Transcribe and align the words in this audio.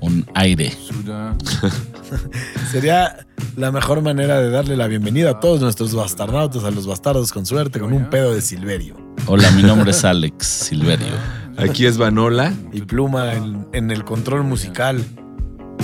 un 0.00 0.26
aire. 0.34 0.72
Sería 2.70 3.26
la 3.56 3.72
mejor 3.72 4.02
manera 4.02 4.40
de 4.40 4.50
darle 4.50 4.76
la 4.76 4.86
bienvenida 4.86 5.30
a 5.30 5.40
todos 5.40 5.60
nuestros 5.60 5.94
bastarnautas, 5.94 6.64
a 6.64 6.70
los 6.70 6.86
bastardos 6.86 7.32
con 7.32 7.46
suerte, 7.46 7.80
con 7.80 7.92
un 7.92 8.10
pedo 8.10 8.34
de 8.34 8.40
Silverio. 8.40 8.96
Hola, 9.26 9.50
mi 9.52 9.62
nombre 9.62 9.90
es 9.90 10.04
Alex 10.04 10.46
Silverio. 10.46 11.14
Aquí 11.56 11.86
es 11.86 11.98
Vanola. 11.98 12.52
Y 12.72 12.82
Pluma 12.82 13.32
en, 13.34 13.66
en 13.72 13.90
el 13.90 14.04
control 14.04 14.44
musical. 14.44 15.02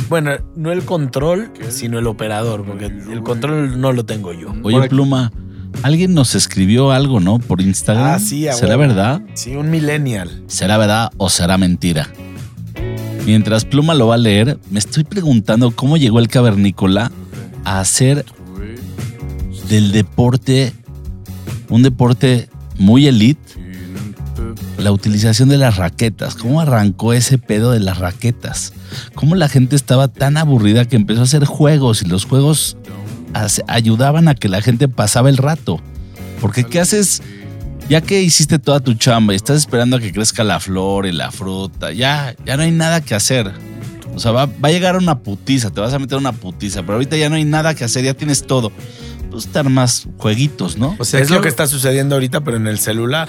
Bueno, 0.09 0.33
no 0.57 0.73
el 0.73 0.85
control, 0.85 1.53
sino 1.71 1.99
el 1.99 2.07
operador, 2.07 2.65
porque 2.65 2.87
el 2.87 3.23
control 3.23 3.81
no 3.81 3.93
lo 3.93 4.05
tengo 4.05 4.33
yo. 4.33 4.53
Oye, 4.63 4.89
Pluma, 4.89 5.33
alguien 5.83 6.15
nos 6.15 6.35
escribió 6.35 6.91
algo, 6.91 7.21
¿no? 7.21 7.39
Por 7.39 7.61
Instagram. 7.61 8.15
Ah, 8.15 8.19
sí, 8.19 8.49
a 8.49 8.53
¿Será 8.53 8.77
verdad? 8.77 9.23
Sí, 9.35 9.57
un 9.57 9.71
millennial. 9.71 10.43
¿Será 10.47 10.77
verdad 10.77 11.11
o 11.17 11.31
será 11.31 11.57
mentira? 11.57 12.09
Mientras 13.25 13.65
Pluma 13.65 13.95
lo 13.95 14.09
va 14.09 14.17
a 14.17 14.19
leer, 14.19 14.59
me 14.71 14.79
estoy 14.79 15.05
preguntando 15.05 15.71
cómo 15.71 15.97
llegó 15.97 16.19
el 16.19 16.29
cavernícola 16.29 17.13
a 17.65 17.81
hacer 17.81 18.25
del 19.69 19.93
deporte 19.93 20.73
un 21.69 21.83
deporte 21.83 22.49
muy 22.79 23.07
elite 23.07 23.41
la 24.79 24.93
utilización 24.93 25.49
de 25.49 25.59
las 25.59 25.77
raquetas. 25.77 26.35
¿Cómo 26.35 26.61
arrancó 26.61 27.13
ese 27.13 27.39
pedo 27.39 27.71
de 27.71 27.81
las 27.81 27.99
raquetas? 27.99 28.73
¿Cómo 29.15 29.35
la 29.37 29.49
gente 29.49 29.77
estaba 29.77 30.09
tan 30.09 30.37
aburrida 30.37 30.85
que 30.85 30.97
empezó 30.97 31.21
a 31.21 31.25
hacer 31.25 31.45
juegos 31.45 32.03
y 32.03 32.07
los 32.07 32.25
juegos 32.25 32.77
ayudaban 33.69 34.29
a 34.29 34.35
que 34.35 34.49
la 34.49 34.61
gente 34.61 34.89
pasaba 34.89 35.31
el 35.31 35.37
rato? 35.37 35.81
Porque 36.41 36.65
¿qué 36.65 36.81
haces? 36.81 37.23
Ya 37.89 38.01
que 38.01 38.23
hiciste 38.23 38.59
toda 38.59 38.81
tu 38.81 38.95
chamba 38.95 39.33
y 39.35 39.37
estás 39.37 39.59
esperando 39.59 39.97
a 39.97 40.01
que 40.01 40.13
crezca 40.13 40.45
la 40.45 40.61
flor 40.61 41.07
y 41.07 41.13
la 41.13 41.31
fruta, 41.31 41.93
ya, 41.93 42.35
ya 42.47 42.57
no 42.57 42.63
hay 42.63 42.71
nada 42.71 43.01
que 43.03 43.15
hacer. 43.15 43.53
O 44.15 44.19
sea, 44.19 44.33
va, 44.33 44.47
va 44.47 44.69
a 44.69 44.71
llegar 44.71 44.97
una 44.97 45.19
putiza, 45.19 45.71
te 45.71 45.81
vas 45.81 45.93
a 45.93 45.99
meter 45.99 46.17
una 46.17 46.33
putiza, 46.33 46.81
pero 46.83 46.95
ahorita 46.95 47.17
ya 47.17 47.29
no 47.29 47.37
hay 47.37 47.45
nada 47.45 47.75
que 47.75 47.85
hacer, 47.85 48.05
ya 48.05 48.15
tienes 48.15 48.47
todo. 48.47 48.73
Pues 49.31 49.47
estar 49.47 49.69
más 49.69 50.07
jueguitos, 50.19 50.77
¿no? 50.79 50.97
O 50.99 51.05
sea, 51.05 51.21
es 51.21 51.29
¿qué- 51.29 51.35
lo 51.35 51.41
que 51.41 51.49
está 51.49 51.67
sucediendo 51.67 52.15
ahorita, 52.15 52.43
pero 52.43 52.57
en 52.57 52.67
el 52.67 52.79
celular. 52.79 53.29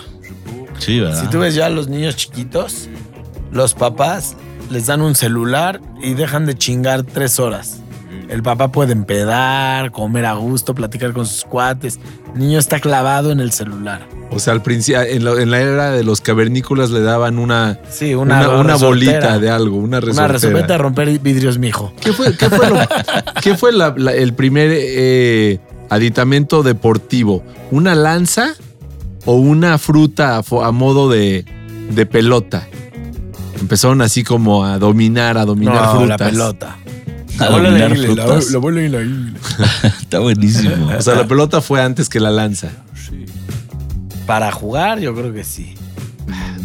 Sí, 0.79 0.99
¿verdad? 0.99 1.21
Si 1.21 1.27
tú 1.29 1.39
ves 1.39 1.55
ya 1.55 1.65
a 1.65 1.69
los 1.69 1.87
niños 1.89 2.15
chiquitos, 2.15 2.89
los 3.51 3.73
papás 3.73 4.35
les 4.69 4.85
dan 4.85 5.01
un 5.01 5.15
celular 5.15 5.81
y 6.01 6.13
dejan 6.13 6.45
de 6.45 6.55
chingar 6.55 7.03
tres 7.03 7.39
horas. 7.39 7.79
El 8.29 8.43
papá 8.43 8.71
puede 8.71 8.93
empedar, 8.93 9.91
comer 9.91 10.25
a 10.25 10.33
gusto, 10.33 10.73
platicar 10.73 11.13
con 11.13 11.25
sus 11.25 11.43
cuates. 11.43 11.99
El 12.33 12.39
niño 12.41 12.59
está 12.59 12.79
clavado 12.79 13.31
en 13.31 13.39
el 13.39 13.51
celular. 13.51 14.05
O 14.35 14.39
sea, 14.39 14.53
al 14.53 14.61
principio, 14.61 15.01
en, 15.01 15.23
la- 15.23 15.41
en 15.41 15.51
la 15.51 15.59
era 15.61 15.91
de 15.91 16.03
los 16.03 16.21
cavernícolas 16.21 16.89
le 16.91 17.01
daban 17.01 17.37
una, 17.39 17.79
Sí, 17.89 18.13
una, 18.15 18.49
una, 18.49 18.59
una 18.59 18.75
bolita 18.75 19.39
de 19.39 19.49
algo, 19.49 19.77
una 19.77 19.85
Una 19.85 19.99
resortera. 20.01 20.27
resortera 20.33 20.67
de 20.67 20.77
romper 20.77 21.19
vidrios, 21.19 21.57
mijo. 21.57 21.93
¿Qué 22.01 22.13
fue, 22.13 22.35
qué 22.37 22.49
fue, 22.49 22.69
lo- 22.69 22.79
qué 23.41 23.55
fue 23.57 23.71
la- 23.71 23.93
la- 23.97 24.13
el 24.13 24.33
primer 24.33 24.69
eh, 24.73 25.59
aditamento 25.89 26.63
deportivo? 26.63 27.43
¿Una 27.71 27.95
lanza 27.95 28.53
o 29.25 29.35
una 29.35 29.77
fruta 29.77 30.37
a, 30.37 30.65
a 30.67 30.71
modo 30.71 31.09
de, 31.09 31.45
de 31.91 32.05
pelota? 32.05 32.67
Empezaron 33.59 34.01
así 34.01 34.23
como 34.23 34.65
a 34.65 34.77
dominar, 34.77 35.37
a 35.37 35.45
dominar 35.45 35.75
No, 35.75 35.91
frutas. 35.91 36.07
la 36.09 36.17
pelota. 36.17 36.77
A 37.39 37.45
La 37.45 37.49
bola 37.49 37.63
de 37.71 37.79
dominar 37.79 37.91
ingle, 37.97 38.15
la, 38.15 38.23
frutas. 38.25 38.51
la 38.51 38.57
bola 38.59 38.81
y 38.81 38.89
la 38.89 39.01
ingle. 39.01 39.39
Está 40.01 40.19
buenísimo. 40.19 40.89
O 40.97 41.01
sea, 41.01 41.15
la 41.15 41.27
pelota 41.27 41.61
fue 41.61 41.81
antes 41.81 42.09
que 42.09 42.19
la 42.19 42.29
lanza. 42.29 42.69
Para 44.25 44.51
jugar, 44.51 44.99
yo 44.99 45.13
creo 45.13 45.33
que 45.33 45.43
sí. 45.43 45.75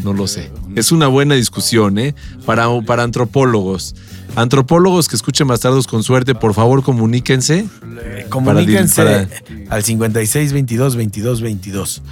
No 0.04 0.12
lo 0.12 0.26
sé. 0.28 0.50
Es 0.76 0.92
una 0.92 1.08
buena 1.08 1.34
discusión, 1.34 1.98
¿eh? 1.98 2.14
Para, 2.46 2.66
para 2.86 3.02
antropólogos. 3.02 3.94
Antropólogos 4.36 5.08
que 5.08 5.16
escuchen 5.16 5.48
Bastardos 5.48 5.86
con 5.88 6.04
suerte, 6.04 6.34
por 6.36 6.54
favor, 6.54 6.82
comuníquense. 6.84 7.66
Comuníquense 8.28 9.02
Para- 9.02 9.28
al 9.70 9.82
56 9.82 10.52
22 10.52 10.96
22 10.96 11.40
22. 11.40 12.02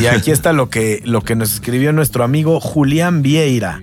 Y 0.00 0.06
aquí 0.06 0.32
está 0.32 0.52
lo 0.52 0.68
que, 0.70 1.00
lo 1.04 1.22
que 1.22 1.36
nos 1.36 1.54
escribió 1.54 1.92
nuestro 1.92 2.24
amigo 2.24 2.58
Julián 2.60 3.22
Vieira. 3.22 3.82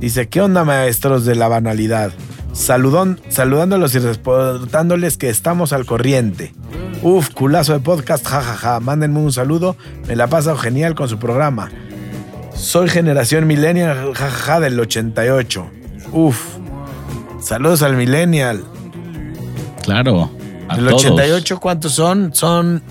Dice, 0.00 0.28
¿qué 0.28 0.40
onda 0.40 0.64
maestros 0.64 1.24
de 1.24 1.34
la 1.36 1.48
banalidad? 1.48 2.12
Saludón, 2.58 3.20
saludándolos 3.28 3.94
y 3.94 4.00
reportándoles 4.00 5.16
que 5.16 5.30
estamos 5.30 5.72
al 5.72 5.86
corriente. 5.86 6.52
Uf, 7.02 7.30
culazo 7.30 7.72
de 7.72 7.78
podcast, 7.78 8.26
jajaja. 8.26 8.80
Mándenme 8.80 9.20
un 9.20 9.32
saludo, 9.32 9.76
me 10.08 10.16
la 10.16 10.26
paso 10.26 10.56
genial 10.56 10.96
con 10.96 11.08
su 11.08 11.18
programa. 11.20 11.70
Soy 12.54 12.88
generación 12.88 13.46
millennial, 13.46 14.12
jajaja, 14.12 14.58
del 14.58 14.78
88. 14.80 15.66
Uf, 16.12 16.56
saludos 17.40 17.82
al 17.82 17.96
millennial. 17.96 18.64
Claro. 19.84 20.28
A 20.68 20.76
¿El 20.76 20.86
todos. 20.86 21.04
88 21.04 21.60
cuántos 21.60 21.92
son? 21.92 22.34
Son 22.34 22.82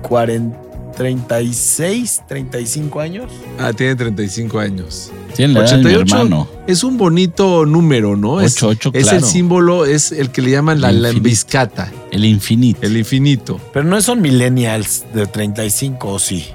40, 0.00 0.58
36, 0.96 2.22
35 2.28 3.00
años. 3.00 3.30
Ah, 3.58 3.72
tiene 3.72 3.96
35 3.96 4.58
años. 4.58 5.10
Tiene 5.34 5.54
la 5.54 5.60
edad 5.60 5.70
de 5.70 5.76
mi 5.78 5.84
88 5.94 6.16
hermano. 6.16 6.48
es 6.66 6.82
un 6.84 6.96
bonito 6.98 7.64
número, 7.66 8.16
¿no? 8.16 8.40
Es, 8.40 8.62
88, 8.62 8.90
es 8.94 9.04
el 9.04 9.10
claro. 9.18 9.26
símbolo, 9.26 9.84
es 9.86 10.12
el 10.12 10.30
que 10.30 10.42
le 10.42 10.50
llaman 10.50 10.80
la 10.80 10.92
lambiscata, 10.92 11.90
El 12.10 12.24
infinito. 12.24 12.80
el 12.82 12.96
infinito. 12.96 13.60
Pero 13.72 13.84
no 13.86 14.00
son 14.02 14.20
millennials 14.20 15.04
de 15.14 15.26
35 15.26 16.08
o 16.08 16.18
sí. 16.18 16.46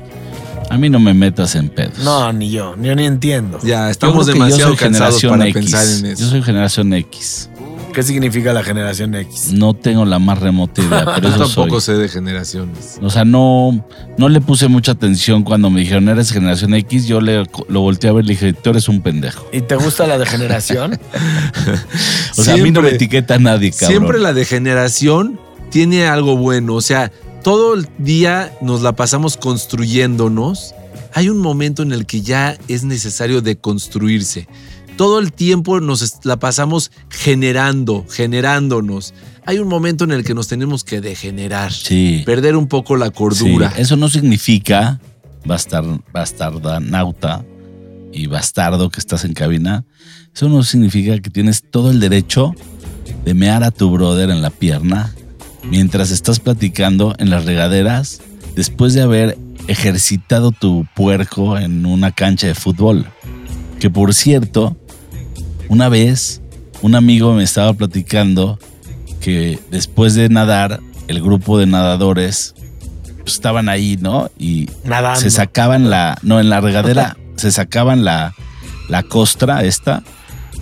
A 0.69 0.78
mí 0.78 0.90
no 0.90 1.00
me 1.00 1.13
metas 1.13 1.56
en 1.56 1.69
pedos. 1.69 2.00
No, 2.00 2.34
ni 2.34 2.50
yo, 2.50 2.75
ni 2.75 2.88
yo 2.88 2.96
ni 2.96 3.06
entiendo. 3.06 3.59
Ya, 3.63 3.90
estamos 3.91 4.25
demasiado 4.25 4.75
cansados 4.75 5.22
generación 5.22 5.31
para 5.31 5.47
X. 5.50 5.53
pensar 5.53 5.85
en 5.88 6.06
eso. 6.07 6.23
Yo 6.23 6.29
soy 6.29 6.41
generación 6.44 6.94
X. 6.94 7.50
¿Qué 7.96 8.04
significa 8.04 8.52
la 8.52 8.62
generación 8.62 9.16
X? 9.16 9.54
No 9.54 9.74
tengo 9.74 10.04
la 10.04 10.20
más 10.20 10.40
remota 10.40 10.82
idea, 10.82 11.06
pero 11.16 11.30
Yo 11.30 11.36
eso 11.36 11.46
tampoco 11.46 11.80
soy. 11.80 11.96
sé 11.96 12.02
de 12.02 12.10
generaciones. 12.10 13.00
O 13.02 13.10
sea, 13.10 13.24
no, 13.24 13.86
no 14.18 14.28
le 14.28 14.42
puse 14.42 14.68
mucha 14.68 14.92
atención 14.92 15.44
cuando 15.44 15.70
me 15.70 15.80
dijeron 15.80 16.10
eres 16.10 16.30
generación 16.32 16.74
X. 16.74 17.08
Yo 17.08 17.22
le, 17.22 17.46
lo 17.70 17.80
volteé 17.80 18.10
a 18.10 18.14
ver 18.14 18.26
y 18.26 18.28
le 18.28 18.34
dije, 18.34 18.52
tú 18.52 18.72
eres 18.72 18.90
un 18.90 19.02
pendejo. 19.02 19.48
¿Y 19.54 19.62
te 19.62 19.78
gusta 19.78 20.06
la 20.08 20.18
degeneración? 20.18 21.00
O 22.38 22.44
sea, 22.44 22.56
a 22.56 22.58
mí 22.58 22.70
no 22.70 22.82
me 22.82 22.90
etiqueta 22.90 23.40
nadie, 23.40 23.72
cabrón. 23.72 23.90
Siempre 23.90 24.20
la 24.20 24.34
degeneración 24.34 25.40
tiene 25.70 26.06
algo 26.06 26.36
bueno. 26.36 26.74
O 26.76 26.82
sea, 26.82 27.14
todo 27.44 27.76
el 27.76 27.88
día 27.98 28.52
nos 28.62 28.82
la 28.82 28.94
pasamos 28.98 29.38
construyéndonos. 29.38 30.76
Hay 31.14 31.30
un 31.30 31.38
momento 31.38 31.82
en 31.82 31.94
el 31.94 32.06
que 32.06 32.20
ya 32.22 32.58
es 32.68 32.84
necesario 32.84 33.42
deconstruirse. 33.42 34.50
Todo 34.98 35.20
el 35.20 35.34
tiempo 35.34 35.80
nos 35.82 36.20
la 36.24 36.38
pasamos 36.38 36.92
generando, 37.10 38.06
generándonos. 38.10 39.14
Hay 39.46 39.60
un 39.60 39.68
momento 39.68 40.06
en 40.06 40.12
el 40.12 40.24
que 40.24 40.34
nos 40.34 40.48
tenemos 40.48 40.84
que 40.84 41.02
degenerar. 41.02 41.74
Sí. 41.74 42.24
Perder 42.26 42.56
un 42.56 42.68
poco 42.68 42.96
la 42.96 43.12
cordura. 43.12 43.72
Sí, 43.76 43.82
Eso 43.82 43.98
no 43.98 44.08
significa 44.10 45.00
bastar, 45.46 45.84
bastardanauta 46.14 47.46
y 48.14 48.28
bastardo 48.28 48.90
que 48.90 49.00
estás 49.00 49.26
en 49.26 49.34
cabina. 49.34 49.86
Eso 50.34 50.50
no 50.50 50.64
significa 50.64 51.20
que 51.20 51.30
tienes 51.30 51.64
todo 51.70 51.92
el 51.92 52.00
derecho 52.00 52.54
de 53.26 53.34
mear 53.34 53.64
a 53.64 53.72
tu 53.72 53.92
brother 53.92 54.30
en 54.30 54.42
la 54.42 54.50
pierna 54.50 55.14
mientras 55.70 56.12
estás 56.12 56.40
platicando 56.40 57.16
en 57.18 57.30
las 57.30 57.46
regaderas 57.46 58.22
después 58.56 58.94
de 58.94 59.02
haber 59.02 59.38
ejercitado 59.68 60.52
tu 60.52 60.86
puerco 60.96 61.58
en 61.58 61.86
una 61.86 62.12
cancha 62.12 62.48
de 62.48 62.56
fútbol. 62.56 63.06
Que 63.80 63.90
por 63.90 64.14
cierto, 64.14 64.78
una 65.70 65.90
vez 65.90 66.41
un 66.82 66.96
amigo 66.96 67.34
me 67.34 67.44
estaba 67.44 67.73
platicando 67.73 68.59
que 69.22 69.59
después 69.72 70.14
de 70.14 70.29
nadar, 70.29 70.79
el 71.08 71.22
grupo 71.22 71.58
de 71.58 71.66
nadadores 71.66 72.53
pues, 73.23 73.34
estaban 73.35 73.70
ahí, 73.70 73.97
¿no? 74.00 74.29
Y 74.38 74.70
Nadando. 74.84 75.20
se 75.20 75.32
sacaban 75.32 75.90
la, 75.90 76.17
no, 76.22 76.40
en 76.40 76.50
la 76.50 76.62
regadera 76.62 77.17
se 77.35 77.52
sacaban 77.52 78.03
la, 78.06 78.34
la 78.90 79.03
costra 79.03 79.64
esta 79.64 80.03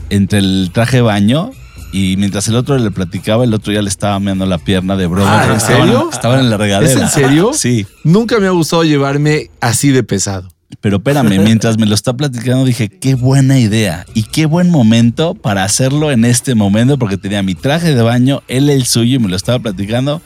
entre 0.10 0.40
el 0.40 0.70
traje 0.74 0.98
de 0.98 1.02
baño 1.02 1.52
y 1.92 2.16
mientras 2.18 2.48
el 2.48 2.56
otro 2.56 2.78
le 2.78 2.90
platicaba, 2.90 3.44
el 3.44 3.54
otro 3.54 3.72
ya 3.74 3.82
le 3.82 3.90
estaba 3.90 4.20
meando 4.20 4.46
la 4.46 4.58
pierna 4.58 4.96
de 4.96 5.06
brother. 5.08 5.28
Ah, 5.30 5.46
¿en 5.50 5.58
Estaban- 5.58 5.82
serio? 5.88 6.10
Estaban 6.12 6.40
en 6.40 6.50
la 6.50 6.58
regadera. 6.58 6.92
¿Es 6.92 6.98
en 7.00 7.10
serio? 7.10 7.52
Sí. 7.54 7.86
Nunca 8.04 8.40
me 8.40 8.48
ha 8.48 8.52
gustado 8.52 8.84
llevarme 8.84 9.52
así 9.62 9.92
de 9.92 10.04
pesado. 10.04 10.50
Pero 10.82 10.98
espérame, 10.98 11.40
mientras 11.44 11.78
me 11.78 11.86
lo 11.86 11.96
está 11.96 12.14
platicando 12.14 12.66
dije, 12.66 12.90
qué 12.90 13.16
buena 13.16 13.58
idea 13.60 14.06
y 14.14 14.24
qué 14.24 14.46
buen 14.46 14.70
momento 14.70 15.34
para 15.34 15.64
hacerlo 15.64 16.12
en 16.12 16.26
este 16.26 16.56
momento 16.56 16.98
porque 16.98 17.18
tenía 17.18 17.42
mi 17.44 17.56
traje 17.56 17.94
de 17.96 18.02
baño, 18.02 18.42
él 18.48 18.70
el 18.70 18.86
suyo 18.86 19.16
y 19.16 19.20
me 19.20 19.30
lo 19.30 19.36
estaba 19.36 19.60
platicando 19.60 20.22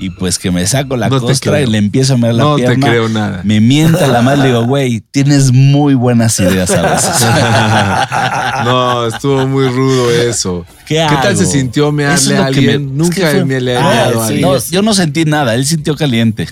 y 0.00 0.10
pues 0.10 0.40
que 0.40 0.50
me 0.50 0.66
saco 0.66 0.96
la 0.96 1.08
No 1.08 1.20
te 1.20 1.26
costra 1.26 1.60
y 1.60 1.66
le 1.66 1.78
empiezo 1.78 2.14
a 2.14 2.16
mirar 2.16 2.34
la 2.34 2.42
No 2.42 2.56
te 2.56 2.62
pierna. 2.62 2.88
creo 2.88 3.08
nada. 3.08 3.40
Me 3.44 3.60
mienta 3.60 4.08
la 4.08 4.20
madre, 4.20 4.38
le 4.42 4.46
digo, 4.48 4.64
güey, 4.64 5.00
tienes 5.12 5.52
muy 5.52 5.94
buenas 5.94 6.40
ideas 6.40 6.70
a 6.72 6.82
veces. 6.82 7.24
no, 8.64 9.06
estuvo 9.06 9.46
muy 9.46 9.68
rudo 9.68 10.10
eso. 10.10 10.66
¿Qué, 10.86 10.96
tal 10.96 11.18
hago? 11.28 11.36
se 11.38 11.46
sintió 11.46 11.92
mearle 11.92 12.14
es 12.16 12.30
a 12.30 12.32
me- 12.32 12.38
alguien? 12.38 12.68
es 12.70 12.80
Nunca 12.92 13.14
que 13.14 13.26
fue- 13.26 13.44
me 13.44 13.60
le 13.60 13.72
he 13.74 13.76
Ah, 13.76 13.82
meado 13.82 14.22
a 14.22 14.26
alguien. 14.26 14.42
No, 14.42 14.58
yo 14.58 14.82
no 14.82 14.92
sentí 14.94 15.24
nada, 15.24 15.54
él 15.54 15.64
sintió 15.66 15.94
caliente. 15.96 16.48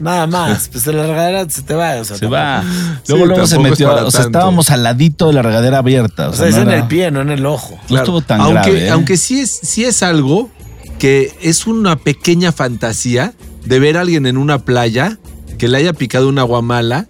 Nada 0.00 0.26
más. 0.26 0.68
Pues 0.72 0.84
de 0.84 0.92
la 0.92 1.06
regadera 1.06 1.48
se 1.48 1.62
te 1.62 1.74
va. 1.74 1.96
O 2.00 2.04
sea, 2.04 2.16
Se 2.16 2.26
tampoco- 2.26 2.30
va. 2.32 2.64
Luego, 3.08 3.26
luego 3.26 3.46
se 3.46 3.58
metió, 3.58 4.06
o 4.06 4.10
sea, 4.10 4.22
estábamos 4.22 4.70
al 4.70 4.82
ladito 4.82 5.26
de 5.28 5.34
la 5.34 5.42
regadera 5.42 5.78
abierta. 5.78 6.28
O 6.28 6.30
O 6.30 6.32
sea, 6.32 6.38
sea, 6.40 6.48
es 6.48 6.54
no 6.56 6.62
en 6.62 6.68
era- 6.68 6.78
el 6.78 6.88
pie, 6.88 7.10
no 7.10 7.20
en 7.20 7.30
el 7.30 7.44
ojo. 7.46 7.78
No 7.88 7.96
estuvo 7.98 8.20
tan 8.22 8.40
aunque, 8.40 8.70
grave. 8.70 8.86
¿eh? 8.86 8.90
aunque 8.90 9.16
sí 9.16 9.40
es, 9.40 9.50
sí 9.62 9.84
es 9.84 10.02
algo 10.02 10.50
que 10.98 11.32
es 11.42 11.66
una 11.66 11.96
pequeña 11.96 12.52
fantasía 12.52 13.34
de 13.64 13.78
ver 13.78 13.96
a 13.96 14.00
alguien 14.02 14.26
en 14.26 14.36
una 14.36 14.58
playa 14.64 15.18
que 15.58 15.68
le 15.68 15.76
haya 15.78 15.92
picado 15.92 16.28
una 16.28 16.42
guamala 16.42 17.06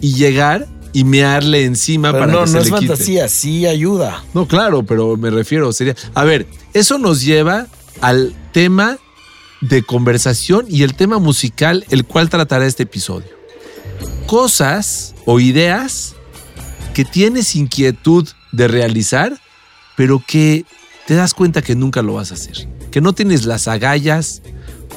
y 0.00 0.14
llegar 0.14 0.66
y 0.94 1.04
mearle 1.04 1.64
encima 1.64 2.12
Pero 2.12 2.24
para 2.24 2.32
no, 2.32 2.40
que 2.42 2.46
se 2.48 2.52
no 2.54 2.58
es 2.60 2.70
le 2.70 2.78
quite. 2.78 2.88
fantasía, 2.88 3.28
sí 3.28 3.66
ayuda. 3.66 4.22
No, 4.34 4.46
claro, 4.46 4.82
pero 4.82 5.16
me 5.16 5.30
refiero, 5.30 5.72
sería. 5.72 5.94
A 6.14 6.24
ver, 6.24 6.46
eso 6.74 6.98
nos 6.98 7.22
lleva 7.22 7.66
al 8.00 8.34
tema 8.52 8.98
de 9.62 9.82
conversación 9.82 10.66
y 10.68 10.82
el 10.82 10.94
tema 10.94 11.18
musical, 11.18 11.86
el 11.88 12.04
cual 12.04 12.28
tratará 12.28 12.66
este 12.66 12.82
episodio. 12.82 13.30
Cosas 14.26 15.14
o 15.24 15.40
ideas 15.40 16.14
que 16.92 17.04
tienes 17.04 17.54
inquietud 17.54 18.28
de 18.50 18.68
realizar, 18.68 19.40
pero 19.96 20.22
que 20.26 20.66
te 21.06 21.14
das 21.14 21.32
cuenta 21.32 21.62
que 21.62 21.74
nunca 21.74 22.02
lo 22.02 22.14
vas 22.14 22.32
a 22.32 22.34
hacer. 22.34 22.68
Que 22.90 23.00
no 23.00 23.14
tienes 23.14 23.46
las 23.46 23.68
agallas, 23.68 24.42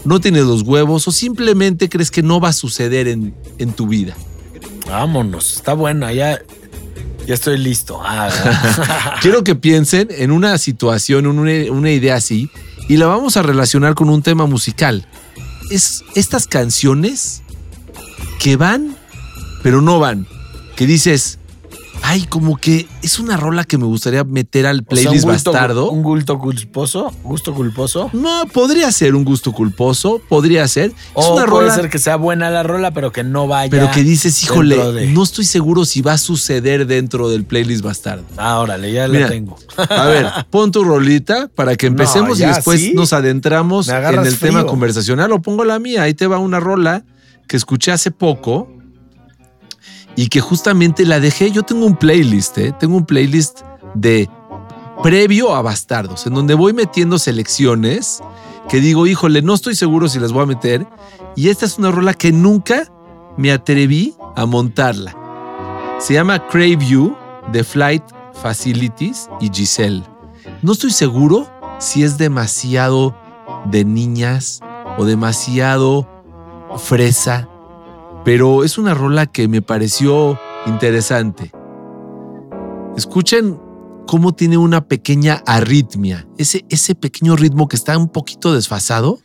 no 0.04 0.20
tienes 0.20 0.44
los 0.44 0.64
huevos 0.64 1.08
o 1.08 1.12
simplemente 1.12 1.88
crees 1.88 2.12
que 2.12 2.24
no 2.24 2.40
va 2.40 2.50
a 2.50 2.54
suceder 2.54 3.08
en, 3.08 3.36
en 3.60 3.72
tu 3.72 3.88
vida. 3.88 4.16
Vámonos, 4.88 5.54
está 5.54 5.74
buena, 5.74 6.12
ya, 6.12 6.40
ya 7.26 7.34
estoy 7.34 7.58
listo. 7.58 8.00
Ah, 8.04 9.16
Quiero 9.22 9.44
que 9.44 9.56
piensen 9.56 10.10
en 10.10 10.32
una 10.32 10.58
situación, 10.58 11.26
en 11.26 11.40
una, 11.40 11.72
una 11.72 11.92
idea 11.92 12.16
así, 12.16 12.50
y 12.88 12.98
la 12.98 13.08
vamos 13.08 13.38
a 13.38 13.42
relacionar 13.42 13.96
con 13.96 14.10
un 14.10 14.22
tema 14.22 14.46
musical. 14.46 15.08
Es 15.70 16.04
estas 16.14 16.48
canciones 16.48 17.42
que 18.40 18.56
van, 18.56 18.96
pero 19.64 19.82
no 19.82 20.00
van. 20.00 20.28
Que 20.76 20.86
dices, 20.86 21.40
ay, 22.08 22.26
como 22.28 22.56
que 22.58 22.88
es 23.02 23.18
una 23.20 23.36
rola 23.36 23.64
que 23.64 23.78
me 23.80 23.86
gustaría 23.86 24.24
meter 24.24 24.68
al 24.68 24.78
O 24.78 24.80
sea, 24.82 24.88
playlist 24.88 25.26
un 25.26 25.32
gusto- 25.34 25.52
bastardo. 25.52 25.90
Un 25.90 26.04
gusto 26.04 26.38
culposo, 26.38 27.12
gusto 27.24 27.54
culposo. 27.54 28.10
No, 28.14 28.44
podría 28.54 28.92
ser 28.92 29.16
un 29.16 29.26
gusto 29.26 29.52
culposo, 29.52 30.22
podría 30.30 30.68
ser. 30.68 30.92
Es 30.92 30.96
O 31.16 31.34
una 31.36 31.46
puede 31.46 31.64
rola, 31.64 31.76
ser 31.76 31.90
que 31.90 31.98
sea 31.98 32.16
buena 32.16 32.50
la 32.52 32.62
rola, 32.64 32.92
pero 32.92 33.12
que 33.12 33.24
no 33.24 33.48
vaya. 33.48 33.70
pero 33.72 33.90
que 33.92 34.04
dices, 34.04 34.44
híjole, 34.44 34.78
de- 34.94 35.08
no 35.08 35.24
estoy 35.24 35.46
seguro 35.46 35.84
si 35.86 36.02
va 36.02 36.14
a 36.14 36.18
suceder 36.18 36.86
dentro 36.86 37.30
del 37.30 37.44
playlist 37.44 37.84
bastardo. 37.84 38.24
Ah, 38.38 38.60
órale, 38.60 38.92
ya 38.92 39.08
Mira, 39.08 39.22
la 39.22 39.28
tengo. 39.30 39.58
A 39.78 40.06
ver, 40.06 40.28
pon 40.52 40.72
tu 40.72 40.84
rolita 40.84 41.50
para 41.56 41.76
que 41.76 41.90
No, 41.90 41.94
empecemos 41.94 42.40
y 42.40 42.46
después 42.46 42.82
¿sí? 42.82 42.94
nos 42.94 43.14
adentramos 43.14 43.88
en 43.90 44.20
el 44.26 44.38
tema 44.38 44.66
conversacional. 44.66 45.32
O 45.32 45.42
pongo 45.42 45.66
la 45.66 45.80
mía, 45.80 46.04
ahí 46.04 46.14
te 46.14 46.28
va 46.28 46.38
una 46.38 46.60
rola 46.60 47.04
que 47.48 47.58
escuché 47.58 47.92
hace 47.92 48.12
poco 48.12 48.70
y 50.16 50.28
que 50.30 50.42
justamente 50.42 51.06
la 51.06 51.20
dejé. 51.20 51.52
Yo 51.52 51.64
tengo 51.64 51.86
un 51.86 51.96
playlist, 51.96 52.58
¿eh? 52.58 52.74
tengo 52.80 52.98
un 52.98 53.06
playlist 53.06 53.62
de 53.94 54.30
previo 55.04 55.56
a 55.56 55.62
Bastardos, 55.62 56.26
en 56.26 56.34
donde 56.34 56.54
voy 56.54 56.74
metiendo 56.74 57.20
selecciones 57.20 58.22
que 58.70 58.80
digo, 58.80 59.06
híjole, 59.06 59.42
no 59.42 59.54
estoy 59.54 59.76
seguro 59.76 60.08
si 60.08 60.20
las 60.20 60.32
voy 60.32 60.44
a 60.44 60.48
meter. 60.48 60.88
Y 61.36 61.50
esta 61.50 61.66
es 61.66 61.78
una 61.78 61.92
rola 61.92 62.14
que 62.14 62.32
nunca 62.32 62.92
me 63.38 63.52
atreví 63.52 64.16
a 64.36 64.46
montarla. 64.46 65.16
Se 66.00 66.14
llama 66.14 66.48
Crave 66.48 66.80
You 66.86 67.16
de 67.52 67.64
Flight 67.64 68.04
Facilities 68.42 69.30
y 69.40 69.50
Giselle. 69.50 70.04
No 70.62 70.74
estoy 70.74 70.92
seguro 70.92 71.48
si 71.80 72.04
es 72.04 72.18
demasiado 72.18 73.16
de 73.66 73.86
niñas 73.86 74.62
o 74.98 75.06
demasiado 75.06 76.08
fresa, 76.78 77.48
pero 78.26 78.64
es 78.64 78.78
una 78.80 78.96
rola 78.96 79.28
que 79.28 79.48
me 79.48 79.62
pareció 79.62 80.38
interesante. 80.66 81.52
Escuchen 82.98 83.60
cómo 84.08 84.34
tiene 84.34 84.58
una 84.58 84.88
pequeña 84.88 85.44
arritmia, 85.46 86.28
ese, 86.38 86.66
ese 86.70 86.96
pequeño 86.96 87.36
ritmo 87.36 87.68
que 87.68 87.76
está 87.76 87.98
un 87.98 88.10
poquito 88.10 88.54
desfasado 88.54 89.20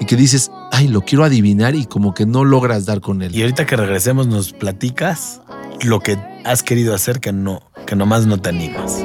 y 0.00 0.06
que 0.06 0.16
dices, 0.16 0.50
ay, 0.72 0.88
lo 0.88 1.02
quiero 1.02 1.24
adivinar 1.24 1.74
y 1.74 1.84
como 1.84 2.14
que 2.14 2.24
no 2.24 2.44
logras 2.44 2.86
dar 2.86 3.02
con 3.02 3.22
él. 3.22 3.36
Y 3.36 3.42
ahorita 3.42 3.66
que 3.66 3.76
regresemos 3.76 4.26
nos 4.26 4.54
platicas 4.54 5.42
lo 5.82 6.00
que 6.00 6.18
has 6.44 6.62
querido 6.62 6.94
hacer 6.94 7.20
que 7.20 7.32
no, 7.32 7.60
que 7.86 7.96
nomás 7.96 8.26
no 8.26 8.38
te 8.38 8.48
animas. 8.48 9.04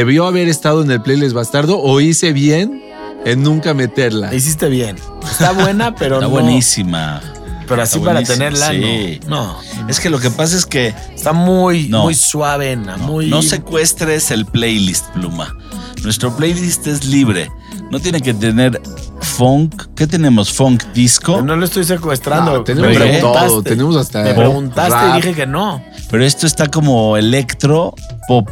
¿Debió 0.00 0.26
haber 0.26 0.48
estado 0.48 0.82
en 0.82 0.90
el 0.90 1.02
playlist 1.02 1.34
bastardo 1.34 1.78
o 1.78 2.00
hice 2.00 2.32
bien 2.32 2.82
en 3.26 3.42
nunca 3.42 3.74
meterla? 3.74 4.28
La 4.28 4.34
hiciste 4.34 4.70
bien. 4.70 4.96
Está 5.30 5.52
buena, 5.52 5.94
pero 5.98 6.14
Está 6.14 6.24
no. 6.24 6.30
buenísima. 6.30 7.20
Pero 7.68 7.82
así 7.82 7.98
para 7.98 8.22
tenerla, 8.22 8.70
sí. 8.70 9.20
no. 9.28 9.58
No. 9.58 9.88
Es 9.88 10.00
que 10.00 10.08
lo 10.08 10.18
que 10.18 10.30
pasa 10.30 10.56
es 10.56 10.64
que 10.64 10.94
Está 11.14 11.34
muy, 11.34 11.88
No. 11.88 12.04
muy 12.04 12.14
suave, 12.14 12.78
muy. 12.78 13.26
no 13.28 13.42
secuestres 13.42 14.30
el 14.30 14.46
playlist, 14.46 15.04
Pluma. 15.10 15.54
Nuestro 16.02 16.34
playlist 16.34 16.86
es 16.86 17.04
libre. 17.04 17.50
No 17.90 18.00
tiene 18.00 18.22
que 18.22 18.32
tener 18.32 18.80
funk. 19.20 19.82
¿Qué 19.94 20.06
tenemos? 20.06 20.50
Funk 20.50 20.82
disco. 20.94 21.42
No 21.42 21.56
lo 21.56 21.66
estoy 21.66 21.84
secuestrando. 21.84 22.54
No, 22.54 22.64
tenemos 22.64 22.88
Me 22.88 22.98
de 22.98 23.04
preguntaste. 23.04 23.48
todo, 23.48 23.62
tenemos 23.62 23.96
hasta 23.96 24.22
Me 24.22 24.32
preguntaste 24.32 24.94
rap. 24.94 25.12
y 25.12 25.16
dije 25.20 25.34
que 25.34 25.46
no. 25.46 25.84
Pero 26.10 26.24
esto 26.24 26.46
está 26.46 26.68
como 26.68 27.18
electro 27.18 27.94
pop, 28.26 28.48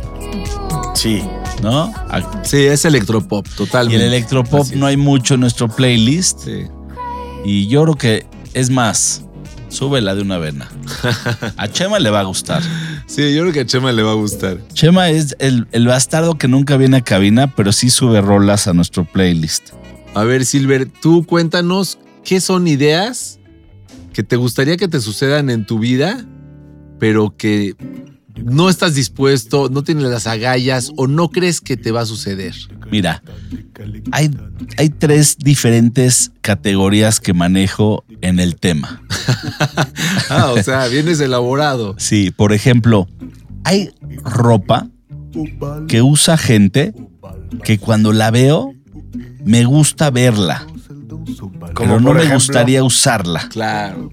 Sí. 0.94 1.22
¿No? 1.62 1.92
Sí, 2.42 2.58
es 2.58 2.84
electropop, 2.84 3.46
Y 3.46 3.56
totalmente. 3.56 3.96
el 4.06 4.12
electropop 4.12 4.66
no 4.74 4.86
hay 4.86 4.96
mucho 4.96 5.34
en 5.34 5.40
nuestro 5.40 5.68
playlist. 5.68 6.40
Sí. 6.44 6.64
Y 7.44 7.66
yo 7.68 7.82
creo 7.84 7.94
que 7.96 8.26
es 8.54 8.70
más. 8.70 9.24
Súbela 9.68 10.14
de 10.14 10.22
una 10.22 10.38
vena. 10.38 10.66
A 11.58 11.68
Chema 11.68 11.98
le 11.98 12.08
va 12.08 12.20
a 12.20 12.22
gustar. 12.24 12.62
Sí, 13.06 13.34
yo 13.34 13.42
creo 13.42 13.52
que 13.52 13.60
a 13.60 13.66
Chema 13.66 13.92
le 13.92 14.02
va 14.02 14.12
a 14.12 14.14
gustar. 14.14 14.58
Chema 14.72 15.10
es 15.10 15.36
el, 15.40 15.66
el 15.72 15.86
bastardo 15.86 16.38
que 16.38 16.48
nunca 16.48 16.78
viene 16.78 16.96
a 16.96 17.00
cabina, 17.02 17.54
pero 17.54 17.72
sí 17.72 17.90
sube 17.90 18.22
rolas 18.22 18.66
a 18.66 18.72
nuestro 18.72 19.04
playlist. 19.04 19.70
A 20.14 20.24
ver, 20.24 20.46
Silver, 20.46 20.86
tú 21.02 21.26
cuéntanos 21.26 21.98
qué 22.24 22.40
son 22.40 22.66
ideas 22.66 23.40
que 24.14 24.22
te 24.22 24.36
gustaría 24.36 24.78
que 24.78 24.88
te 24.88 25.00
sucedan 25.02 25.50
en 25.50 25.66
tu 25.66 25.78
vida, 25.78 26.24
pero 26.98 27.34
que 27.36 27.74
no 28.44 28.68
estás 28.68 28.94
dispuesto, 28.94 29.68
no 29.70 29.82
tienes 29.82 30.04
las 30.04 30.26
agallas 30.26 30.90
o 30.96 31.06
no 31.06 31.30
crees 31.30 31.60
que 31.60 31.76
te 31.76 31.92
va 31.92 32.02
a 32.02 32.06
suceder. 32.06 32.54
Mira, 32.90 33.22
hay, 34.12 34.30
hay 34.76 34.88
tres 34.88 35.36
diferentes 35.38 36.32
categorías 36.40 37.20
que 37.20 37.34
manejo 37.34 38.04
en 38.20 38.40
el 38.40 38.56
tema. 38.56 39.02
Ah, 40.30 40.52
o 40.52 40.62
sea, 40.62 40.86
vienes 40.88 41.20
elaborado. 41.20 41.94
Sí, 41.98 42.30
por 42.30 42.52
ejemplo, 42.52 43.08
hay 43.64 43.90
ropa 44.24 44.88
que 45.88 46.02
usa 46.02 46.36
gente 46.36 46.92
que 47.64 47.78
cuando 47.78 48.12
la 48.12 48.30
veo 48.30 48.72
me 49.44 49.64
gusta 49.64 50.10
verla, 50.10 50.66
pero 51.76 52.00
no 52.00 52.12
me 52.12 52.20
ejemplo, 52.20 52.34
gustaría 52.34 52.82
usarla. 52.84 53.48
Claro. 53.48 54.10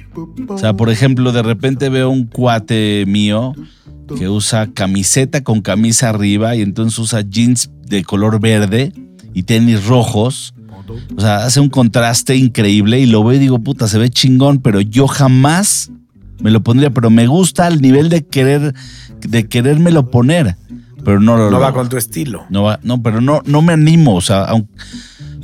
O 0.48 0.58
sea, 0.58 0.74
por 0.74 0.90
ejemplo, 0.90 1.32
de 1.32 1.44
repente 1.44 1.90
veo 1.90 2.10
un 2.10 2.26
cuate 2.26 3.06
mío 3.08 3.54
que 4.18 4.30
usa 4.30 4.68
camiseta 4.74 5.44
con 5.44 5.62
camisa 5.62 6.10
arriba 6.10 6.56
y 6.56 6.62
entonces 6.62 7.00
usa 7.00 7.22
jeans 7.22 7.72
de 7.88 8.04
color 8.04 8.40
verde 8.40 8.94
y 9.34 9.44
tenis 9.44 9.86
rojos. 9.86 10.54
O 11.18 11.22
sea, 11.22 11.38
hace 11.46 11.60
un 11.60 11.70
contraste 11.70 12.36
increíble 12.36 13.00
y 13.00 13.08
lo 13.08 13.24
veo 13.24 13.34
y 13.38 13.40
digo, 13.40 13.60
puta, 13.60 13.88
se 13.88 13.98
ve 13.98 14.10
chingón, 14.10 14.60
pero 14.60 14.82
yo 14.82 15.08
jamás 15.08 15.92
me 16.40 16.52
lo 16.52 16.62
pondría, 16.62 16.92
pero 16.92 17.10
me 17.10 17.26
gusta 17.28 17.66
al 17.66 17.82
nivel 17.82 18.10
de 18.10 18.26
querer, 18.26 18.76
de 19.28 19.48
querérmelo 19.48 20.12
poner, 20.12 20.58
pero 21.04 21.20
no 21.20 21.38
lo 21.38 21.50
No 21.50 21.60
va 21.60 21.74
con 21.74 21.90
tu 21.90 21.98
estilo. 21.98 22.46
No 22.50 22.64
va, 22.64 22.80
no, 22.84 23.02
pero 23.02 23.22
no, 23.22 23.42
no 23.46 23.62
me 23.64 23.74
animo. 23.74 24.16
O 24.16 24.22
sea, 24.22 24.44
aun- 24.44 24.68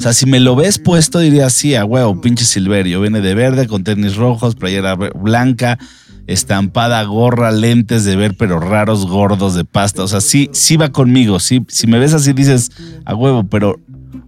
o 0.02 0.04
sea, 0.04 0.14
si 0.14 0.26
me 0.26 0.40
lo 0.40 0.56
ves 0.56 0.80
puesto, 0.80 1.20
diría 1.20 1.48
sí, 1.52 1.76
a 1.76 1.86
huevo, 1.86 2.20
pinche 2.22 2.44
Silverio. 2.44 3.02
Viene 3.02 3.22
de 3.22 3.36
verde 3.36 3.68
con 3.68 3.84
tenis 3.84 4.16
rojos, 4.16 4.56
playera 4.56 4.96
blanca, 4.96 5.78
estampada, 6.26 7.04
gorra, 7.04 7.52
lentes 7.52 8.04
de 8.04 8.16
ver, 8.16 8.36
pero 8.36 8.60
raros, 8.60 9.06
gordos 9.06 9.54
de 9.54 9.64
pasta. 9.64 10.02
O 10.02 10.08
sea, 10.08 10.20
sí, 10.20 10.50
sí 10.54 10.76
va 10.76 10.92
conmigo. 10.92 11.40
Sí, 11.40 11.64
si 11.68 11.86
me 11.86 12.00
ves 12.00 12.16
así, 12.16 12.34
dices 12.34 12.72
a 13.06 13.14
huevo, 13.14 13.44
pero 13.44 13.80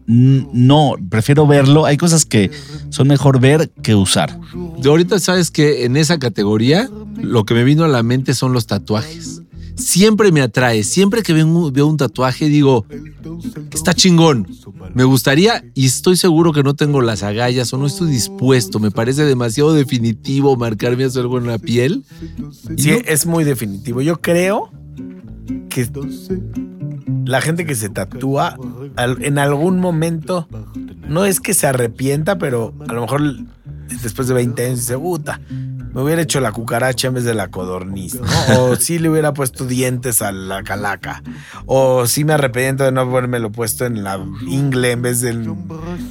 no, 0.06 0.94
prefiero 1.10 1.48
verlo. 1.48 1.88
Hay 1.88 1.98
cosas 1.98 2.24
que 2.26 2.52
son 2.90 3.08
mejor 3.08 3.40
ver 3.40 3.72
que 3.82 3.96
usar. 3.96 4.40
De 4.78 4.90
ahorita 4.90 5.18
sabes 5.18 5.50
que 5.50 5.86
en 5.86 5.98
esa 5.98 6.20
categoría 6.20 6.88
lo 7.20 7.46
que 7.46 7.56
me 7.56 7.64
vino 7.64 7.84
a 7.84 7.88
la 7.88 8.04
mente 8.04 8.36
son 8.36 8.54
los 8.54 8.68
tatuajes. 8.68 9.42
Siempre 9.76 10.32
me 10.32 10.42
atrae, 10.42 10.84
siempre 10.84 11.24
que 11.24 11.34
veo 11.34 11.48
un, 11.48 11.74
veo 11.74 11.88
un 11.88 11.98
tatuaje 11.98 12.48
digo, 12.48 12.86
está 13.72 13.94
chingón, 13.94 14.48
me 14.94 15.04
gustaría 15.04 15.64
y 15.74 15.86
estoy 15.88 16.16
seguro 16.16 16.54
que 16.54 16.62
no 16.64 16.76
tengo 16.76 17.02
las 17.02 17.24
agallas 17.24 17.74
o 17.74 17.78
no 17.78 17.88
estoy 17.88 18.10
dispuesto, 18.12 18.80
me 18.80 18.92
parece 18.92 19.24
demasiado 19.26 19.74
definitivo 19.74 20.56
marcarme 20.56 21.06
hacer 21.06 21.22
algo 21.24 21.38
en 21.40 21.48
la 21.48 21.58
piel. 21.58 22.04
Sí, 22.78 22.92
no- 22.92 22.98
es 23.06 23.26
muy 23.26 23.44
definitivo. 23.44 24.02
Yo 24.02 24.22
creo 24.22 24.70
que 25.70 25.90
la 27.26 27.42
gente 27.42 27.66
que 27.66 27.76
se 27.76 27.90
tatúa 27.90 28.58
en 28.98 29.38
algún 29.40 29.80
momento 29.80 30.48
no 31.10 31.26
es 31.26 31.40
que 31.40 31.54
se 31.54 31.68
arrepienta, 31.68 32.38
pero 32.38 32.74
a 32.88 32.94
lo 32.94 33.02
mejor 33.02 33.22
después 34.04 34.28
de 34.28 34.34
20 34.36 34.66
años 34.68 34.80
dice, 34.80 34.98
puta, 34.98 35.42
me 35.94 36.02
hubiera 36.02 36.22
hecho 36.22 36.40
la 36.40 36.52
cucaracha 36.52 37.08
en 37.08 37.14
vez 37.16 37.24
de 37.24 37.34
la 37.34 37.50
codorniz, 37.50 38.16
¿no? 38.16 38.64
O 38.64 38.76
sí 38.76 39.00
le 39.00 39.10
hubiera 39.10 39.34
puesto 39.34 39.66
dientes 39.66 40.22
a 40.22 40.32
la 40.32 40.64
calaca. 40.64 41.22
O 41.66 42.08
sí 42.08 42.24
me 42.26 42.34
arrepiento 42.34 42.84
de 42.84 42.92
no 42.92 43.02
haberme 43.02 43.40
puesto 43.50 43.86
en 43.86 44.04
la 44.04 44.20
ingle 44.48 44.92
en 44.92 45.02
vez 45.02 45.22
del. 45.22 45.44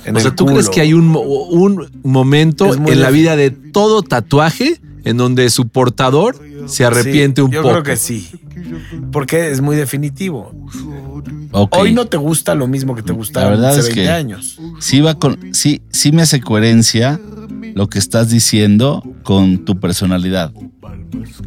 En 0.05 0.17
o 0.17 0.21
sea, 0.21 0.31
el 0.31 0.35
¿tú 0.37 0.47
crees 0.47 0.69
que 0.69 0.81
hay 0.81 0.95
un, 0.95 1.15
un 1.17 1.91
momento 2.05 2.73
en 2.75 3.01
la 3.01 3.11
vida 3.11 3.37
de 3.37 3.51
todo 3.51 4.03
tatuaje 4.03 4.81
en 5.05 5.17
donde 5.17 5.51
su 5.51 5.67
portador 5.69 6.37
se 6.67 6.85
arrepiente 6.85 7.41
Sí, 7.41 7.45
un 7.45 7.51
yo 7.51 7.63
poco? 7.63 7.73
creo 7.73 7.83
que 7.83 7.97
sí. 7.97 8.31
Porque 9.11 9.51
es 9.51 9.61
muy 9.61 9.75
definitivo. 9.75 10.53
Hoy 11.71 11.93
no 11.93 12.07
te 12.07 12.17
gusta 12.17 12.55
lo 12.55 12.67
mismo 12.67 12.95
que 12.95 13.03
te 13.03 13.13
gustaba 13.13 13.47
La 13.47 13.51
verdad 13.53 13.71
hace 13.71 13.81
es 13.81 13.87
20 13.87 14.03
que- 14.03 14.09
años. 14.11 14.59
sí 14.79 15.01
va 15.01 15.15
con, 15.19 15.39
sí, 15.53 15.83
sí 15.91 16.13
me 16.13 16.23
hace 16.23 16.41
coherencia 16.41 17.21
lo 17.75 17.89
que 17.89 17.99
estás 17.99 18.31
diciendo 18.31 19.03
con 19.23 19.65
tu 19.65 19.79
personalidad. 19.81 20.53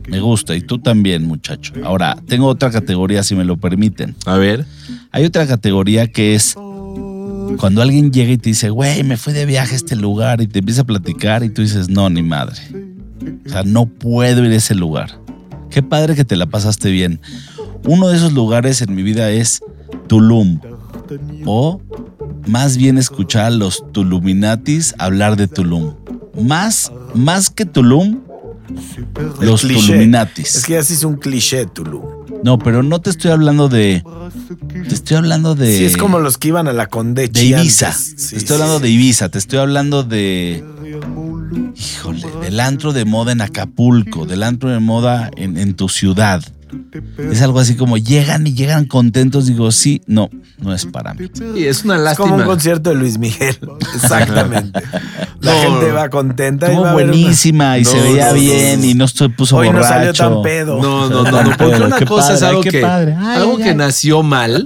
Me 0.07 0.19
gusta 0.19 0.55
y 0.55 0.61
tú 0.61 0.79
también, 0.79 1.25
muchacho. 1.25 1.73
Ahora, 1.83 2.17
tengo 2.27 2.47
otra 2.47 2.69
categoría 2.71 3.23
si 3.23 3.35
me 3.35 3.45
lo 3.45 3.57
permiten. 3.57 4.15
A 4.25 4.35
ver. 4.35 4.65
Hay 5.11 5.25
otra 5.25 5.47
categoría 5.47 6.07
que 6.07 6.35
es 6.35 6.55
cuando 7.57 7.81
alguien 7.81 8.11
llega 8.11 8.31
y 8.31 8.37
te 8.37 8.49
dice, 8.49 8.69
güey, 8.69 9.03
me 9.03 9.17
fui 9.17 9.33
de 9.33 9.45
viaje 9.45 9.73
a 9.73 9.77
este 9.77 9.95
lugar 9.95 10.41
y 10.41 10.47
te 10.47 10.59
empieza 10.59 10.81
a 10.81 10.85
platicar 10.85 11.43
y 11.43 11.49
tú 11.49 11.61
dices, 11.61 11.89
no, 11.89 12.09
ni 12.09 12.21
madre. 12.21 12.57
O 13.45 13.49
sea, 13.49 13.63
no 13.63 13.85
puedo 13.85 14.43
ir 14.43 14.51
a 14.51 14.55
ese 14.55 14.75
lugar. 14.75 15.19
Qué 15.69 15.81
padre 15.83 16.15
que 16.15 16.25
te 16.25 16.35
la 16.35 16.45
pasaste 16.45 16.91
bien. 16.91 17.21
Uno 17.85 18.07
de 18.09 18.17
esos 18.17 18.33
lugares 18.33 18.81
en 18.81 18.95
mi 18.95 19.03
vida 19.03 19.29
es 19.31 19.61
Tulum. 20.07 20.59
O 21.45 21.81
más 22.47 22.77
bien 22.77 22.97
escuchar 22.97 23.45
a 23.45 23.49
los 23.49 23.91
Tuluminatis 23.91 24.95
hablar 24.97 25.35
de 25.35 25.47
Tulum. 25.47 25.93
Más, 26.41 26.91
más 27.13 27.49
que 27.49 27.65
Tulum, 27.65 28.21
El 29.41 29.47
los 29.47 29.61
cliché. 29.61 29.87
Tuluminatis. 29.87 30.55
Es 30.55 30.65
que 30.65 30.73
ya 30.73 30.83
se 30.83 30.93
hizo 30.93 31.07
un 31.07 31.17
cliché, 31.17 31.65
Tulum. 31.65 32.03
No, 32.43 32.59
pero 32.59 32.83
no 32.83 32.99
te 33.01 33.09
estoy 33.09 33.31
hablando 33.31 33.69
de. 33.69 34.03
Te 34.87 34.93
estoy 34.93 35.17
hablando 35.17 35.55
de. 35.55 35.77
Sí, 35.77 35.85
es 35.85 35.97
como 35.97 36.19
los 36.19 36.37
que 36.37 36.49
iban 36.49 36.67
a 36.67 36.73
la 36.73 36.87
Condechi 36.87 37.51
de 37.51 37.59
Ibiza. 37.59 37.91
Sí, 37.93 38.15
te 38.15 38.37
estoy 38.37 38.55
hablando 38.55 38.77
sí. 38.77 38.83
de 38.83 38.89
Ibiza, 38.89 39.29
te 39.29 39.37
estoy 39.37 39.59
hablando 39.59 40.03
de. 40.03 40.63
Híjole, 41.75 42.27
del 42.41 42.59
antro 42.59 42.93
de 42.93 43.05
moda 43.05 43.31
en 43.31 43.41
Acapulco, 43.41 44.25
del 44.25 44.43
antro 44.43 44.69
de 44.69 44.79
moda 44.79 45.31
en, 45.35 45.57
en 45.57 45.75
tu 45.75 45.89
ciudad. 45.89 46.43
Es 47.17 47.41
algo 47.41 47.59
así 47.59 47.75
como 47.75 47.97
llegan 47.97 48.45
y 48.47 48.53
llegan 48.53 48.85
contentos. 48.85 49.45
Digo, 49.47 49.71
sí, 49.71 50.01
no, 50.07 50.29
no 50.59 50.73
es 50.73 50.85
para 50.85 51.13
mí. 51.13 51.29
Sí, 51.33 51.65
es 51.67 51.83
una 51.85 51.95
Es 52.11 52.17
como 52.17 52.33
un 52.33 52.39
lástima. 52.39 52.45
concierto 52.45 52.89
de 52.89 52.95
Luis 52.95 53.17
Miguel. 53.17 53.57
Exactamente. 53.95 54.81
La 55.41 55.53
No, 55.53 55.59
gente 55.61 55.87
no. 55.89 55.93
va 55.95 56.09
contenta 56.09 56.67
y 56.67 56.69
Estuvo 56.69 56.83
va 56.85 56.91
a 56.91 56.95
ver 56.95 57.05
una- 57.05 57.13
buenísima 57.13 57.77
y 57.77 57.83
No, 57.83 57.89
se 57.89 58.01
veía 58.01 58.25
no, 58.27 58.33
no, 58.33 58.39
bien 58.39 58.79
no. 58.79 58.85
y 58.85 58.93
no 58.93 59.07
se 59.07 59.29
puso 59.29 59.57
Hoy 59.57 59.67
no 59.67 59.73
borracho. 59.73 59.93
salió 59.93 60.13
tan 60.13 60.41
pedo. 60.41 60.81
No, 60.81 61.09
no, 61.09 61.23
no, 61.23 61.43
no, 61.43 61.57
porque 61.57 61.81
una 61.83 61.97
qué 61.99 62.05
cosa 62.05 62.33
es 62.33 62.43
algo 62.43 62.61
que, 62.61 62.81
padre. 62.81 63.15
Ay, 63.17 63.37
algo 63.41 63.57
ay, 63.57 63.63
que 63.63 63.69
ay. 63.69 63.75
nació 63.75 64.23
mal. 64.23 64.65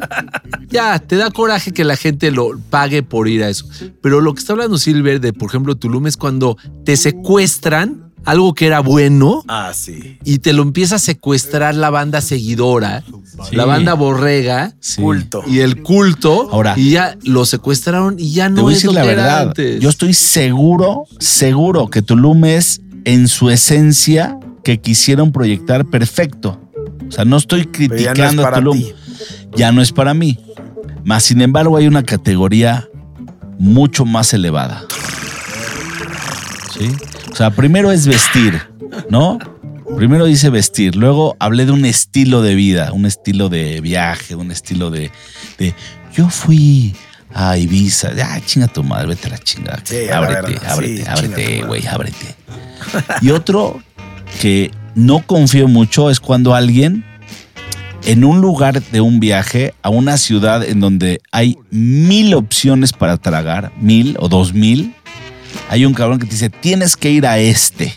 Ya, 0.70 1.00
te 1.00 1.16
da 1.16 1.32
coraje 1.32 1.72
que 1.72 1.84
la 1.84 1.96
gente 1.96 2.32
lo 2.32 2.52
pague 2.70 3.04
por 3.04 3.28
ir 3.28 3.44
a 3.44 3.50
eso. 3.50 3.66
Pero 4.02 4.22
lo 4.22 4.34
que 4.34 4.40
está 4.40 4.54
hablando 4.54 4.78
Silver 4.78 5.20
de, 5.20 5.34
por 5.34 5.50
ejemplo, 5.50 5.76
Tulum 5.76 6.08
es 6.08 6.16
cuando 6.18 6.58
te 6.86 6.96
secuestran 6.98 8.09
algo 8.26 8.54
que 8.54 8.68
era 8.68 8.80
bueno 8.82 9.44
Ah, 9.48 9.72
sí. 9.74 10.18
y 10.24 10.40
te 10.40 10.54
lo 10.54 10.62
empieza 10.62 10.96
a 10.96 11.00
secuestrar 11.00 11.74
la 11.76 11.90
banda 11.90 12.22
seguidora, 12.22 13.04
Sí. 13.50 13.56
la 13.56 13.66
banda 13.66 13.94
borrega 13.94 14.74
Sí. 14.80 15.02
Culto. 15.02 15.44
y 15.48 15.60
el 15.60 15.82
culto. 15.82 16.50
Ahora- 16.52 16.74
y 16.78 16.92
ya 16.92 17.18
lo 17.24 17.46
secuestraron 17.46 18.16
y 18.20 18.32
ya 18.34 18.46
Te 18.46 18.52
no 18.56 18.62
voy 18.64 18.74
a 18.74 18.78
es 18.78 18.84
decir 18.84 18.88
lo 18.94 19.00
la 19.00 19.06
que 19.06 19.12
era 19.14 19.24
verdad. 19.24 19.42
antes. 19.48 19.80
Yo 19.80 19.90
estoy 19.90 20.14
seguro, 20.14 21.06
seguro 21.20 21.88
que 21.90 22.02
Tulum 22.02 22.46
es 22.46 22.82
en 23.06 23.28
su 23.28 23.50
esencia 23.50 24.38
que 24.64 24.80
quisieron 24.82 25.32
proyectar 25.32 25.86
perfecto. 25.86 26.60
O 27.08 27.12
sea, 27.12 27.26
no 27.26 27.38
estoy 27.38 27.62
ya 27.62 27.66
no 27.66 27.72
es 27.72 27.78
criticando 27.78 28.42
a 28.42 28.46
para 28.46 28.58
Tulum. 28.58 28.78
ti. 28.78 28.94
Ya 29.56 29.72
no 29.72 29.82
es 29.82 29.92
para 29.92 30.14
mí. 30.14 30.38
Más 31.06 31.24
sin 31.24 31.42
embargo, 31.42 31.78
hay 31.78 31.88
una 31.88 32.04
categoría 32.04 32.88
mucho 33.58 34.06
más 34.06 34.34
elevada. 34.34 34.84
¿sí? 36.78 36.92
O 37.40 37.42
sea, 37.42 37.52
primero 37.52 37.90
es 37.90 38.06
vestir, 38.06 38.62
¿no? 39.10 39.40
Primero 39.96 40.26
dice 40.26 40.50
vestir, 40.50 40.98
luego 40.98 41.38
hablé 41.40 41.66
de 41.66 41.72
un 41.72 41.86
estilo 41.86 42.42
de 42.42 42.54
vida, 42.54 42.92
un 42.92 43.06
estilo 43.06 43.48
de 43.48 43.80
viaje, 43.80 44.36
un 44.36 44.52
estilo 44.52 44.92
de, 44.92 45.10
de 45.58 45.74
yo 46.14 46.30
fui 46.30 46.94
a 47.34 47.58
Ibiza, 47.58 48.14
ya 48.14 48.42
chinga 48.46 48.68
tu 48.68 48.84
madre, 48.84 49.08
vete 49.08 49.28
a 49.28 49.30
la 49.30 49.38
chingada. 49.38 49.80
Sí, 49.86 50.08
la 50.10 50.18
ábrete, 50.18 50.60
ábrete, 50.68 50.98
sí, 50.98 51.04
ábrete, 51.08 51.64
güey, 51.64 51.88
ábrete. 51.88 52.36
Y 53.22 53.30
otro 53.30 53.82
que 54.42 54.72
no 54.96 55.26
confío 55.26 55.70
mucho 55.70 56.10
es 56.10 56.20
cuando 56.20 56.56
alguien 56.56 57.06
en 58.04 58.26
un 58.26 58.42
lugar 58.42 58.82
de 58.82 59.00
un 59.00 59.22
viaje 59.22 59.74
a 59.82 59.90
una 59.90 60.18
ciudad 60.18 60.62
en 60.62 60.82
donde 60.82 61.22
hay 61.32 61.58
mil 61.72 62.34
opciones 62.34 62.92
para 62.92 63.16
tragar, 63.16 63.72
mil 63.80 64.18
o 64.20 64.28
dos 64.28 64.54
mil, 64.54 64.94
hay 65.70 65.86
un 65.86 65.94
cabrón 65.94 66.20
que 66.20 66.26
te 66.26 66.32
dice, 66.34 66.50
tienes 66.50 66.96
que 66.96 67.12
ir 67.12 67.26
a 67.28 67.38
este. 67.40 67.94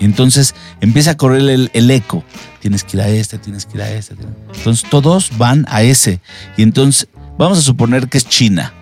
Y 0.00 0.04
entonces 0.04 0.54
empieza 0.80 1.12
a 1.12 1.16
correr 1.16 1.40
el, 1.48 1.70
el 1.74 1.90
eco. 1.90 2.24
Tienes 2.60 2.84
que 2.84 2.96
ir 2.96 3.02
a 3.02 3.08
este, 3.08 3.38
tienes 3.38 3.66
que 3.66 3.76
ir 3.78 3.82
a 3.82 3.90
este. 3.90 4.14
Entonces 4.56 4.88
todos 4.90 5.30
van 5.38 5.66
a 5.68 5.82
ese. 5.82 6.20
Y 6.56 6.62
entonces 6.62 7.08
vamos 7.36 7.58
a 7.58 7.62
suponer 7.62 8.08
que 8.08 8.18
es 8.18 8.28
China. 8.28 8.72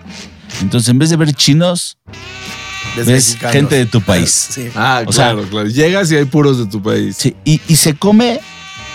Entonces 0.61 0.89
en 0.89 0.99
vez 0.99 1.09
de 1.09 1.15
ver 1.17 1.33
chinos, 1.33 1.97
Ves 2.95 3.05
ves 3.05 3.27
mexicanos. 3.29 3.53
gente 3.53 3.75
de 3.75 3.85
tu 3.85 4.01
país. 4.01 4.47
Sí. 4.51 4.69
Ah, 4.75 5.03
O 5.05 5.11
sea- 5.11 5.31
claro, 5.33 5.47
claro. 5.49 5.67
Llegas 5.69 6.11
y 6.11 6.15
hay 6.15 6.25
puros 6.25 6.57
de 6.57 6.65
tu 6.67 6.81
país. 6.81 7.15
Sí, 7.19 7.35
y, 7.45 7.61
y 7.67 7.75
se 7.75 7.95
come 7.95 8.39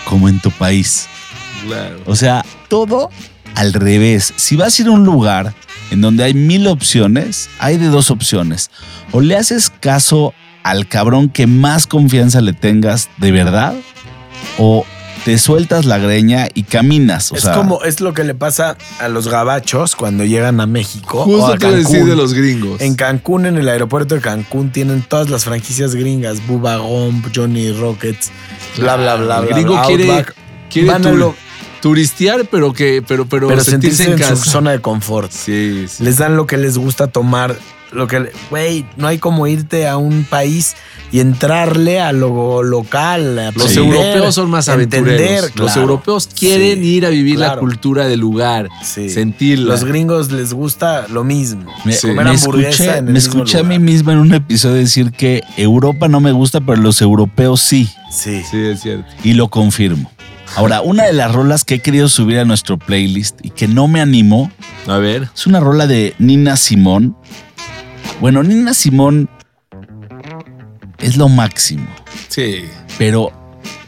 como 0.05 0.27
en 0.29 0.39
tu 0.39 0.51
país. 0.51 1.07
Claro. 1.65 2.01
O 2.05 2.15
sea, 2.15 2.43
todo 2.69 3.09
al 3.55 3.71
revés. 3.73 4.33
Si 4.35 4.55
vas 4.57 4.77
a 4.77 4.81
ir 4.81 4.87
a 4.89 4.91
un 4.91 5.05
lugar 5.05 5.53
en 5.93 6.01
donde 6.01 6.23
hay 6.25 6.33
mil 6.33 6.67
opciones, 6.67 7.49
hay 7.59 7.77
de 7.77 7.87
dos 7.87 8.11
opciones. 8.11 8.69
O 9.11 9.21
le 9.21 9.35
haces 9.37 9.71
caso 9.79 10.33
al 10.63 10.87
cabrón 10.87 11.29
que 11.29 11.47
más 11.47 11.87
confianza 11.87 12.41
le 12.41 12.53
tengas 12.53 13.09
de 13.17 13.31
verdad, 13.31 13.73
o 14.57 14.85
te 15.25 15.37
sueltas 15.37 15.85
la 15.85 15.97
greña 15.99 16.49
y 16.53 16.63
caminas. 16.63 17.31
O 17.31 17.35
es 17.35 17.43
sea, 17.43 17.53
como, 17.53 17.81
es 17.83 18.01
lo 18.01 18.13
que 18.13 18.25
le 18.25 18.35
pasa 18.35 18.77
a 18.99 19.07
los 19.07 19.29
gabachos 19.29 19.95
cuando 19.95 20.25
llegan 20.25 20.59
a 20.59 20.65
México. 20.67 21.21
o 21.21 21.23
Justo 21.23 21.53
a 21.53 21.57
te 21.57 21.71
decir 21.71 21.85
Cancún. 21.99 22.09
de 22.09 22.15
los 22.17 22.33
gringos. 22.33 22.81
En 22.81 22.95
Cancún, 22.95 23.45
en 23.45 23.57
el 23.57 23.69
aeropuerto 23.69 24.15
de 24.15 24.21
Cancún, 24.21 24.71
tienen 24.71 25.01
todas 25.01 25.29
las 25.29 25.45
franquicias 25.45 25.95
gringas: 25.95 26.45
Bubba 26.45 26.75
Gump, 26.77 27.27
Johnny 27.33 27.71
Rockets, 27.71 28.31
bla, 28.77 28.97
bla, 28.97 29.15
bla. 29.15 29.37
El 29.39 29.45
bla, 29.45 29.55
gringo 29.55 29.73
bla, 29.75 29.83
quiere, 29.85 30.09
Outback. 30.09 30.35
quiere 30.69 30.87
Van 30.89 31.05
a 31.05 31.09
tur- 31.09 31.17
lo- 31.17 31.35
turistear, 31.83 32.45
pero 32.49 32.71
que, 32.71 33.03
pero, 33.05 33.25
pero, 33.25 33.49
pero 33.49 33.61
sentirse, 33.61 34.05
en, 34.09 34.17
casa. 34.17 34.37
su 34.37 34.49
zona 34.49 34.71
de 34.71 34.79
confort. 34.79 35.29
Sí, 35.31 35.85
sí. 35.89 36.01
Les 36.01 36.17
dan 36.17 36.37
lo 36.37 36.47
que 36.47 36.55
les 36.57 36.77
gusta 36.77 37.07
tomar. 37.07 37.57
Lo 37.91 38.07
que, 38.07 38.31
güey, 38.49 38.85
no 38.97 39.07
hay 39.07 39.19
como 39.19 39.45
irte 39.47 39.85
a 39.87 39.97
un 39.97 40.23
país 40.23 40.75
y 41.11 41.19
entrarle 41.19 41.99
a 41.99 42.11
lo 42.13 42.63
local. 42.63 43.37
a 43.37 43.51
Los 43.51 43.63
aprender, 43.71 43.77
europeos 43.97 44.33
son 44.33 44.49
más 44.49 44.67
aventureros. 44.69 45.11
entender, 45.21 45.51
Los 45.59 45.75
europeos 45.75 46.27
quieren 46.27 46.79
Sí, 46.81 46.87
ir 46.87 47.05
a 47.05 47.09
vivir 47.09 47.37
la 47.37 47.57
cultura 47.57 48.07
del 48.07 48.21
lugar, 48.21 48.69
Sí. 48.83 49.09
sentirla. 49.09 49.73
Los 49.73 49.83
gringos 49.83 50.31
les 50.31 50.53
gusta 50.53 51.05
lo 51.09 51.23
mismo. 51.25 51.69
me, 51.85 51.91
Sí. 51.93 52.07
comer 52.07 52.23
me 52.25 52.31
hamburguesa 52.31 52.69
escuché, 52.69 52.91
en 52.91 52.97
el 52.97 53.03
me 53.03 53.11
mismo 53.11 53.33
escuché 53.43 53.57
a 53.59 53.63
mí 53.63 53.77
mismo 53.77 54.11
en 54.11 54.17
un 54.19 54.33
episodio 54.33 54.75
decir 54.77 55.11
que 55.11 55.43
Europa 55.57 56.07
no 56.07 56.21
me 56.21 56.31
gusta, 56.31 56.61
pero 56.61 56.81
los 56.81 56.99
europeos 57.01 57.59
sí. 57.61 57.89
Sí. 58.09 58.41
Sí, 58.49 58.57
es 58.57 58.81
cierto. 58.81 59.05
Y 59.23 59.33
lo 59.33 59.49
confirmo. 59.49 60.09
Ahora, 60.55 60.81
una 60.81 61.05
de 61.05 61.13
las 61.13 61.31
rolas 61.33 61.63
que 61.63 61.75
he 61.75 61.79
querido 61.79 62.07
subir 62.09 62.39
a 62.39 62.45
nuestro 62.45 62.77
playlist 62.77 63.43
y 63.43 63.49
que 63.49 63.67
no 63.67 63.87
me 63.87 64.01
animó 64.01 64.51
A 64.87 64.97
ver. 64.97 65.29
es 65.33 65.47
una 65.47 65.59
rola 65.59 65.87
de 65.87 66.13
Nina 66.19 66.57
Simón. 66.57 67.17
Bueno, 68.21 68.43
Nina 68.43 68.73
Simón 68.73 69.29
es 70.99 71.17
lo 71.17 71.27
máximo, 71.27 71.87
Sí. 72.29 72.65
pero 72.99 73.31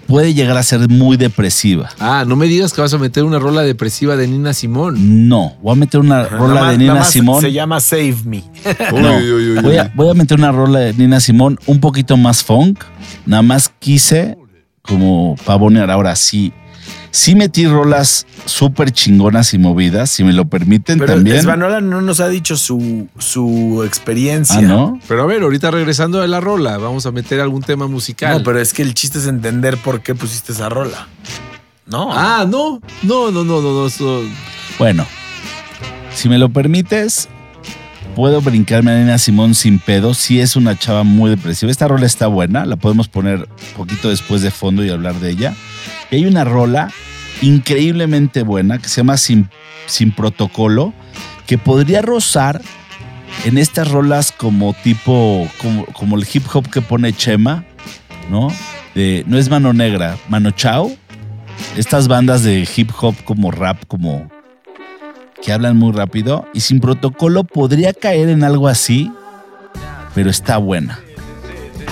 puede 0.08 0.34
llegar 0.34 0.58
a 0.58 0.63
ser 0.63 0.89
muy 0.89 1.17
depresiva. 1.17 1.89
Ah, 1.99 2.25
no 2.28 2.36
me 2.36 2.47
digas 2.47 2.73
que 2.73 2.82
vas 2.82 2.93
a 2.93 2.97
meter 2.97 3.23
una 3.23 3.38
rola 3.39 3.62
depresiva 3.62 4.15
de 4.15 4.28
Nina 4.28 4.54
Simón. 4.54 5.30
No, 5.30 5.56
voy 5.62 5.73
a 5.73 5.75
meter 5.75 5.99
una 5.99 6.25
rola 6.25 6.62
más- 6.62 6.71
de 6.71 6.78
Nina 6.80 7.04
Simón. 7.04 7.41
Se 7.41 7.51
llama 7.51 7.80
Save 7.80 8.15
Me. 8.25 8.43
No, 8.91 9.17
Uy, 9.17 9.32
uy, 9.32 9.49
uy, 9.51 9.56
voy, 9.62 9.71
uy. 9.73 9.78
a, 9.78 9.91
voy 9.95 10.10
a 10.10 10.13
meter 10.15 10.38
una 10.39 10.51
rola 10.51 10.80
de 10.80 10.93
Nina 10.93 11.19
Simón 11.19 11.60
un 11.67 11.80
poquito 11.80 12.17
más 12.17 12.43
funk. 12.43 12.84
Nada 13.28 13.43
más 13.43 13.69
quise 13.80 14.38
como 14.88 15.36
pavonear. 15.45 15.89
Ahora 15.91 16.15
sí, 16.15 16.54
sí 17.12 17.36
metí 17.36 17.65
rolas 17.65 18.26
súper 18.45 18.91
chingonas 18.91 19.54
y 19.54 19.58
movidas, 19.58 20.10
si 20.10 20.24
me 20.24 20.34
lo 20.34 20.45
permiten 20.45 21.00
Pero 21.00 21.13
también. 21.15 21.41
Svanola 21.41 21.82
no 21.82 22.02
nos 22.02 22.19
ha 22.19 22.28
dicho 22.30 22.56
su, 22.58 23.08
su 23.17 23.84
experiencia. 23.86 24.58
Ah, 24.60 24.62
¿no? 24.62 25.00
Pero 25.08 25.24
a 25.24 25.26
ver, 25.26 25.41
ahorita 25.43 25.71
regresando 25.71 26.19
de 26.21 26.28
la 26.28 26.39
rola, 26.41 26.78
vamos 26.78 27.06
a 27.06 27.12
meter 27.12 27.41
algún 27.41 27.63
tema 27.63 27.88
musical. 27.88 28.38
No, 28.38 28.43
pero 28.43 28.60
es 28.60 28.74
que 28.74 28.82
el 28.82 28.93
chiste 28.93 29.17
es 29.19 29.28
entender 29.28 29.78
por 29.78 30.02
qué 30.02 30.13
pusiste 30.15 30.52
esa 30.52 30.69
rola. 30.69 31.08
No. 31.88 32.10
Ah, 32.12 32.45
no, 32.50 32.82
no, 33.04 33.32
no, 33.32 33.43
no, 33.43 33.62
no, 33.62 33.74
no. 33.74 33.86
eso- 33.88 34.24
Bueno, 34.80 35.06
si 36.13 36.30
me 36.30 36.38
lo 36.38 36.50
permites, 36.50 37.30
puedo 38.15 38.41
brincarme 38.41 38.91
a 38.91 38.97
Nina 38.97 39.17
Simón 39.17 39.54
sin 39.54 39.78
pedo. 39.78 40.13
Sí 40.13 40.39
es 40.39 40.56
una 40.56 40.80
chava 40.80 41.04
muy 41.04 41.30
depresiva. 41.30 41.71
Esta 41.71 41.88
rola 41.88 42.06
está 42.06 42.28
buena, 42.28 42.65
la 42.65 42.78
podemos 42.78 43.08
poner 43.10 43.39
un 43.39 43.78
poquito 43.78 44.10
después 44.10 44.41
de 44.41 44.49
fondo 44.49 44.84
y 44.84 44.89
hablar 44.89 45.15
de 45.15 45.30
ella. 45.30 45.54
Y 46.10 46.15
hay 46.15 46.25
una 46.25 46.45
rola 46.45 46.89
increíblemente 47.41 48.43
buena 48.43 48.80
que 48.80 48.88
se 48.88 49.01
llama 49.01 49.17
Sin, 49.17 49.49
Protocolo, 50.15 50.93
que 51.45 51.58
podría 51.58 52.01
rozar 52.01 52.62
en 53.43 53.58
estas 53.58 53.91
rolas 53.91 54.32
como 54.32 54.73
tipo, 54.73 55.47
como, 55.93 56.17
el 56.17 56.25
hip 56.32 56.43
hop 56.54 56.69
que 56.69 56.82
pone 56.82 57.13
Chema, 57.13 57.65
¿no? 58.32 58.47
No 59.25 59.38
es 59.38 59.49
mano 59.49 59.73
negra, 59.73 60.17
mano 60.30 60.51
chao. 60.51 60.91
Estas 61.75 62.08
bandas 62.08 62.43
de 62.43 62.67
hip 62.75 62.91
hop 62.99 63.15
como 63.25 63.51
rap, 63.51 63.84
como 63.88 64.30
que 65.45 65.53
hablan 65.53 65.77
muy 65.77 65.91
rápido 65.93 66.47
y 66.53 66.62
sin 66.62 66.79
protocolo 66.79 67.43
podría 67.43 67.93
caer 67.93 68.29
en 68.29 68.43
algo 68.43 68.67
así, 68.67 69.12
pero 70.15 70.29
está 70.31 70.58
buena. 70.58 70.99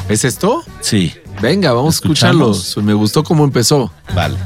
¿Es 0.10 0.26
esto? 0.26 0.64
Sí, 0.82 1.14
Venga, 1.42 1.74
vamos 1.74 1.96
a 1.96 1.98
¿Escuchamos? 1.98 2.60
escucharlo. 2.70 2.88
Me 2.88 2.94
gustó 2.94 3.24
cómo 3.24 3.44
empezó. 3.44 3.92
vale. 4.16 4.38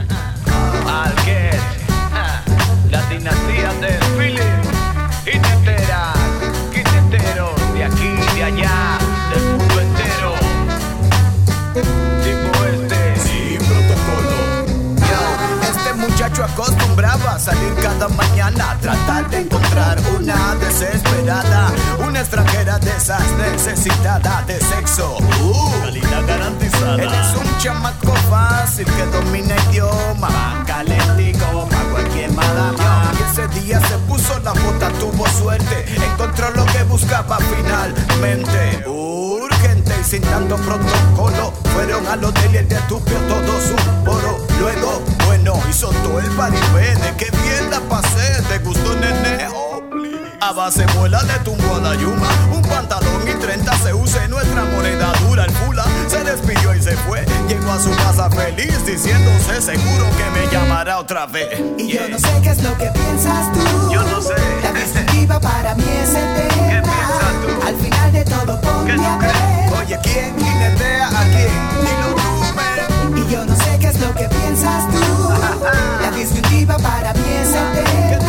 Tratar 18.88 19.30
de 19.30 19.42
encontrar 19.42 20.00
una 20.18 20.56
desesperada, 20.56 21.74
una 22.08 22.22
extranjera 22.22 22.80
de 22.80 22.90
esas 22.92 23.22
necesitada 23.34 24.44
de 24.48 24.62
sexo. 24.62 25.18
Uh, 25.44 25.82
calidad 25.82 26.26
garantizada. 26.26 26.96
Él 26.96 27.10
es 27.14 27.36
un 27.36 27.58
chamaco 27.58 28.14
fácil 28.30 28.86
que 28.86 29.06
domina 29.08 29.56
idioma, 29.70 30.64
calentico 30.66 31.68
pa' 31.70 31.84
cualquier 31.92 32.32
madama. 32.32 33.12
Y 33.20 33.30
ese 33.30 33.60
día 33.60 33.82
se 33.82 33.98
puso 34.08 34.40
la 34.40 34.54
bota, 34.54 34.90
tuvo 35.02 35.28
suerte, 35.28 35.86
encontró 35.94 36.50
lo 36.52 36.64
que 36.68 36.84
buscaba 36.84 37.40
finalmente. 37.40 38.88
Urgente 38.88 39.94
y 40.00 40.04
sin 40.06 40.22
tanto 40.22 40.56
protocolo, 40.56 41.52
fueron 41.74 42.08
al 42.08 42.24
hotel 42.24 42.54
y 42.54 42.58
el 42.58 42.70
de 42.70 42.80
todo 42.88 43.62
su 43.62 43.76
poro. 44.06 44.48
Luego, 44.60 45.02
bueno, 45.26 45.54
hizo 45.70 45.90
todo 45.90 46.20
el 46.20 46.30
paribene, 46.32 47.16
que 47.18 47.30
bien 47.44 47.70
la 47.70 47.80
pasé, 47.82 48.27
te 48.48 48.60
gustó 48.60 48.96
nene. 48.96 49.48
Oh, 49.54 49.82
please. 49.90 50.18
A 50.40 50.54
base 50.54 50.86
muela 50.96 51.22
le 51.24 51.34
tumbó 51.40 51.76
a 51.76 51.80
la 51.80 51.96
yuma 51.96 52.30
Un 52.54 52.62
pantalón 52.62 53.28
y 53.28 53.34
30 53.34 53.74
se 53.80 53.94
use 53.94 54.28
nuestra 54.28 54.66
moneda 54.66 55.12
dura 55.28 55.46
El 55.46 55.52
fula 55.52 55.84
se 56.08 56.24
despidió 56.24 56.76
y 56.76 56.82
se 56.82 56.96
fue 56.96 57.26
Llegó 57.48 57.72
a 57.72 57.80
su 57.82 57.90
casa 57.96 58.30
feliz 58.30 58.86
diciéndose 58.86 59.62
seguro 59.62 60.06
que 60.16 60.40
me 60.40 60.52
llamará 60.52 61.00
otra 61.00 61.26
vez 61.26 61.60
Y 61.80 61.88
yo 61.88 62.08
no 62.08 62.20
sé 62.20 62.30
qué 62.44 62.50
es 62.52 62.62
lo 62.62 62.78
que 62.78 62.86
piensas 62.86 63.52
tú. 63.52 63.92
Yo 63.92 64.04
no 64.04 64.22
sé. 64.22 64.36
La 64.62 64.72
disyuntiva 64.74 65.40
para 65.40 65.74
mí 65.76 65.84
es 66.04 66.10
eterna. 66.10 66.48
¿Qué 66.70 66.82
piensas 66.82 67.34
tú? 67.42 67.68
Al 67.68 67.76
final 67.76 68.12
de 68.14 68.24
todo 68.24 68.62
¿Qué 68.62 68.94
ponme 68.94 69.08
a 69.08 69.18
ver. 69.18 69.80
Oye, 69.80 70.00
¿quién 70.04 70.38
jinetea 70.38 71.08
a 71.08 71.24
quién? 71.24 71.52
Dilo 71.82 72.16
tú. 72.16 73.18
Y 73.18 73.32
yo 73.32 73.46
no 73.46 73.56
sé 73.56 73.78
qué 73.80 73.88
es 73.88 74.00
lo 74.00 74.14
que 74.14 74.26
piensas 74.30 74.86
tú. 74.92 75.34
La 76.02 76.12
disyuntiva 76.12 76.78
para 76.78 77.14
mí 77.14 77.26
es 77.42 77.50
eterna. 77.50 78.27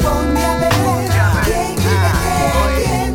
Ponme 0.00 0.44
a 0.44 0.54
ver. 0.56 0.68
¿Quién 1.44 1.76
jinetea 1.78 2.48
a 2.48 2.76
quién? 2.76 3.14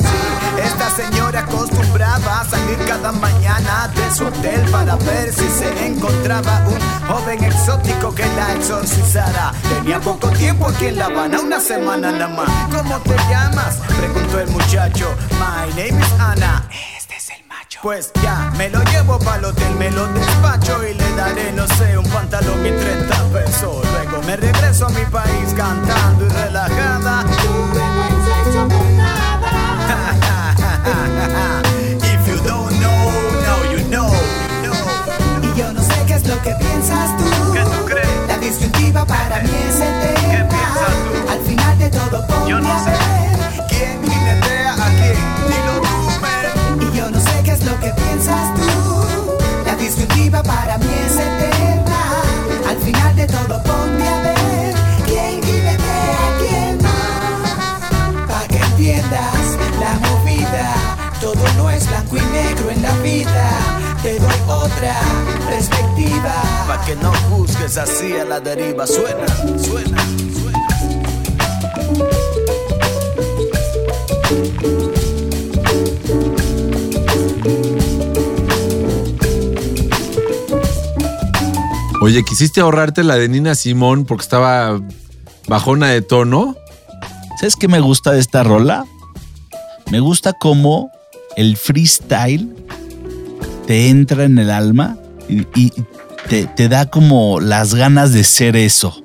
Esta 0.64 0.90
señora 0.96 1.40
acostumbraba 1.42 2.42
a 2.42 2.46
salir 2.50 2.78
cada 2.86 3.12
mañana 3.12 3.92
de 3.96 4.12
su 4.16 4.26
hotel 4.26 4.62
para 4.72 4.96
ver 4.96 5.34
si 5.34 5.48
se 5.50 5.88
encontraba 5.88 6.64
un 6.68 7.08
joven 7.08 7.44
exótico 7.44 8.14
que 8.14 8.26
la 8.36 8.54
exorcizara. 8.54 9.52
Tenía 9.70 10.00
poco 10.00 10.30
tiempo 10.30 10.68
aquí 10.70 10.88
en 10.88 10.98
La 10.98 11.06
Habana, 11.06 11.40
una 11.40 11.60
semana 11.60 12.12
nada 12.12 12.28
más. 12.28 12.50
¿Cómo 12.76 13.00
te 13.00 13.16
llamas? 13.30 13.78
Preguntó 13.98 14.40
el 14.40 14.50
muchacho. 14.50 15.14
My 15.40 15.70
name 15.76 16.00
is 16.00 16.20
Ana. 16.20 16.64
Pues 17.84 18.12
ya, 18.24 18.50
me 18.58 18.70
lo 18.70 18.82
llevo 18.86 19.20
pa'l 19.20 19.44
hotel, 19.44 19.76
me 19.76 19.92
lo 19.92 20.08
despacho 20.08 20.88
y 20.88 20.94
le 20.94 21.16
daré, 21.18 21.52
no 21.52 21.68
sé, 21.68 21.98
un 21.98 22.06
pantalón 22.06 22.66
y 22.66 22.72
30 22.72 23.14
pesos. 23.34 23.86
Luego 23.92 24.24
me 24.26 24.38
regreso 24.38 24.86
a 24.86 24.90
mi 24.92 25.04
país 25.08 25.54
cantando 25.54 26.26
y 26.26 26.30
relajada. 26.30 27.26
If 32.00 32.26
you 32.26 32.38
don't 32.48 32.72
know, 32.80 33.12
now 33.44 33.62
you 33.74 33.84
know. 33.90 34.10
Y 35.42 35.60
yo 35.60 35.74
no 35.74 35.82
sé 35.84 36.06
qué 36.08 36.14
es 36.14 36.26
lo 36.26 36.42
que 36.42 36.56
piensas 36.56 37.18
tú. 37.18 37.26
¿Qué 37.52 37.64
tú 37.64 37.86
crees? 37.86 38.28
La 38.30 38.38
disyuntiva 38.38 39.04
para 39.04 39.42
mí 39.42 39.50
es 39.68 39.76
eterna. 39.76 40.32
¿Qué 40.32 40.46
piensas 40.46 40.96
tú? 41.04 41.12
Al 41.30 41.40
final 41.42 41.78
de 41.78 41.90
todo 41.90 42.28
ponme 42.28 42.50
Yo 42.50 42.62
no 42.62 42.82
sé. 42.82 42.94
¿Quién 43.68 44.02
jinetea 44.10 44.72
a 44.72 44.88
quién? 44.88 45.73
Para 50.44 50.78
mí 50.78 50.88
es 51.06 51.14
eterna. 51.14 52.22
Al 52.70 52.78
final 52.78 53.16
de 53.16 53.28
todo 53.28 53.64
ponme 53.64 54.08
a 54.08 54.22
ver. 54.22 54.76
¿Quién 55.06 55.42
jinetea 55.44 56.18
a 56.28 56.38
quién? 56.40 56.78
Pa' 58.28 58.48
que 58.48 58.58
entiendas 58.58 59.58
la 59.80 59.94
movida. 60.08 60.74
Todo 61.22 61.44
no 61.58 61.70
es 61.70 61.88
blanco 61.88 62.18
y 62.18 62.22
negro 62.22 62.70
en 62.72 62.82
la 62.82 62.94
vida. 62.98 63.50
Te 64.02 64.20
doy 64.20 64.40
otra 64.48 64.96
perspectiva. 65.50 66.34
Pa' 66.68 66.84
que 66.86 66.96
no 66.96 67.12
juzgues 67.30 67.78
así 67.78 68.18
a 68.18 68.26
la 68.26 68.40
deriva. 68.40 68.86
Suena, 68.88 69.26
suena, 69.58 69.98
suena. 70.34 70.64
Oye, 82.04 82.24
¿quisiste 82.26 82.60
ahorrarte 82.60 83.02
la 83.02 83.16
de 83.16 83.30
Nina 83.30 83.56
Simón 83.56 84.04
porque 84.04 84.24
estaba 84.24 84.82
bajona 85.48 85.88
de 85.88 86.02
tono? 86.02 86.58
¿Sabes 87.40 87.56
qué 87.56 87.70
me 87.70 87.80
gusta 87.80 88.12
de 88.12 88.20
esta 88.20 88.44
rola? 88.44 88.84
Me 89.90 90.02
gusta 90.02 90.34
cómo 90.34 90.92
el 91.38 91.56
freestyle 91.56 92.54
te 93.66 93.88
entra 93.88 94.26
en 94.26 94.38
el 94.38 94.50
alma 94.50 94.98
y, 95.30 95.48
y 95.56 95.72
te, 96.28 96.46
te 96.46 96.68
da 96.68 96.90
como 96.90 97.40
las 97.40 97.74
ganas 97.74 98.12
de 98.12 98.26
ser 98.26 98.58
eso. 98.58 99.02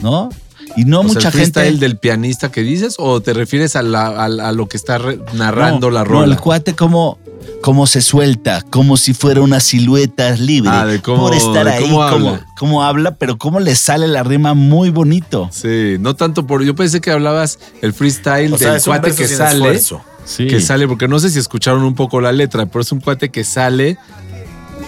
¿No? 0.00 0.28
Y 0.76 0.84
no 0.84 1.00
O 1.00 1.02
sea, 1.02 1.14
mucha 1.14 1.28
¿el 1.28 1.34
gente. 1.34 1.50
freestyle 1.52 1.80
del 1.80 1.98
pianista 1.98 2.52
que 2.52 2.62
dices 2.62 2.94
o 2.98 3.20
te 3.20 3.32
refieres 3.34 3.74
a, 3.74 3.82
la- 3.82 4.24
a 4.24 4.28
la- 4.28 4.48
a 4.48 4.52
lo 4.52 4.68
que 4.68 4.76
está 4.76 5.00
narrando 5.34 5.88
No, 5.88 5.94
la 5.94 6.04
no, 6.04 6.10
rola? 6.10 6.32
el 6.34 6.40
cuate 6.40 6.74
como, 6.74 7.18
como 7.62 7.86
se 7.86 8.00
suelta, 8.02 8.62
como 8.70 8.96
si 8.96 9.14
fuera 9.14 9.40
una 9.40 9.60
silueta 9.60 10.30
libre. 10.32 10.70
Ah, 10.72 10.84
de 10.84 11.00
cómo- 11.00 11.22
por 11.28 11.34
estar 11.34 11.64
de 11.64 11.72
ahí, 11.72 11.82
cómo 11.84 12.38
como, 12.58 12.82
habla. 12.82 13.14
pero 13.14 13.38
cómo 13.38 13.60
le 13.60 13.74
sale 13.76 14.06
la 14.08 14.22
rima 14.22 14.52
muy 14.54 14.90
bonito. 14.90 15.48
Sí, 15.52 15.96
no 16.00 16.14
tanto 16.14 16.46
por. 16.46 16.62
Yo 16.64 16.74
pensé 16.74 17.00
que 17.00 17.10
hablabas 17.10 17.58
el 17.80 17.92
freestyle 17.94 18.52
O 18.52 18.58
sea, 18.58 18.72
del 18.74 18.82
cuate 18.82 19.14
que 19.14 19.26
sin 19.28 19.36
sale. 19.38 19.56
esfuerzo. 19.58 20.02
Sí. 20.24 20.46
Que 20.46 20.60
sale, 20.60 20.86
porque 20.86 21.08
no 21.08 21.18
sé 21.18 21.30
si 21.30 21.38
escucharon 21.38 21.82
un 21.82 21.94
poco 21.94 22.20
la 22.20 22.32
letra, 22.32 22.66
pero 22.66 22.82
es 22.82 22.92
un 22.92 23.00
cuate 23.00 23.30
que 23.30 23.42
sale 23.44 23.96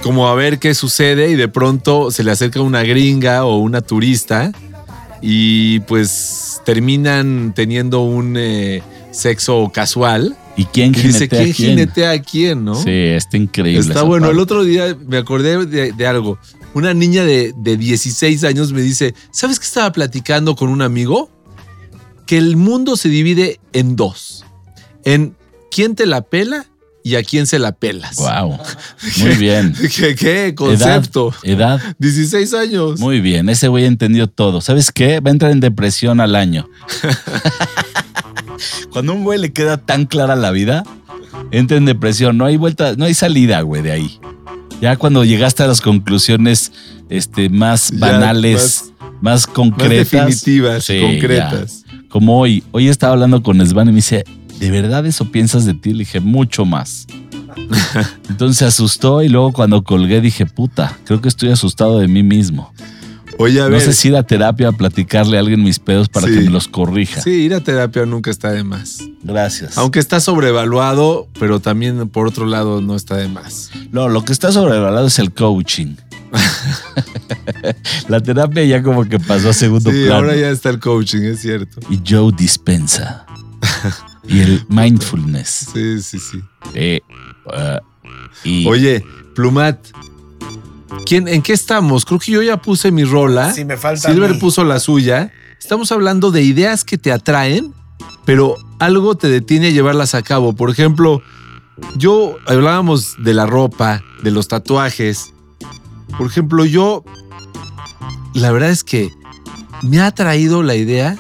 como 0.02 0.28
a 0.28 0.34
ver 0.34 0.58
qué 0.58 0.74
sucede 0.74 1.30
y 1.30 1.34
de 1.34 1.48
pronto 1.48 2.10
se 2.10 2.22
le 2.24 2.30
acerca 2.30 2.60
una 2.60 2.82
gringa 2.82 3.44
o 3.44 3.56
una 3.58 3.80
turista 3.80 4.52
y 5.22 5.80
pues 5.80 6.60
terminan 6.64 7.52
teniendo 7.54 8.02
un 8.02 8.34
eh, 8.36 8.82
sexo 9.12 9.70
casual. 9.72 10.36
¿Y 10.56 10.64
quién 10.66 10.92
Y 10.94 11.00
dice, 11.00 11.28
jinetea 11.28 11.40
a 11.40 11.42
¿quién 11.42 11.52
quién? 11.54 11.70
jinetea 11.70 12.10
a 12.10 12.22
quién, 12.22 12.64
no? 12.64 12.74
Sí, 12.76 12.90
está 12.90 13.36
increíble. 13.36 13.80
Está 13.80 14.02
bueno. 14.02 14.26
parte. 14.26 14.34
El 14.34 14.40
otro 14.40 14.64
día 14.64 14.96
me 15.06 15.16
acordé 15.16 15.66
de, 15.66 15.92
de 15.92 16.06
algo. 16.06 16.38
Una 16.74 16.94
niña 16.94 17.24
de, 17.24 17.52
de 17.56 17.76
16 17.76 18.44
años 18.44 18.72
me 18.72 18.82
dice, 18.82 19.14
¿sabes 19.30 19.58
qué 19.58 19.66
estaba 19.66 19.92
platicando 19.92 20.54
con 20.56 20.68
un 20.68 20.82
amigo? 20.82 21.30
Que 22.26 22.38
el 22.38 22.56
mundo 22.56 22.96
se 22.96 23.08
divide 23.08 23.60
en 23.72 23.96
dos. 23.96 24.44
En 25.04 25.36
quién 25.70 25.94
te 25.94 26.06
la 26.06 26.22
pela 26.22 26.66
y 27.06 27.16
a 27.16 27.22
quién 27.22 27.46
se 27.46 27.58
la 27.58 27.72
pelas. 27.72 28.16
Wow. 28.16 28.58
Muy 29.18 29.34
bien. 29.36 29.74
¿Qué, 29.94 30.14
qué 30.16 30.54
concepto? 30.56 31.32
Edad, 31.44 31.74
edad. 31.80 31.94
16 31.98 32.54
años. 32.54 32.98
Muy 32.98 33.20
bien. 33.20 33.48
Ese 33.50 33.68
güey 33.68 33.84
entendió 33.84 34.26
todo. 34.26 34.60
¿Sabes 34.62 34.90
qué? 34.90 35.20
Va 35.20 35.28
a 35.28 35.32
entrar 35.32 35.52
en 35.52 35.60
depresión 35.60 36.18
al 36.20 36.34
año. 36.34 36.66
Cuando 38.90 39.12
a 39.12 39.14
un 39.16 39.24
güey 39.24 39.38
le 39.38 39.52
queda 39.52 39.76
tan 39.76 40.06
clara 40.06 40.34
la 40.34 40.50
vida, 40.50 40.84
entra 41.50 41.76
en 41.76 41.84
depresión. 41.84 42.38
No 42.38 42.46
hay 42.46 42.56
vuelta, 42.56 42.94
no 42.96 43.04
hay 43.04 43.14
salida, 43.14 43.60
güey, 43.60 43.82
de 43.82 43.92
ahí. 43.92 44.18
Ya 44.80 44.96
cuando 44.96 45.24
llegaste 45.24 45.62
a 45.62 45.66
las 45.66 45.80
conclusiones 45.80 46.72
este, 47.08 47.48
más 47.48 47.90
Ya, 47.90 47.98
banales, 47.98 48.92
más, 48.96 49.22
Más 49.22 49.46
concretas. 49.46 50.10
definitivas, 50.10 50.84
Sí, 50.84 51.00
concretas. 51.00 51.84
ya. 51.90 51.98
Como 52.08 52.38
hoy. 52.38 52.62
Hoy 52.72 52.88
estaba 52.88 53.12
hablando 53.12 53.42
con 53.42 53.64
Svan 53.66 53.88
y 53.88 53.90
me 53.90 53.96
dice, 53.96 54.24
¿de 54.58 54.70
verdad 54.70 55.04
eso 55.06 55.30
piensas 55.30 55.64
de 55.64 55.74
ti? 55.74 55.92
Le 55.92 56.00
dije, 56.00 56.20
mucho 56.20 56.64
más. 56.64 57.06
Entonces 58.28 58.58
se 58.58 58.64
asustó 58.64 59.22
y 59.22 59.28
luego 59.28 59.52
cuando 59.52 59.82
colgué 59.84 60.20
dije, 60.20 60.46
puta, 60.46 60.96
creo 61.04 61.20
que 61.20 61.28
estoy 61.28 61.50
asustado 61.50 61.98
de 61.98 62.08
mí 62.08 62.22
mismo. 62.22 62.72
Oye, 63.38 63.60
a 63.60 63.64
No 63.64 63.70
ver. 63.70 63.80
sé 63.80 63.92
si 63.94 64.08
ir 64.08 64.16
a 64.16 64.22
terapia 64.22 64.68
a 64.68 64.72
platicarle 64.72 65.36
a 65.36 65.40
alguien 65.40 65.62
mis 65.62 65.80
pedos 65.80 66.08
para 66.08 66.28
Sí. 66.28 66.34
que 66.34 66.40
me 66.42 66.50
los 66.50 66.68
corrija. 66.68 67.20
Sí, 67.20 67.30
ir 67.30 67.54
a 67.54 67.60
terapia 67.60 68.06
nunca 68.06 68.30
está 68.30 68.52
de 68.52 68.62
más. 68.62 68.98
Gracias. 69.24 69.76
Aunque 69.76 69.98
está 69.98 70.20
sobrevaluado, 70.20 71.26
pero 71.40 71.58
también 71.60 72.08
por 72.08 72.28
otro 72.28 72.46
lado 72.46 72.80
no 72.80 72.94
está 72.94 73.16
de 73.16 73.26
más. 73.28 73.70
No, 73.90 74.08
lo 74.08 74.24
que 74.24 74.32
está 74.32 74.52
sobrevalorado 74.52 75.06
es 75.08 75.18
el 75.18 75.32
coaching. 75.32 75.96
La 78.08 78.20
terapia 78.20 78.64
ya 78.64 78.82
como 78.82 79.04
que 79.08 79.18
pasó 79.18 79.50
a 79.50 79.52
segundo 79.52 79.90
Sí, 79.90 79.96
plano. 80.06 80.14
ahora 80.14 80.36
ya 80.36 80.50
está 80.50 80.70
el 80.70 80.78
coaching, 80.78 81.22
es 81.22 81.40
cierto. 81.40 81.80
Y 81.90 82.00
Joe 82.08 82.32
dispensa. 82.36 83.26
y 84.26 84.40
el 84.40 84.66
mindfulness. 84.68 85.68
Sí, 85.72 86.02
sí, 86.02 86.18
sí. 86.18 86.42
Eh, 86.74 87.00
uh, 87.46 87.78
y 88.44 88.66
Oye, 88.66 89.04
Plumat, 89.34 89.78
¿quién, 91.06 91.28
¿en 91.28 91.42
qué 91.42 91.52
estamos? 91.52 92.04
Creo 92.04 92.18
que 92.18 92.32
yo 92.32 92.42
ya 92.42 92.56
puse 92.60 92.90
mi 92.90 93.04
rola. 93.04 93.52
Sí, 93.52 93.64
me 93.64 93.76
falta 93.76 94.08
a 94.08 94.12
Silver 94.12 94.32
mí. 94.32 94.38
puso 94.38 94.64
la 94.64 94.80
suya. 94.80 95.32
Estamos 95.58 95.92
hablando 95.92 96.30
de 96.30 96.42
ideas 96.42 96.84
que 96.84 96.98
te 96.98 97.12
atraen, 97.12 97.72
pero 98.24 98.56
algo 98.78 99.16
te 99.16 99.28
detiene 99.28 99.68
a 99.68 99.70
llevarlas 99.70 100.14
a 100.14 100.22
cabo. 100.22 100.54
Por 100.54 100.70
ejemplo, 100.70 101.22
yo 101.96 102.36
hablábamos 102.46 103.16
de 103.22 103.34
la 103.34 103.46
ropa, 103.46 104.02
de 104.22 104.30
los 104.30 104.48
tatuajes. 104.48 105.32
Por 106.18 106.26
ejemplo, 106.26 106.64
yo, 106.64 107.04
la 108.34 108.52
verdad 108.52 108.70
es 108.70 108.84
que 108.84 109.10
me 109.82 110.00
ha 110.00 110.06
atraído 110.06 110.62
la 110.62 110.74
idea 110.74 111.16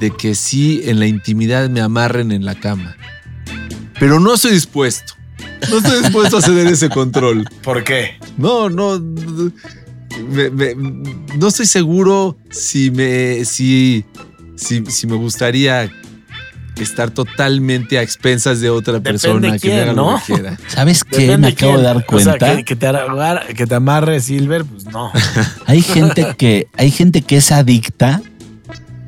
de 0.00 0.10
que 0.10 0.34
sí 0.34 0.82
en 0.84 0.98
la 1.00 1.06
intimidad 1.06 1.68
me 1.70 1.80
amarren 1.80 2.32
en 2.32 2.44
la 2.44 2.54
cama. 2.54 2.96
Pero 3.98 4.20
no 4.20 4.34
estoy 4.34 4.52
dispuesto. 4.52 5.14
No 5.70 5.78
estoy 5.78 6.00
dispuesto 6.02 6.36
a 6.38 6.42
ceder 6.42 6.66
ese 6.66 6.88
control. 6.90 7.48
¿Por 7.62 7.82
qué? 7.82 8.18
No, 8.36 8.68
no. 8.68 9.00
me- 10.30 10.50
me- 10.50 10.74
no 11.38 11.48
estoy 11.48 11.66
seguro 11.66 12.36
si 12.50 12.90
me. 12.90 13.44
Si, 13.44 14.04
si, 14.56 14.84
si 14.86 15.06
me 15.06 15.16
gustaría 15.16 15.90
estar 16.76 17.10
totalmente 17.10 17.98
a 17.98 18.02
expensas 18.02 18.60
de 18.60 18.68
otra 18.68 18.94
Depende 18.94 19.18
persona 19.18 19.58
que 19.58 19.68
me 19.68 19.80
haga 19.80 19.92
lo 19.94 20.10
¿no? 20.12 20.22
que 20.26 20.34
quiera. 20.34 20.58
¿sabes 20.68 21.04
qué? 21.04 21.20
Depende 21.22 21.38
Me 21.38 21.48
acabo 21.54 21.72
quién. 21.72 21.76
de 21.78 21.82
dar 21.86 21.96
O 21.96 22.20
sea, 22.20 22.32
cuenta. 22.38 22.56
que, 22.56 22.64
que 22.64 22.76
te 22.76 22.86
agarre- 22.86 23.54
que 23.54 23.66
te 23.66 23.74
amarre 23.74 24.20
Silver, 24.20 24.64
pues 24.64 24.84
no. 24.86 25.10
Hay 25.66 25.80
gente 25.80 26.34
que, 26.36 26.68
hay 26.76 26.90
gente 26.90 27.22
que 27.22 27.38
es 27.38 27.50
adicta 27.50 28.20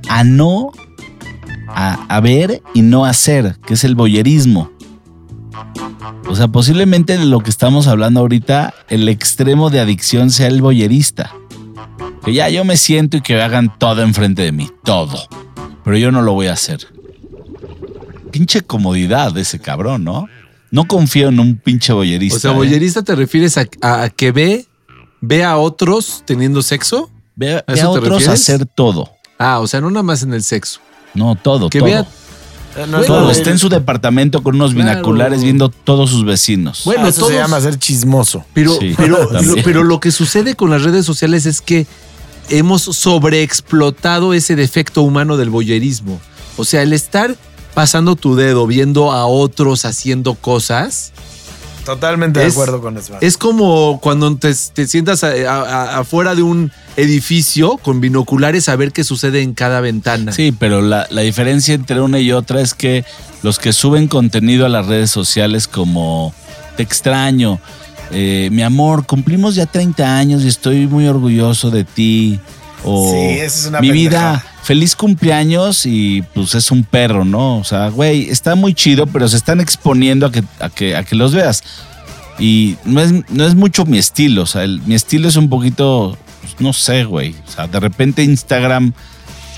a 0.09 0.25
no, 0.25 0.73
a, 1.69 1.95
a 2.09 2.21
ver 2.21 2.63
y 2.75 2.83
no 2.83 3.05
hacer, 3.05 3.57
que 3.67 3.75
es 3.75 3.85
el 3.85 3.95
boyerismo. 3.95 4.71
O 6.29 6.37
sea, 6.37 6.49
posiblemente 6.49 7.17
de 7.17 7.25
lo 7.25 7.41
que 7.41 7.51
estamos 7.51 7.87
hablando 7.87 8.21
ahorita, 8.21 8.75
el 8.89 9.09
extremo 9.09 9.71
de 9.71 9.81
adicción 9.81 10.31
sea 10.31 10.49
el 10.49 10.61
boyerista. 10.61 11.35
Que 12.25 12.35
ya 12.35 12.51
yo 12.51 12.65
me 12.65 12.77
siento 12.77 13.17
y 13.17 13.21
que 13.23 13.41
hagan 13.41 13.79
todo 13.79 14.03
enfrente 14.03 14.43
de 14.43 14.53
mí, 14.53 14.69
todo. 14.85 15.27
Pero 15.85 15.97
yo 15.97 16.13
no 16.13 16.21
lo 16.21 16.35
voy 16.35 16.49
a 16.49 16.53
hacer. 16.53 16.87
Pinche 18.31 18.61
comodidad 18.61 19.33
de 19.33 19.41
ese 19.41 19.59
cabrón, 19.59 20.05
¿no? 20.05 20.29
No 20.71 20.87
confío 20.87 21.29
en 21.29 21.41
un 21.41 21.57
pinche 21.57 21.95
boyerista. 21.95 22.37
O 22.37 22.41
sea, 22.41 22.51
¿eh? 22.51 22.55
boyerista 22.55 23.03
te 23.03 23.15
refieres 23.15 23.57
a, 23.57 24.11
que 24.11 24.33
ve, 24.33 24.67
ve 25.23 25.45
a 25.45 25.57
otros 25.57 26.23
teniendo 26.27 26.61
sexo. 26.61 27.11
Ve, 27.37 27.55
¿A 27.67 27.73
ve 27.73 27.81
a 27.81 27.89
otros 27.89 28.29
hacer 28.29 28.67
todo. 28.67 29.11
Ah, 29.39 29.61
o 29.61 29.67
sea, 29.67 29.81
no 29.81 29.91
nada 29.91 30.03
más 30.03 30.23
en 30.23 30.35
el 30.35 30.43
sexo. 30.43 30.81
No, 31.15 31.37
todo, 31.37 31.71
Que 31.71 31.79
todo. 31.79 31.87
vea- 31.89 32.07
No 32.87 33.01
es 33.01 33.07
Todo, 33.07 33.31
está 33.33 33.51
en 33.51 33.59
su 33.59 33.69
departamento 33.69 34.43
con 34.43 34.55
unos 34.55 34.73
Claro. 34.73 34.91
binaculares 34.91 35.43
viendo 35.43 35.69
todos 35.69 36.11
sus 36.11 36.25
vecinos. 36.25 36.83
Bueno, 36.85 37.07
Ah, 37.07 37.09
eso 37.09 37.21
todos- 37.21 37.33
se 37.33 37.39
llama 37.39 37.61
ser 37.61 37.77
chismoso. 37.79 38.45
Pero, 38.53 38.79
Sí, 38.79 38.95
pero, 38.97 39.29
pero 39.65 39.83
lo 39.83 39.99
que 39.99 40.13
sucede 40.13 40.55
con 40.55 40.71
las 40.71 40.83
redes 40.83 41.05
sociales 41.05 41.45
es 41.47 41.61
que 41.61 41.87
hemos 42.51 42.83
sobreexplotado 42.83 44.33
ese 44.35 44.55
defecto 44.57 45.03
humano 45.03 45.37
del 45.37 45.51
boyerismo. 45.51 46.21
O 46.57 46.65
sea, 46.65 46.83
el 46.83 46.93
estar 46.93 47.35
pasando 47.75 48.17
tu 48.17 48.37
dedo 48.37 48.67
viendo 48.67 49.13
a 49.13 49.27
otros 49.27 49.85
haciendo 49.85 50.35
cosas, 50.35 51.13
Totalmente 51.89 52.41
de 52.41 52.47
Es- 52.47 52.53
acuerdo 52.53 52.83
con 52.83 52.99
eso. 52.99 53.15
Es 53.23 53.39
como 53.39 53.99
cuando 54.03 54.37
te, 54.37 54.55
te 54.75 54.87
sientas 54.87 55.25
a- 55.25 55.29
a- 55.31 55.63
a- 55.63 55.99
afuera 56.01 56.35
de 56.35 56.43
un 56.43 56.71
edificio 56.97 57.79
con 57.79 58.03
binoculares 58.03 58.69
a 58.69 58.77
ver 58.77 58.93
qué 58.93 59.05
sucede 59.05 59.41
en 59.41 59.55
cada 59.55 59.81
ventana. 59.81 60.33
Sí, 60.33 60.53
pero 60.53 60.83
la, 60.83 61.07
la 61.09 61.23
diferencia 61.23 61.73
entre 61.73 62.01
una 62.03 62.19
y 62.21 62.31
otra 62.33 62.61
es 62.61 62.75
que 62.75 63.07
los 63.43 63.59
que 63.59 63.73
suben 63.73 64.07
contenido 64.07 64.67
a 64.67 64.69
las 64.69 64.85
redes 64.87 65.11
sociales 65.11 65.67
como 65.67 66.35
te 66.77 66.83
extraño, 66.83 67.59
eh, 68.11 68.51
mi 68.53 68.63
amor, 68.63 69.07
cumplimos 69.07 69.55
ya 69.55 69.65
30 69.65 70.19
años 70.19 70.43
y 70.43 70.49
estoy 70.49 70.87
muy 70.87 71.07
orgulloso 71.09 71.71
de 71.71 71.85
ti. 71.85 72.39
O 72.85 73.11
Sí, 73.13 73.17
esa 73.41 73.45
es 73.61 73.67
una 73.67 73.81
mi 73.81 73.91
vida, 73.91 74.45
feliz 74.63 74.95
cumpleaños 74.97 75.85
y 75.87 76.23
pues 76.35 76.55
es 76.55 76.71
un 76.71 76.85
perro, 76.85 77.25
¿no? 77.25 77.59
O 77.59 77.65
sea, 77.65 77.89
güey, 77.89 78.29
está 78.31 78.55
muy 78.55 78.75
chido, 78.75 79.07
pero 79.07 79.29
se 79.29 79.37
están 79.37 79.61
exponiendo 79.61 80.27
a 80.27 80.33
que, 80.33 80.43
a 80.61 80.69
que, 80.71 80.97
a 80.97 81.03
que 81.05 81.17
los 81.17 81.35
veas. 81.35 81.63
Y 82.39 82.77
no 82.85 83.01
es, 83.01 83.13
no 83.31 83.45
es 83.47 83.55
mucho 83.57 83.85
mi 83.85 83.99
estilo, 83.99 84.43
o 84.43 84.47
sea, 84.47 84.63
el- 84.63 84.81
mi 84.87 84.95
estilo 84.95 85.29
es 85.29 85.35
un 85.37 85.49
poquito, 85.49 86.17
pues, 86.41 86.55
no 86.61 86.73
sé, 86.73 87.05
güey. 87.05 87.35
O 87.49 87.51
sea, 87.51 87.67
de 87.67 87.81
repente 87.81 88.23
Instagram 88.23 88.93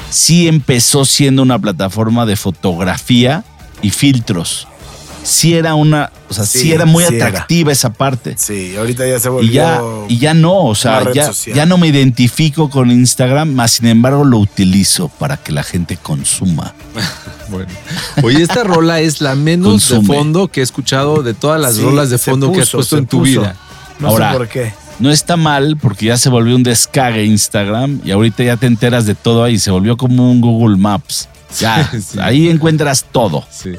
sí 0.09 0.49
empezó 0.49 1.05
siendo 1.05 1.43
una 1.43 1.59
plataforma 1.59 2.25
de 2.25 2.37
fotografía 2.37 3.45
y 3.83 3.91
filtros. 3.91 4.67
Sí 5.23 5.55
era 5.55 5.75
una, 5.75 6.11
o 6.29 6.35
sea, 6.35 6.47
sí, 6.47 6.61
Sí, 6.61 6.73
era 6.73 6.87
muy 6.87 7.05
sí 7.05 7.15
era. 7.17 7.27
atractiva 7.27 7.73
esa 7.73 7.93
parte. 7.93 8.35
Sí, 8.39 8.75
ahorita 8.77 9.07
ya 9.07 9.19
se 9.21 9.29
volvió. 9.29 9.51
Y 9.51 9.53
ya, 9.55 9.81
y 10.09 10.19
ya 10.19 10.35
no, 10.35 10.65
o 10.65 10.75
sea, 10.75 11.13
ya, 11.13 11.31
ya 11.55 11.67
no 11.67 11.77
me 11.79 11.89
identifico 11.89 12.71
con 12.71 12.91
Instagram, 12.91 13.53
más 13.53 13.73
sin 13.73 13.87
embargo 13.87 14.25
lo 14.25 14.39
utilizo 14.39 15.09
para 15.09 15.37
que 15.37 15.53
la 15.53 15.63
gente 15.63 15.97
consuma. 15.97 16.75
Bueno. 17.51 17.67
Oye, 18.23 18.43
esta 18.43 18.63
rola 18.63 19.01
es 19.01 19.21
la 19.21 19.35
menos 19.35 19.89
de 19.89 20.01
fondo 20.03 20.47
que 20.47 20.61
he 20.61 20.63
escuchado 20.63 21.25
de 21.25 21.35
todas 21.35 21.61
las 21.61 21.75
Sí, 21.75 21.83
rolas 21.83 22.09
de 22.09 22.17
fondo 22.19 22.53
que 22.53 22.61
has 22.61 22.71
puesto 22.71 22.97
en 22.97 23.07
tu 23.07 23.19
puso. 23.19 23.41
vida. 23.41 23.57
No 23.99 24.07
Ahora, 24.07 24.31
sé 24.31 24.39
por 24.39 24.49
qué. 24.49 24.73
No 25.01 25.11
está 25.11 25.37
mal 25.37 25.77
porque 25.77 26.07
ya 26.07 26.17
se 26.17 26.29
volvió 26.29 26.55
un 26.55 26.63
descague 26.63 27.25
Instagram 27.25 28.03
y 28.05 28.13
ahorita 28.13 28.45
ya 28.45 28.57
te 28.57 28.67
enteras 28.67 29.05
de 29.05 29.17
todo 29.17 29.43
ahí, 29.43 29.59
se 29.59 29.73
volvió 29.73 29.97
como 29.97 30.31
un 30.31 30.41
Google 30.41 30.77
Maps. 30.77 31.29
Ya, 31.59 31.91
Sí. 32.01 32.21
ahí 32.23 32.49
encuentras 32.49 33.05
todo. 33.11 33.45
Sí. 33.51 33.73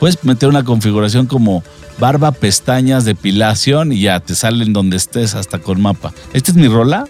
Puedes 0.00 0.22
meter 0.24 0.48
una 0.48 0.62
configuración 0.64 1.26
como 1.26 1.62
barba, 1.98 2.32
pestañas, 2.32 3.04
depilación 3.04 3.92
y 3.92 4.02
ya 4.02 4.20
te 4.20 4.34
salen 4.34 4.72
donde 4.72 4.96
estés 4.96 5.34
hasta 5.34 5.58
con 5.58 5.80
mapa. 5.80 6.12
¿Esta 6.32 6.52
es 6.52 6.56
mi 6.56 6.68
rola? 6.68 7.06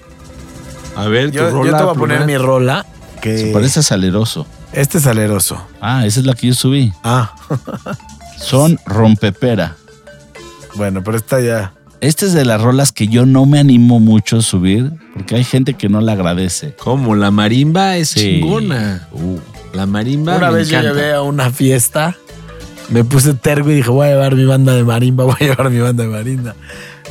A 0.96 1.06
ver, 1.06 1.30
tu 1.30 1.36
Yo, 1.36 1.42
yo 1.44 1.50
rola. 1.50 1.78
te 1.78 1.84
voy 1.84 1.92
a 1.94 1.98
poner 1.98 2.24
mi 2.26 2.36
rola. 2.38 2.86
Que 3.20 3.36
Se 3.38 3.46
parece 3.52 3.82
saleroso. 3.82 4.46
Este 4.72 4.98
es 4.98 5.06
aleroso. 5.06 5.60
Ah, 5.80 6.06
esa 6.06 6.20
es 6.20 6.26
la 6.26 6.34
que 6.34 6.46
yo 6.48 6.54
subí. 6.54 6.92
Ah, 7.04 7.34
Son 8.38 8.78
rompepera. 8.86 9.76
bueno, 10.76 11.02
pero 11.02 11.16
esta 11.16 11.40
ya. 11.40 11.72
Esta 12.00 12.26
es 12.26 12.32
de 12.32 12.44
las 12.44 12.60
rolas 12.60 12.92
que 12.92 13.08
yo 13.08 13.26
no 13.26 13.44
me 13.44 13.58
animo 13.58 13.98
mucho 13.98 14.36
a 14.38 14.42
subir 14.42 14.92
porque 15.14 15.34
hay 15.34 15.42
gente 15.44 15.74
que 15.74 15.88
no 15.88 16.00
la 16.00 16.12
agradece. 16.12 16.76
¿Cómo? 16.78 17.16
La 17.16 17.32
marimba 17.32 17.96
es 17.96 18.10
Sí. 18.10 18.40
chingona. 18.40 19.08
Uh, 19.12 19.38
La 19.74 19.84
marimba 19.86 20.36
Una 20.36 20.50
me 20.52 20.58
vez 20.58 20.68
yo 20.68 20.78
encanta. 20.78 20.94
llevé 20.96 21.12
a 21.12 21.22
una 21.22 21.50
fiesta, 21.50 22.16
me 22.88 23.04
puse 23.04 23.34
terco 23.34 23.70
y 23.70 23.74
dije, 23.76 23.90
voy 23.90 24.06
a 24.06 24.10
llevar 24.10 24.34
mi 24.34 24.44
banda 24.44 24.72
de 24.74 24.84
marimba, 24.84 25.24
voy 25.26 25.36
a 25.40 25.44
llevar 25.44 25.70
mi 25.70 25.78
banda 25.80 26.04
de 26.04 26.08
marimba. 26.10 26.54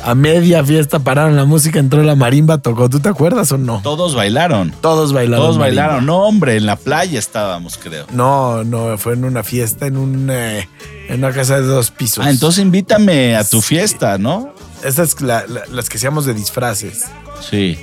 A 0.04 0.14
media 0.14 0.64
fiesta 0.64 1.00
pararon 1.00 1.34
la 1.34 1.44
música, 1.44 1.80
entró 1.80 2.02
la 2.04 2.14
marimba, 2.14 2.58
tocó. 2.58 2.88
¿Tú 2.88 3.00
te 3.00 3.08
acuerdas 3.08 3.50
o 3.50 3.58
no? 3.58 3.80
todos 3.82 4.14
bailaron. 4.14 4.72
Todos 4.80 5.12
bailaron. 5.12 5.44
Todos 5.44 5.58
marimba. 5.58 5.82
bailaron. 5.82 6.06
No, 6.06 6.18
hombre, 6.24 6.56
en 6.56 6.66
la 6.66 6.76
playa 6.76 7.18
estábamos, 7.18 7.78
creo. 7.78 8.06
No, 8.12 8.62
no, 8.62 8.96
fue 8.96 9.14
en 9.14 9.24
una 9.24 9.42
fiesta, 9.42 9.86
en, 9.86 9.96
un, 9.96 10.28
eh, 10.30 10.68
en 11.08 11.18
una 11.18 11.32
casa 11.32 11.56
de 11.60 11.66
dos 11.66 11.90
pisos. 11.90 12.24
Ah, 12.24 12.30
entonces 12.30 12.62
invítame 12.62 13.34
a 13.34 13.42
tu 13.42 13.60
fiesta, 13.60 14.18
¿no? 14.18 14.52
Estas 14.84 15.14
es 15.16 15.20
la- 15.20 15.44
la- 15.48 15.66
las 15.72 15.88
que 15.88 15.96
hacíamos 15.96 16.24
de 16.26 16.34
disfraces. 16.34 17.04
Sí. 17.50 17.76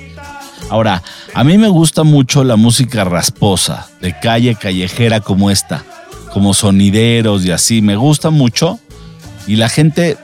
Ahora, 0.70 1.02
a 1.34 1.44
mí 1.44 1.58
me 1.58 1.68
gusta 1.68 2.02
mucho 2.02 2.44
la 2.44 2.56
música 2.56 3.04
rasposa, 3.04 3.88
de 4.00 4.18
calle 4.18 4.54
callejera 4.54 5.20
como 5.20 5.50
esta, 5.50 5.84
como 6.36 6.52
sonideros 6.52 7.46
y 7.46 7.50
así. 7.50 7.80
Me 7.80 7.96
gusta 7.96 8.28
mucho 8.28 8.78
y 9.46 9.56
la 9.56 9.70
gente 9.70 10.18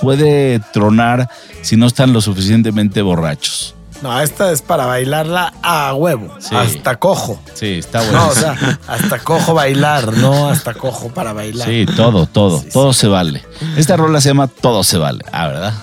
puede 0.00 0.60
tronar 0.72 1.28
si 1.60 1.76
no 1.76 1.86
están 1.88 2.14
lo 2.14 2.22
suficientemente 2.22 3.02
borrachos. 3.02 3.74
No, 4.00 4.18
esta 4.18 4.50
es 4.50 4.62
para 4.62 4.86
bailarla 4.86 5.52
a 5.62 5.92
huevo. 5.92 6.34
Sí. 6.38 6.54
Hasta 6.56 6.98
cojo. 6.98 7.38
Sí, 7.52 7.80
está 7.80 8.00
bueno. 8.00 8.18
No, 8.18 8.28
o 8.28 8.34
sea, 8.34 8.80
hasta 8.88 9.18
cojo 9.18 9.52
bailar, 9.52 10.16
no 10.16 10.48
hasta 10.48 10.72
cojo 10.72 11.10
para 11.10 11.34
bailar. 11.34 11.68
Sí, 11.68 11.84
todo, 11.98 12.24
todo, 12.24 12.64
todo 12.72 12.94
se 12.94 13.08
vale. 13.08 13.44
Esta 13.76 13.98
rola 13.98 14.22
se 14.22 14.30
llama 14.30 14.46
Todo 14.48 14.82
se 14.82 14.96
vale. 14.96 15.22
Ah, 15.32 15.48
¿verdad? 15.48 15.74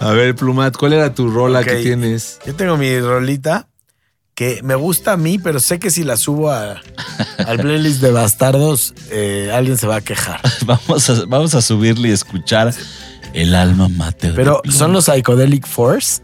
A 0.00 0.10
ver, 0.12 0.36
Plumat, 0.36 0.74
¿cuál 0.74 0.94
era 0.94 1.12
tu 1.12 1.28
rola 1.28 1.62
que 1.62 1.82
tienes? 1.82 2.38
Yo 2.46 2.54
tengo 2.54 2.78
mi 2.78 2.98
rolita 2.98 3.67
que 4.38 4.60
me 4.62 4.76
gusta 4.76 5.14
a 5.14 5.16
mí, 5.16 5.40
pero 5.40 5.58
sé 5.58 5.80
que 5.80 5.90
si 5.90 6.04
la 6.04 6.16
subo 6.16 6.52
a- 6.52 6.80
al 7.44 7.58
playlist 7.58 8.00
de 8.00 8.12
bastardos, 8.12 8.94
eh, 9.10 9.50
alguien 9.52 9.76
se 9.76 9.88
va 9.88 9.96
a 9.96 10.00
quejar. 10.00 10.40
Vamos 10.64 11.10
a, 11.10 11.24
vamos 11.26 11.56
a 11.56 11.60
subirle 11.60 12.10
y 12.10 12.12
escuchar 12.12 12.72
el 13.34 13.52
alma 13.56 13.88
mater. 13.88 14.34
Pero 14.36 14.62
son 14.70 14.92
los 14.92 15.06
Psychedelic 15.06 15.66
Force 15.66 16.22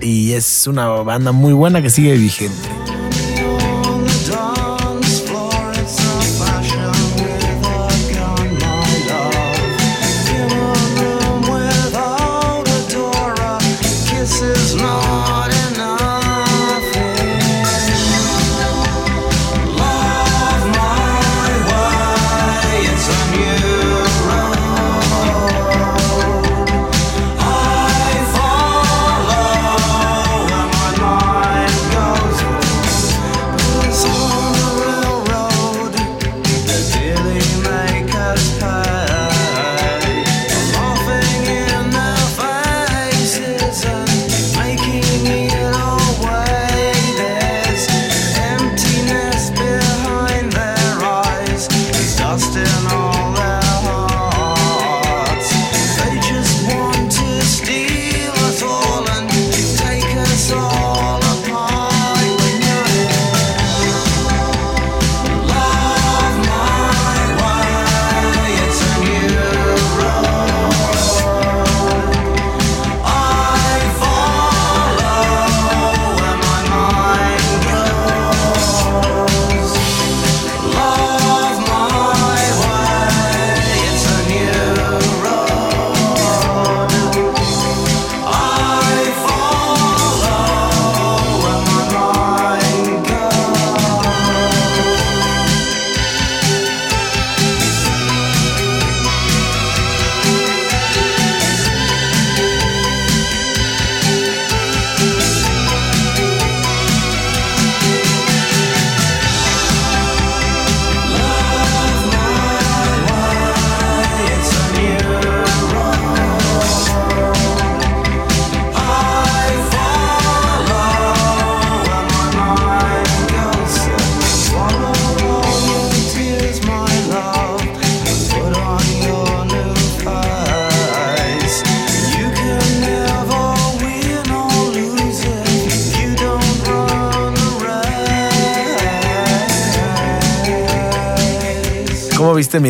y 0.00 0.32
es 0.32 0.66
una 0.66 0.86
banda 0.88 1.32
muy 1.32 1.52
buena 1.52 1.82
que 1.82 1.90
sigue 1.90 2.14
vigente. 2.16 2.68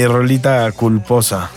Mi 0.03 0.09
rolita 0.09 0.71
culposa? 0.73 1.51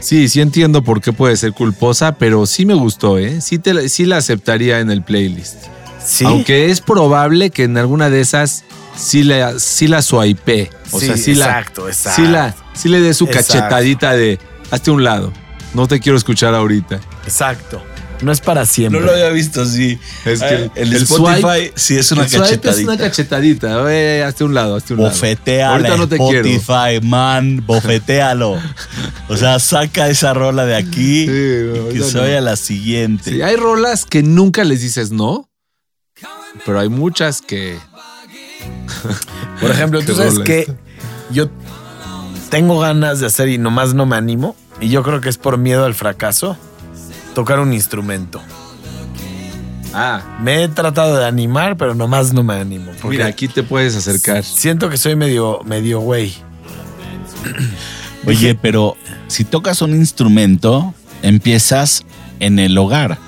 Sí, 0.00 0.28
sí 0.30 0.40
entiendo 0.40 0.82
por 0.82 1.02
qué 1.02 1.12
puede 1.12 1.36
ser 1.36 1.52
culposa, 1.52 2.12
pero 2.16 2.46
sí 2.46 2.64
me 2.64 2.72
gustó, 2.74 3.18
¿eh? 3.18 3.40
Sí, 3.42 3.58
te, 3.58 3.74
la- 3.74 3.88
sí 3.88 4.06
la 4.06 4.16
aceptaría 4.16 4.80
en 4.80 4.90
el 4.90 5.02
playlist. 5.02 5.56
Sí. 6.02 6.24
Aunque 6.24 6.70
es 6.70 6.80
probable 6.80 7.50
que 7.50 7.64
en 7.64 7.76
alguna 7.76 8.08
de 8.08 8.22
esas 8.22 8.64
sí 8.96 9.22
la, 9.22 9.58
sí 9.58 9.86
la 9.88 10.00
swipe. 10.00 10.70
O 10.92 10.98
Sí, 11.00 11.06
sea, 11.06 11.16
sí 11.18 11.32
exacto, 11.32 11.84
la, 11.84 11.90
exacto. 11.92 12.22
Sí, 12.22 12.28
la, 12.28 12.54
sí 12.72 12.88
le 12.88 13.00
dé 13.00 13.12
su 13.12 13.26
Exacto. 13.26 13.52
cachetadita 13.52 14.12
de 14.14 14.38
hazte 14.70 14.90
un 14.90 15.04
lado. 15.04 15.30
No 15.74 15.86
te 15.86 16.00
quiero 16.00 16.16
escuchar 16.16 16.54
ahorita. 16.54 16.98
Exacto. 17.24 17.82
No 18.22 18.32
es 18.32 18.40
para 18.40 18.66
siempre. 18.66 19.00
No 19.00 19.06
lo 19.06 19.12
había 19.12 19.30
visto 19.30 19.62
así. 19.62 19.98
Es 20.24 20.40
que 20.40 20.44
Ah, 20.46 20.70
el, 20.74 20.94
el 20.94 21.02
Spotify 21.02 21.40
swipe- 21.42 21.72
sí 21.76 21.96
es 21.96 22.12
una 22.12 22.22
El 22.24 22.28
swipe 22.28 22.42
cachetadita. 22.44 22.70
Es 22.80 22.84
una 22.86 22.96
cachetadita. 22.98 24.26
Hazte 24.28 24.44
un 24.44 24.54
lado, 24.54 24.76
hazte 24.76 24.92
un 24.94 25.00
lado. 25.00 25.10
Bofeteale, 25.10 25.64
Ahorita 25.88 25.96
no 25.96 26.08
te 26.08 26.16
quiero. 26.18 26.48
Spotify, 26.48 27.06
man, 27.06 27.64
bofetealo. 27.66 28.58
O 29.28 29.36
sea, 29.36 29.58
saca 29.58 30.08
esa 30.08 30.34
rola 30.34 30.66
de 30.66 30.76
aquí 30.76 31.26
Sí, 31.26 31.30
no, 31.30 31.90
y 31.90 31.94
que 31.94 32.12
no. 32.14 32.20
vaya 32.20 32.38
a 32.38 32.42
la 32.42 32.56
siguiente. 32.56 33.30
Sí, 33.30 33.42
hay 33.42 33.56
rolas 33.56 34.04
que 34.04 34.22
nunca 34.22 34.64
les 34.64 34.80
dices 34.82 35.10
no, 35.12 35.48
pero 36.66 36.80
hay 36.80 36.88
muchas 36.88 37.40
que. 37.42 37.78
Por 39.60 39.70
ejemplo, 39.70 40.00
tú 40.06 40.14
sabes 40.14 40.38
que 40.40 40.60
esta. 40.60 40.74
yo 41.30 41.48
tengo 42.50 42.78
ganas 42.80 43.20
de 43.20 43.26
hacer 43.26 43.48
y 43.48 43.58
nomás 43.58 43.94
no 43.94 44.06
me 44.06 44.16
animo. 44.16 44.56
Y 44.80 44.88
yo 44.88 45.02
creo 45.02 45.20
que 45.20 45.28
es 45.28 45.36
por 45.38 45.58
miedo 45.58 45.84
al 45.84 45.94
fracaso. 45.94 46.56
Tocar 47.34 47.60
un 47.60 47.72
instrumento. 47.72 48.40
Ah, 49.92 50.38
Me 50.40 50.62
he 50.62 50.68
tratado 50.68 51.16
de 51.16 51.26
animar, 51.26 51.76
pero 51.76 51.94
nomás 51.94 52.32
no 52.32 52.42
me 52.44 52.54
animo. 52.54 52.92
Mira, 53.04 53.26
aquí 53.26 53.48
te 53.48 53.62
puedes 53.62 53.96
acercar. 53.96 54.44
siento 54.44 54.88
que 54.88 54.96
soy 54.96 55.16
medio, 55.16 55.60
medio 55.64 56.00
güey. 56.00 56.32
Oye, 58.26 58.54
pero 58.54 58.96
si 59.28 59.44
tocas 59.44 59.82
un 59.82 59.94
instrumento, 59.94 60.94
empiezas 61.22 62.04
en 62.38 62.58
el 62.58 62.76
hogar. 62.78 63.18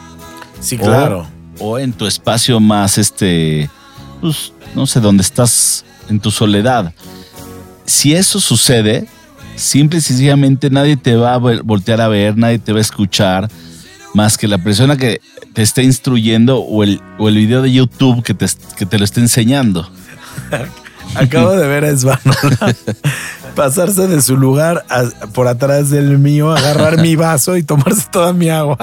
Sí, 0.61 0.77
O- 0.81 0.85
claro. 0.85 1.27
O, 1.59 1.79
en 1.79 1.93
tu 1.93 2.07
espacio 2.07 2.61
más, 2.61 2.99
este, 2.99 3.69
pues, 4.21 4.53
no 4.75 4.87
sé, 4.87 5.01
donde 5.01 5.23
estás 5.23 5.85
en 6.09 6.19
tu 6.21 6.31
soledad. 6.31 6.93
Si 7.85 8.15
eso 8.15 8.41
sucede, 8.41 9.07
simple 9.57 9.99
y 9.99 10.03
sencillamente 10.03 10.71
nadie 10.71 10.97
te 10.97 11.15
va 11.17 11.35
a 11.35 11.39
vol- 11.39 11.63
voltear 11.63 12.01
a 12.01 12.09
ver, 12.09 12.37
nadie 12.37 12.59
te 12.59 12.73
va 12.73 12.79
a 12.79 12.83
escuchar, 12.83 13.49
más 14.15 14.39
que 14.39 14.49
la 14.49 14.59
persona 14.59 14.97
que 14.97 15.21
te 15.53 15.63
está 15.63 15.83
instruyendo 15.83 16.59
o 16.59 16.83
el, 16.83 17.01
o 17.19 17.29
el 17.29 17.37
video 17.37 17.63
de 17.63 17.73
YouTube 17.73 18.23
que 18.23 18.35
te, 18.35 18.47
que 18.77 18.87
te 18.87 18.99
lo 18.99 19.05
está 19.05 19.21
enseñando. 19.21 19.91
Acabo 21.15 21.51
de 21.53 21.67
ver 21.67 21.85
a 21.85 21.97
Svanola 21.97 22.75
pasarse 23.55 24.07
de 24.09 24.23
su 24.23 24.37
lugar 24.37 24.85
a- 24.89 25.11
por 25.35 25.47
atrás 25.47 25.91
del 25.91 26.19
mío, 26.19 26.53
agarrar 26.53 26.99
mi 27.01 27.17
vaso 27.17 27.57
y 27.57 27.63
tomarse 27.63 28.07
toda 28.11 28.33
mi 28.33 28.49
agua. 28.49 28.79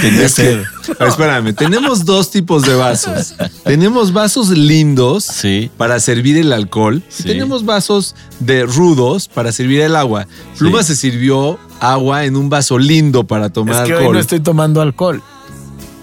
Tenía 0.00 0.28
sed. 0.28 0.62
Espérame, 1.00 1.52
tenemos 1.54 2.04
dos 2.04 2.30
tipos 2.30 2.62
de 2.62 2.74
vasos. 2.74 3.34
tenemos 3.64 4.12
vasos 4.12 4.50
lindos 4.50 5.24
Sí. 5.24 5.70
para 5.76 5.98
servir 5.98 6.36
el 6.36 6.52
alcohol 6.52 7.02
y 7.18 7.22
tenemos 7.24 7.64
vasos 7.64 8.14
de 8.38 8.64
rudos 8.66 9.26
para 9.28 9.50
servir 9.50 9.80
el 9.80 9.96
agua. 9.96 10.26
Pluma 10.58 10.82
se 10.84 10.94
sirvió 10.94 11.58
agua 11.80 12.24
en 12.24 12.36
un 12.36 12.48
vaso 12.48 12.78
lindo 12.78 13.24
para 13.24 13.50
tomar 13.50 13.82
es 13.82 13.88
que 13.88 13.92
hoy 13.94 13.98
alcohol. 13.98 14.14
no 14.14 14.20
estoy 14.20 14.40
tomando 14.40 14.80
alcohol. 14.80 15.22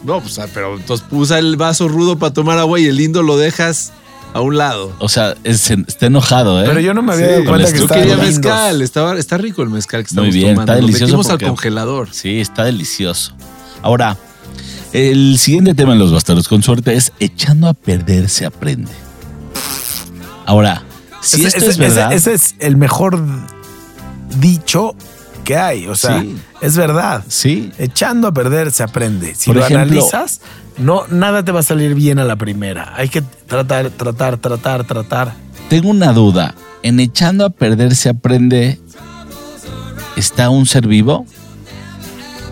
No, 0.04 0.20
pues, 0.20 0.38
ah, 0.40 0.48
pero 0.54 0.76
entonces 0.78 1.06
usa 1.12 1.38
el 1.40 1.56
vaso 1.58 1.88
rudo 1.88 2.18
para 2.18 2.34
tomar 2.34 2.58
agua 2.58 2.80
y 2.80 2.88
el 2.88 2.98
lindo 2.98 3.22
lo 3.22 3.38
dejas 3.38 3.94
a 4.34 4.42
un 4.42 4.58
lado. 4.58 4.94
O 5.00 5.10
sea, 5.10 5.36
es- 5.44 5.70
está 5.72 6.06
enojado, 6.08 6.62
¿eh? 6.62 6.66
Pero 6.68 6.80
yo 6.80 6.94
no 6.94 7.02
me 7.02 7.14
había 7.14 7.26
Sí, 7.28 7.32
dado 7.34 7.46
cuenta 7.46 7.72
con 7.78 7.88
que 7.88 7.94
quería 7.94 8.18
mezcal, 8.18 8.82
estaba, 8.82 9.18
está 9.18 9.38
rico 9.38 9.62
el 9.62 9.70
mezcal 9.70 10.02
que 10.04 10.08
estamos 10.08 10.30
Muy 10.30 10.38
bien, 10.38 10.54
tomando. 10.56 10.72
está 10.72 10.82
Lo 10.82 10.86
delicioso 10.88 11.06
metimos 11.18 11.28
porque- 11.28 11.46
al 11.46 11.52
congelador. 11.52 12.10
Sí, 12.14 12.40
está 12.40 12.64
delicioso. 12.64 13.34
Ahora, 13.82 14.18
el 14.94 15.38
siguiente 15.38 15.74
tema 15.74 15.94
en 15.94 16.00
los 16.00 16.12
bastardos 16.14 16.48
con 16.48 16.64
suerte 16.64 16.94
es 16.96 17.12
echando 17.20 17.68
a 17.68 17.74
perder 17.74 18.30
se 18.30 18.46
aprende. 18.46 18.92
Ahora, 20.46 20.84
si 21.22 21.38
Ese- 21.38 21.48
esto 21.50 21.60
ese- 21.60 21.70
es 21.72 21.78
verdad, 21.78 22.14
Ese, 22.14 22.34
ese 22.34 22.48
es 22.48 22.56
el 22.60 22.78
mejor 22.78 23.20
dicho 24.40 24.96
que 25.52 25.58
hay. 25.58 25.88
O 25.88 25.96
sea, 25.96 26.22
Sí. 26.22 26.36
es 26.62 26.78
verdad. 26.78 27.24
sí, 27.28 27.72
Echando 27.78 28.28
a 28.30 28.34
perder 28.34 28.72
se 28.72 28.84
aprende. 28.84 29.36
Si 29.36 29.48
Por 29.48 29.58
lo 29.58 29.66
ejemplo- 29.66 29.84
analizas, 29.84 30.40
no, 30.78 31.04
nada 31.10 31.44
te 31.44 31.52
va 31.52 31.60
a 31.60 31.64
salir 31.64 31.94
bien 31.94 32.20
a 32.20 32.24
la 32.24 32.38
primera. 32.38 32.94
Hay 32.96 33.10
que 33.10 33.22
tratar, 33.48 33.90
tratar, 33.90 34.38
tratar, 34.38 34.86
tratar. 34.86 35.34
tengo 35.70 35.90
una 35.90 36.14
duda. 36.14 36.56
¿En 36.84 37.00
echando 37.00 37.46
a 37.46 37.50
perder 37.50 37.96
se 37.96 38.10
aprende 38.10 38.80
está 40.16 40.50
un 40.50 40.66
ser 40.66 40.88
vivo? 40.88 41.26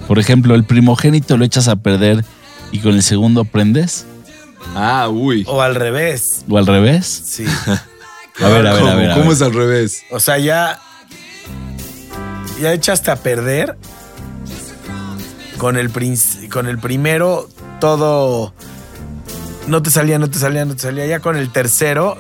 Por 0.08 0.20
ejemplo, 0.20 0.56
el 0.56 0.64
primogénito 0.66 1.38
lo 1.38 1.46
echas 1.46 1.68
a 1.68 1.78
perder 1.78 2.26
y 2.72 2.80
con 2.80 2.94
el 2.96 3.04
segundo 3.04 3.42
aprendes, 3.42 4.06
Ah, 4.76 5.08
uy. 5.10 5.46
O 5.48 5.62
al 5.62 5.74
revés. 5.76 6.44
o 6.50 6.58
al 6.58 6.68
revés. 6.68 7.06
Sí. 7.26 7.46
A 8.42 8.48
ver, 8.48 8.68
a 8.68 8.72
ver, 8.74 8.80
¿Cómo, 8.82 8.92
a 8.92 8.96
ver. 8.96 9.12
a 9.12 9.14
¿Cómo 9.16 9.26
ver. 9.26 9.34
es 9.36 9.42
al 9.42 9.54
revés? 9.54 10.02
O 10.12 10.20
sea, 10.22 10.38
ya. 10.38 10.80
Ya 12.62 12.74
echaste 12.74 13.12
a 13.12 13.16
perder. 13.16 13.78
Con 15.58 15.76
el, 15.78 15.92
con 16.50 16.68
el 16.68 16.78
primero, 16.80 17.50
todo. 17.82 18.54
No 19.68 19.82
te 19.82 19.90
salía, 19.90 20.18
no 20.18 20.30
te 20.30 20.40
salía, 20.40 20.64
no 20.66 20.74
te 20.76 20.82
salía. 20.82 21.06
Ya 21.06 21.20
con 21.20 21.36
el 21.36 21.52
tercero, 21.52 22.18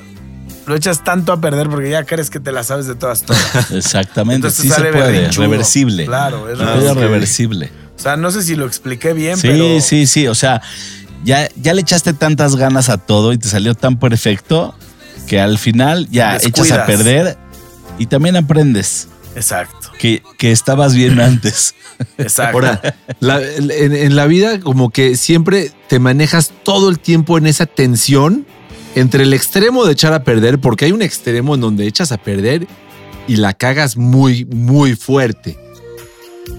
lo 0.68 0.76
echas 0.76 1.04
tanto 1.06 1.32
a 1.32 1.40
perder 1.40 1.70
porque 1.70 1.90
ya 1.90 2.04
crees 2.04 2.30
que 2.30 2.40
te 2.40 2.52
la 2.52 2.64
sabes 2.64 2.86
de 2.86 2.96
todas, 2.96 3.24
todas. 3.24 3.72
Exactamente, 3.72 4.48
Entonces 4.48 4.62
sí 4.62 4.70
se 4.70 4.82
puede, 4.92 5.12
berrinchudo. 5.12 5.46
reversible. 5.46 6.06
Claro, 6.06 6.50
es 6.50 6.58
reversible. 6.60 7.02
reversible. 7.02 7.72
O 7.98 8.02
sea, 8.02 8.18
no 8.18 8.30
sé 8.32 8.44
si 8.44 8.56
lo 8.56 8.66
expliqué 8.66 9.14
bien, 9.14 9.38
Sí, 9.38 9.48
pero. 9.48 9.80
sí, 9.82 10.06
sí. 10.06 10.28
O 10.28 10.36
sea, 10.36 10.62
ya, 11.24 11.50
ya 11.56 11.74
le 11.74 11.82
echaste 11.82 12.14
tantas 12.14 12.56
ganas 12.58 12.90
a 12.90 12.98
todo 12.98 13.32
y 13.34 13.38
te 13.38 13.48
salió 13.48 13.74
tan 13.74 14.00
perfecto 14.00 14.76
que 15.28 15.40
al 15.40 15.58
final 15.58 16.10
ya 16.10 16.38
echas 16.38 16.72
a 16.72 16.86
perder 16.86 17.38
y 17.98 18.06
también 18.08 18.36
aprendes 18.36 19.08
Exacto, 19.36 19.79
que, 20.00 20.24
que 20.40 20.52
estabas 20.52 20.96
bien 20.96 21.20
antes. 21.20 21.76
exacto. 22.18 22.58
Ahora, 22.58 22.96
la- 23.20 23.40
en, 23.44 23.70
en 23.94 24.16
la 24.16 24.26
vida 24.26 24.60
como 24.60 24.90
que 24.90 25.16
siempre 25.16 25.72
te 25.88 26.00
manejas 26.00 26.52
todo 26.64 26.90
el 26.90 26.98
tiempo 26.98 27.38
en 27.38 27.46
esa 27.46 27.68
tensión 27.68 28.48
entre 28.96 29.22
el 29.24 29.34
extremo 29.34 29.86
de 29.86 29.94
echar 29.94 30.14
a 30.14 30.24
perder, 30.24 30.60
porque 30.60 30.86
hay 30.86 30.92
un 30.92 31.04
extremo 31.04 31.54
en 31.54 31.62
donde 31.62 31.86
echas 31.86 32.12
a 32.12 32.18
perder 32.18 32.66
y 33.28 33.36
la 33.36 33.54
cagas 33.54 33.96
muy, 33.98 34.46
muy 34.46 34.96
fuerte. 34.96 35.56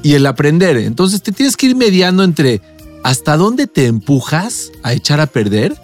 Y 0.05 0.15
el 0.15 0.25
aprender. 0.27 0.77
Entonces 0.77 1.21
te 1.23 1.33
tienes 1.33 1.57
que 1.57 1.67
ir 1.67 1.75
mediando 1.77 2.23
entre 2.23 2.61
hasta 3.03 3.37
dónde 3.37 3.67
te 3.67 3.87
empujas 3.87 4.71
a 4.85 4.93
echar 4.93 5.21
a 5.21 5.27
perder 5.27 5.75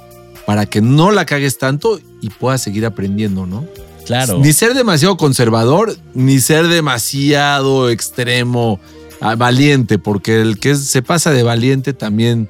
para 0.47 0.67
que 0.67 0.81
no 0.81 1.11
la 1.11 1.27
cagues 1.27 1.59
tanto 1.59 1.99
y 2.23 2.31
puedas 2.31 2.63
seguir 2.63 2.87
aprendiendo, 2.87 3.47
¿no? 3.47 3.67
Claro. 4.07 4.39
Ni 4.39 4.53
ser 4.53 4.75
demasiado 4.75 5.17
conservador, 5.17 5.97
ni 6.15 6.39
ser 6.41 6.69
demasiado 6.69 7.91
extremo, 7.91 8.79
ah, 9.21 9.35
valiente, 9.35 9.99
porque 9.99 10.41
el 10.41 10.59
que 10.59 10.75
se 10.77 11.03
pasa 11.03 11.33
de 11.33 11.43
valiente 11.43 11.93
también. 11.93 12.49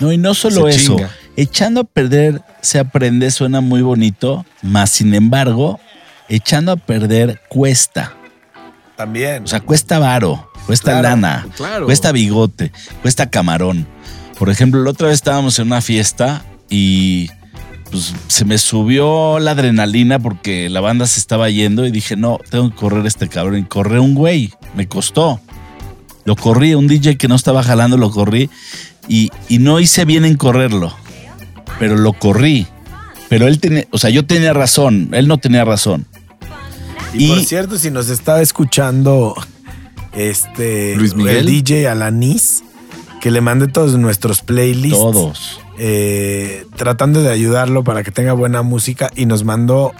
No, 0.00 0.12
y 0.12 0.18
no 0.18 0.34
solo 0.34 0.64
Se 0.70 0.76
eso. 0.76 0.96
chinga. 0.96 1.10
Echando 1.36 1.82
a 1.82 1.84
perder 1.84 2.42
se 2.62 2.78
aprende, 2.78 3.30
suena 3.30 3.60
muy 3.60 3.82
bonito, 3.82 4.44
más 4.62 4.90
sin 4.90 5.14
embargo, 5.14 5.78
echando 6.28 6.72
a 6.72 6.76
perder 6.76 7.40
cuesta. 7.48 8.14
También. 8.96 9.44
O 9.44 9.46
sea, 9.46 9.60
cuesta 9.60 9.98
varo, 9.98 10.50
cuesta 10.66 10.92
Claro, 10.92 11.02
lana, 11.10 11.46
claro. 11.56 11.84
cuesta 11.84 12.10
bigote, 12.12 12.72
cuesta 13.02 13.28
camarón. 13.30 13.86
Por 14.38 14.48
ejemplo, 14.50 14.82
la 14.82 14.90
otra 14.90 15.08
vez 15.08 15.14
estábamos 15.16 15.58
en 15.58 15.66
una 15.66 15.82
fiesta 15.82 16.44
y 16.70 17.28
pues 17.90 18.14
se 18.28 18.44
me 18.44 18.58
subió 18.58 19.38
la 19.38 19.52
adrenalina 19.52 20.18
porque 20.18 20.68
la 20.68 20.80
banda 20.80 21.06
se 21.06 21.20
estaba 21.20 21.50
yendo 21.50 21.86
y 21.86 21.90
dije, 21.90 22.16
no, 22.16 22.38
tengo 22.50 22.70
que 22.70 22.76
correr 22.76 23.06
este 23.06 23.28
cabrón. 23.28 23.58
Y 23.58 23.64
corré 23.64 23.98
un 24.00 24.14
güey, 24.14 24.52
me 24.74 24.88
costó. 24.88 25.40
Lo 26.24 26.34
corrí, 26.34 26.74
un 26.74 26.88
DJ 26.88 27.16
que 27.16 27.28
no 27.28 27.36
estaba 27.36 27.62
jalando, 27.62 27.96
lo 27.96 28.10
corrí 28.10 28.50
y, 29.08 29.30
y 29.48 29.58
no 29.58 29.80
hice 29.80 30.04
bien 30.04 30.24
en 30.24 30.36
correrlo, 30.36 30.94
pero 31.78 31.96
lo 31.96 32.12
corrí. 32.12 32.66
Pero 33.28 33.46
él 33.46 33.60
tenía, 33.60 33.86
o 33.90 33.98
sea, 33.98 34.10
yo 34.10 34.26
tenía 34.26 34.52
razón, 34.52 35.10
él 35.12 35.28
no 35.28 35.38
tenía 35.38 35.64
razón. 35.64 36.06
Y, 37.12 37.28
por 37.28 37.44
cierto, 37.44 37.78
si 37.78 37.90
nos 37.90 38.08
estaba 38.08 38.42
escuchando 38.42 39.34
este 40.14 40.96
Luis 40.96 41.14
Miguel. 41.14 41.38
el 41.38 41.46
DJ 41.46 41.88
Alanis, 41.88 42.62
que 43.20 43.30
le 43.30 43.40
mande 43.40 43.68
todos 43.68 43.96
nuestros 43.96 44.40
playlists. 44.42 44.98
Todos. 44.98 45.60
Eh, 45.78 46.66
tratando 46.76 47.22
de 47.22 47.30
ayudarlo 47.30 47.84
para 47.84 48.02
que 48.02 48.10
tenga 48.10 48.32
buena 48.32 48.62
música 48.62 49.10
y 49.14 49.26
nos 49.26 49.44
mandó 49.44 49.92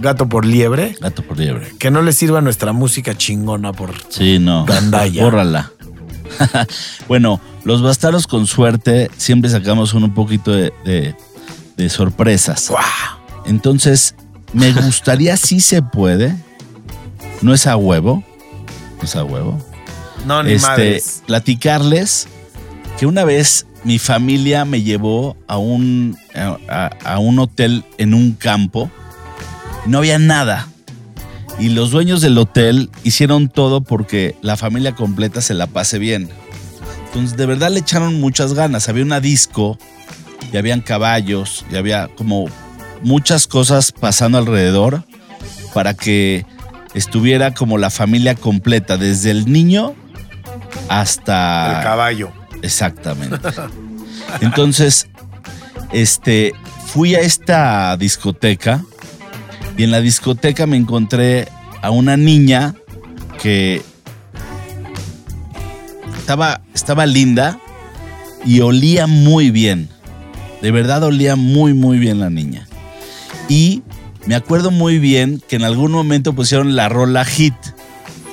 Gato 0.00 0.28
por 0.28 0.44
Liebre. 0.44 0.96
Gato 1.00 1.22
por 1.22 1.38
liebre. 1.38 1.72
Que 1.78 1.90
no 1.90 2.02
le 2.02 2.12
sirva 2.12 2.40
nuestra 2.40 2.72
música 2.72 3.16
chingona 3.16 3.72
por. 3.72 3.92
Sí, 4.08 4.38
no. 4.38 4.66
Bórrala. 5.20 5.70
bueno, 7.08 7.40
los 7.64 7.82
bastardos 7.82 8.26
con 8.26 8.46
suerte 8.46 9.10
siempre 9.16 9.50
sacamos 9.50 9.94
un, 9.94 10.12
poquito 10.14 10.50
de, 10.52 10.72
de- 10.84 11.14
de 11.76 11.88
sorpresas. 11.88 12.68
¡Guau! 12.68 12.84
Entonces, 13.46 14.14
me 14.52 14.72
gustaría, 14.72 15.36
si 15.36 15.60
se 15.60 15.82
puede, 15.82 16.34
no 17.42 17.54
es 17.54 17.66
a 17.66 17.76
huevo, 17.76 18.24
no 18.98 19.04
es 19.04 19.16
a 19.16 19.24
huevo, 19.24 19.60
No, 20.26 20.42
ni 20.42 20.52
este, 20.52 20.66
madres. 20.68 21.22
platicarles 21.26 22.26
que 22.98 23.06
una 23.06 23.24
vez 23.24 23.66
mi 23.84 23.98
familia 23.98 24.64
me 24.64 24.82
llevó 24.82 25.36
a 25.46 25.58
un, 25.58 26.18
a, 26.34 27.18
un 27.18 27.38
hotel 27.38 27.84
en 27.98 28.14
un 28.14 28.32
campo. 28.32 28.90
No 29.86 29.98
había 29.98 30.18
nada. 30.18 30.68
Y 31.58 31.68
los 31.68 31.90
dueños 31.90 32.20
del 32.20 32.36
hotel 32.38 32.90
hicieron 33.04 33.48
todo 33.48 33.82
porque 33.82 34.34
la 34.42 34.56
familia 34.56 34.94
completa 34.94 35.40
se 35.40 35.54
la 35.54 35.66
pase 35.66 35.98
bien. 35.98 36.28
Entonces, 37.06 37.36
de 37.36 37.46
verdad 37.46 37.70
le 37.70 37.80
echaron 37.80 38.20
muchas 38.20 38.54
ganas. 38.54 38.88
Había 38.88 39.04
una 39.04 39.20
disco, 39.20 39.78
y 40.52 40.56
habían 40.56 40.80
caballos, 40.80 41.64
y 41.70 41.76
había 41.76 42.08
como 42.16 42.46
muchas 43.02 43.46
cosas 43.46 43.92
pasando 43.92 44.38
alrededor 44.38 45.04
para 45.72 45.94
que 45.94 46.46
estuviera 46.94 47.52
como 47.52 47.78
la 47.78 47.90
familia 47.90 48.34
completa, 48.34 48.96
desde 48.96 49.30
el 49.30 49.50
niño 49.50 49.94
hasta... 50.88 51.78
El 51.78 51.84
caballo. 51.84 52.32
Exactamente. 52.64 53.36
Entonces, 54.40 55.06
este, 55.92 56.52
fui 56.86 57.14
a 57.14 57.20
esta 57.20 57.96
discoteca 57.98 58.82
y 59.76 59.82
en 59.82 59.90
la 59.90 60.00
discoteca 60.00 60.66
me 60.66 60.78
encontré 60.78 61.46
a 61.82 61.90
una 61.90 62.16
niña 62.16 62.74
que 63.42 63.82
estaba, 66.16 66.62
estaba 66.72 67.04
linda 67.04 67.58
y 68.46 68.60
olía 68.60 69.06
muy 69.06 69.50
bien. 69.50 69.90
De 70.62 70.70
verdad 70.70 71.02
olía 71.02 71.36
muy, 71.36 71.74
muy 71.74 71.98
bien 71.98 72.18
la 72.18 72.30
niña. 72.30 72.66
Y 73.50 73.82
me 74.24 74.34
acuerdo 74.36 74.70
muy 74.70 74.98
bien 74.98 75.42
que 75.48 75.56
en 75.56 75.64
algún 75.64 75.92
momento 75.92 76.32
pusieron 76.32 76.76
la 76.76 76.88
rola 76.88 77.26
hit, 77.26 77.54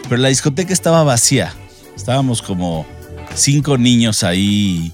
pero 0.08 0.22
la 0.22 0.30
discoteca 0.30 0.72
estaba 0.72 1.04
vacía. 1.04 1.54
Estábamos 1.98 2.42
como 2.42 2.86
cinco 3.36 3.78
niños 3.78 4.24
ahí, 4.24 4.92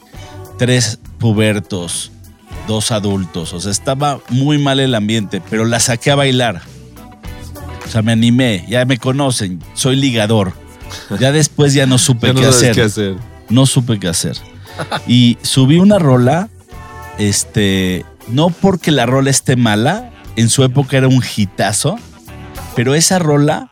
tres 0.58 1.00
pubertos, 1.20 2.12
dos 2.68 2.92
adultos. 2.92 3.54
O 3.54 3.60
sea, 3.60 3.72
estaba 3.72 4.20
muy 4.30 4.58
mal 4.58 4.80
el 4.80 4.96
ambiente, 4.96 5.42
pero 5.50 5.66
la 5.66 5.80
saqué 5.80 6.12
a 6.12 6.16
bailar. 6.16 6.62
O 7.86 7.90
sea, 7.90 8.02
me 8.02 8.12
animé, 8.12 8.66
ya 8.68 8.84
me 8.86 8.98
conocen, 8.98 9.62
soy 9.74 9.96
ligador. 9.96 10.54
Ya 11.20 11.32
después 11.32 11.74
ya 11.74 11.86
no 11.86 11.98
supe 11.98 12.28
Ya 12.28 12.34
no 12.34 12.42
qué, 12.42 12.48
hacer. 12.48 12.76
qué 12.76 12.82
hacer. 12.82 13.16
No 13.50 13.66
supe 13.66 14.00
qué 14.00 14.08
hacer. 14.10 14.38
Y 15.08 15.38
subí 15.42 15.78
una 15.80 15.98
rola, 15.98 16.50
este, 17.18 18.06
no 18.28 18.50
porque 18.50 18.92
la 18.92 19.06
rola 19.06 19.30
esté 19.30 19.56
mala, 19.56 20.12
en 20.36 20.50
su 20.50 20.64
época 20.64 20.98
era 20.98 21.08
un 21.08 21.24
hitazo, 21.36 21.98
pero 22.76 22.94
esa 22.94 23.18
rola, 23.18 23.70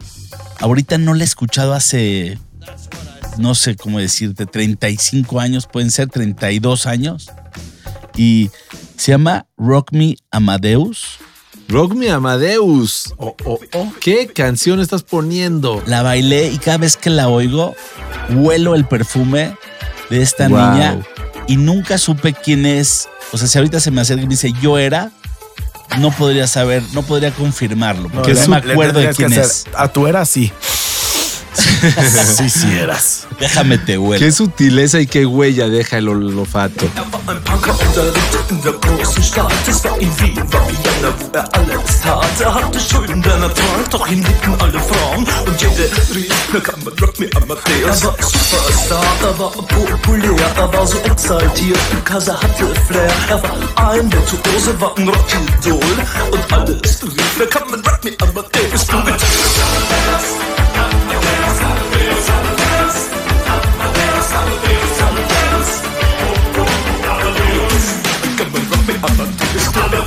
ahorita 0.60 0.98
no 0.98 1.14
la 1.14 1.22
he 1.22 1.26
escuchado 1.26 1.74
hace, 1.74 2.40
no 3.38 3.56
sé 3.56 3.76
cómo 3.76 4.00
decirte, 4.00 4.46
35 4.46 5.40
años, 5.40 5.68
pueden 5.72 5.92
ser 5.92 6.08
32 6.10 6.86
años, 6.86 7.30
y 8.16 8.50
se 8.98 9.12
llama 9.12 9.46
Rock 9.58 9.92
Me 9.92 10.16
Amadeus. 10.32 11.18
Rock 11.68 11.94
Me 11.96 12.10
Amadeus. 12.12 13.14
Oh, 13.18 13.36
oh, 13.46 13.60
oh. 13.74 13.92
¿Qué 14.00 14.28
canción 14.28 14.80
estás 14.80 15.04
poniendo? 15.04 15.82
La 15.88 16.02
bailé 16.04 16.50
y 16.52 16.58
cada 16.60 16.78
vez 16.78 16.96
que 16.96 17.10
la 17.10 17.28
oigo, 17.28 17.76
huelo 18.30 18.76
el 18.76 18.86
perfume 18.86 19.56
de 20.10 20.22
esta 20.22 20.48
Wow. 20.48 20.58
niña 20.72 21.00
y 21.48 21.58
nunca 21.58 21.98
supe 21.98 22.34
quién 22.34 22.66
es. 22.66 23.10
O 23.34 23.38
sea, 23.38 23.48
si 23.48 23.58
ahorita 23.58 23.80
se 23.80 23.90
me 23.92 24.02
acerca 24.02 24.22
y 24.24 24.28
me 24.28 24.36
dice 24.36 24.54
yo 24.62 24.78
era, 24.78 25.12
no 26.00 26.12
podría 26.12 26.46
saber, 26.48 26.84
no 26.94 27.02
podría 27.02 27.32
confirmarlo, 27.32 28.10
porque 28.10 28.34
no, 28.34 28.42
le- 28.42 28.48
me 28.48 28.56
acuerdo 28.58 29.00
de 29.00 29.10
quién 29.14 29.34
es. 29.34 29.66
A 29.76 29.88
tu 29.88 30.06
era 30.08 30.24
sí. 30.26 30.52
Sí, 31.56 32.50
sí 32.50 32.72
eras. 32.72 33.28
Déjame 33.40 33.78
te 33.78 33.98
huelo. 33.98 34.24
Qué 34.24 34.32
sutileza 34.32 35.00
y 35.00 35.08
qué 35.08 35.26
huella 35.26 35.68
deja 35.68 35.98
el 35.98 36.10
olfato. 36.10 36.88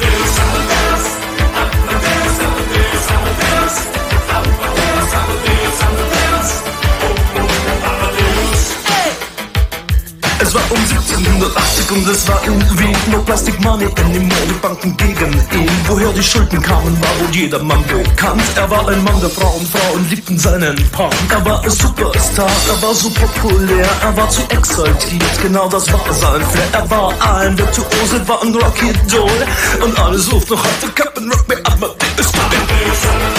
Amadeus. 0.00 0.68
Es 0.68 0.77
um 10.70 10.76
1780 10.76 11.90
und 11.90 12.08
es 12.08 12.28
war 12.28 12.42
in 12.44 12.60
Wien 12.78 12.96
No 13.10 13.18
Plastic 13.22 13.58
Money 13.60 13.84
in 13.84 14.12
den 14.12 14.28
Modebanken 14.28 14.96
gegen 14.96 15.32
ihn. 15.32 15.70
Woher 15.86 16.12
die 16.12 16.22
Schulden 16.22 16.60
kamen, 16.60 16.96
war 17.00 17.20
wohl 17.20 17.34
jedermann 17.34 17.82
bekannt. 17.86 18.42
Er 18.56 18.70
war 18.70 18.86
ein 18.88 19.02
Mann 19.04 19.20
der 19.20 19.30
Frauen, 19.30 19.66
Frauen 19.66 20.08
liebten 20.10 20.38
seinen 20.38 20.76
Punk 20.90 21.14
Er 21.30 21.44
war 21.44 21.62
ein 21.62 21.70
Superstar, 21.70 22.50
er 22.68 22.82
war 22.82 22.94
so 22.94 23.10
populär 23.10 23.88
Er 24.02 24.16
war 24.16 24.28
zu 24.28 24.42
exaltiert, 24.50 25.42
genau 25.42 25.68
das 25.68 25.90
war 25.92 26.00
sein 26.12 26.42
Flair. 26.50 26.68
Er 26.72 26.90
war 26.90 27.14
ein 27.34 27.58
Virtuose, 27.58 28.26
war 28.26 28.42
ein 28.42 28.54
Rocky 28.54 28.92
Doll. 29.10 29.84
Und 29.84 29.98
alle 29.98 30.18
suchten 30.18 30.54
noch 30.54 30.64
heute 30.64 30.92
Captain 30.94 31.30
Rock 31.30 31.48
Me 31.48 31.56
Amadeus 31.64 32.32
Come 32.32 33.37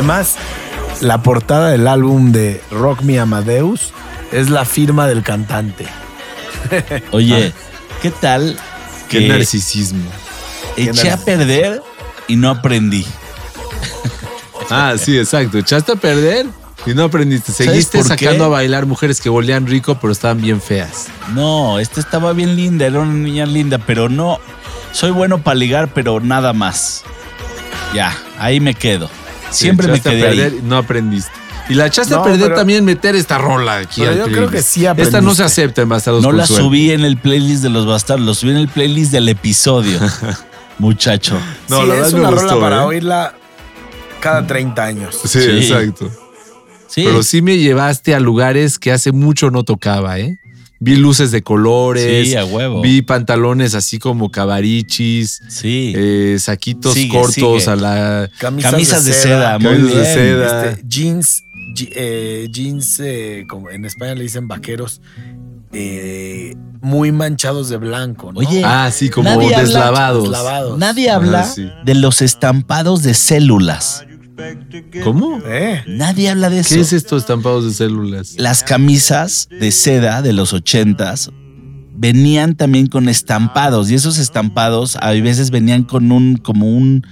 Además, 0.00 0.36
la 1.02 1.22
portada 1.22 1.68
del 1.68 1.86
álbum 1.86 2.32
de 2.32 2.62
Rock 2.70 3.02
Me 3.02 3.20
Amadeus 3.20 3.92
es 4.32 4.48
la 4.48 4.64
firma 4.64 5.06
del 5.06 5.22
cantante. 5.22 5.86
Oye, 7.10 7.52
¿qué 8.00 8.10
tal 8.10 8.58
Qué 9.10 9.18
que 9.18 9.28
narcisismo. 9.28 10.10
eché 10.78 11.10
a 11.10 11.18
perder 11.18 11.82
y 12.28 12.36
no 12.36 12.48
aprendí? 12.48 13.04
Ah, 14.72 14.94
sí, 14.96 15.18
exacto. 15.18 15.58
Echaste 15.58 15.92
a 15.92 15.96
perder 15.96 16.46
y 16.86 16.94
no 16.94 17.02
aprendiste. 17.02 17.50
¿Sabes 17.52 17.70
Seguiste 17.72 18.02
sacando 18.04 18.38
qué? 18.38 18.44
a 18.44 18.48
bailar 18.48 18.86
mujeres 18.86 19.20
que 19.20 19.28
volían 19.28 19.66
rico, 19.66 19.98
pero 20.00 20.12
estaban 20.12 20.40
bien 20.40 20.62
feas. 20.62 21.08
No, 21.34 21.80
esta 21.80 21.98
estaba 21.98 22.32
bien 22.32 22.54
linda, 22.54 22.86
era 22.86 23.00
una 23.00 23.12
niña 23.12 23.46
linda, 23.46 23.78
pero 23.78 24.08
no. 24.08 24.38
Soy 24.92 25.10
bueno 25.10 25.42
para 25.42 25.56
ligar, 25.56 25.92
pero 25.92 26.20
nada 26.20 26.52
más. 26.52 27.02
Ya, 27.92 28.16
ahí 28.38 28.60
me 28.60 28.74
quedo. 28.74 29.10
Siempre 29.50 29.86
me 29.88 29.94
Echaste 29.94 30.08
a 30.08 30.12
quedé 30.12 30.22
perder 30.22 30.52
ahí. 30.52 30.58
y 30.62 30.66
no 30.66 30.76
aprendiste. 30.78 31.30
Y 31.68 31.74
la 31.74 31.86
echaste 31.86 32.14
No, 32.14 32.20
a 32.20 32.24
perder 32.24 32.40
pero- 32.46 32.56
también 32.56 32.84
meter 32.84 33.14
esta 33.14 33.38
rola 33.38 33.76
aquí. 33.76 34.00
Pero 34.00 34.10
al 34.12 34.18
yo 34.18 34.24
creo 34.24 34.34
playlist. 34.48 34.52
que 34.52 34.62
sí 34.62 34.86
Esta 34.96 35.20
no 35.20 35.34
se 35.34 35.44
acepta 35.44 35.82
en 35.82 35.88
Bastardos 35.88 36.22
No 36.22 36.32
la 36.32 36.46
Suerte. 36.46 36.64
subí 36.64 36.90
en 36.90 37.04
el 37.04 37.16
playlist 37.16 37.62
de 37.62 37.68
los 37.70 37.86
bastardos, 37.86 38.26
lo 38.26 38.34
subí 38.34 38.50
en 38.50 38.56
el 38.56 38.68
playlist 38.68 39.12
del 39.12 39.28
episodio. 39.28 39.98
Muchacho. 40.78 41.38
No, 41.68 41.82
sí, 41.82 41.86
la 41.88 41.94
es 41.94 42.00
verdad 42.00 42.12
me 42.12 42.20
una 42.20 42.30
gustó, 42.30 42.48
rola 42.48 42.60
para 42.60 42.76
¿eh? 42.82 42.86
oírla 42.86 43.34
cada 44.20 44.46
30 44.46 44.82
años. 44.84 45.16
Sí, 45.24 45.40
Sí. 45.40 45.48
exacto. 45.48 46.10
Sí. 46.88 47.02
Pero 47.04 47.22
sí 47.22 47.40
me 47.40 47.56
llevaste 47.58 48.14
a 48.16 48.20
lugares 48.20 48.78
que 48.78 48.90
hace 48.90 49.12
mucho 49.12 49.50
no 49.52 49.62
tocaba, 49.62 50.18
¿eh? 50.18 50.38
Vi 50.82 50.96
luces 50.96 51.30
de 51.30 51.42
colores. 51.42 52.26
Sí, 52.28 52.34
a 52.36 52.44
huevo. 52.46 52.80
Vi 52.80 53.02
pantalones 53.02 53.74
así 53.74 53.98
como 53.98 54.30
cabarichis, 54.30 55.42
Sí. 55.48 55.92
eh, 55.94 56.36
saquitos 56.40 56.94
Sigue, 56.94 57.18
cortos 57.18 57.62
sigue. 57.64 57.70
a 57.72 57.76
la. 57.76 58.30
Camisas 58.38 59.04
de 59.04 59.12
seda, 59.12 59.58
muy 59.58 59.72
Camisas 59.76 59.94
de 59.98 60.04
seda. 60.14 60.70
Este, 60.70 60.82
jeans, 60.88 61.44
je- 61.76 61.92
eh, 61.94 62.48
jeans, 62.50 62.98
eh, 63.04 63.44
como 63.48 63.68
en 63.70 63.84
España 63.84 64.14
le 64.14 64.22
dicen 64.22 64.48
vaqueros, 64.48 65.02
eh, 65.72 66.54
muy 66.80 67.12
manchados 67.12 67.68
de 67.68 67.76
blanco. 67.76 68.32
¿no? 68.32 68.40
Oye, 68.40 68.62
Ah, 68.64 68.90
sí, 68.90 69.10
como 69.10 69.28
Nadie 69.28 69.48
habla- 69.54 69.60
deslavados. 69.60 70.22
Deslavados. 70.24 70.78
Nadie 70.78 71.10
habla 71.10 71.44
sí. 71.44 71.68
de 71.84 71.94
los 71.94 72.22
estampados 72.22 73.02
de 73.02 73.12
células. 73.14 74.04
¿Cómo? 75.04 75.40
¿Eh? 75.46 75.82
Nadie 75.86 76.30
habla 76.30 76.50
de 76.50 76.60
eso. 76.60 76.74
¿Qué 76.74 76.80
es 76.80 76.92
esto 76.92 77.16
estampados 77.16 77.64
de 77.64 77.72
células? 77.72 78.34
Las 78.38 78.62
camisas 78.62 79.48
de 79.50 79.70
seda 79.72 80.22
de 80.22 80.32
los 80.32 80.52
ochentas 80.52 81.30
venían 81.94 82.54
también 82.56 82.86
con 82.86 83.08
estampados 83.08 83.90
y 83.90 83.94
esos 83.94 84.18
estampados 84.18 84.96
a 84.96 85.10
veces 85.12 85.50
venían 85.50 85.84
con 85.84 86.12
un 86.12 86.36
como 86.36 86.66
un 86.66 87.06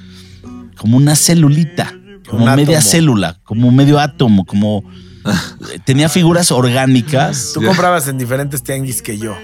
como 0.79 0.97
una 0.97 1.17
celulita, 1.17 1.93
como 2.29 2.45
Un 2.47 2.55
media 2.55 2.79
átomo. 2.79 2.91
célula, 2.91 3.41
como 3.45 3.71
medio 3.73 3.99
átomo, 3.99 4.45
como 4.45 4.85
tenía 5.85 6.09
figuras 6.09 6.51
orgánicas. 6.53 7.51
Tú 7.55 7.63
comprabas 7.63 8.09
en 8.09 8.17
diferentes 8.17 8.63
tianguis 8.63 9.03
que 9.03 9.19
yo. 9.19 9.37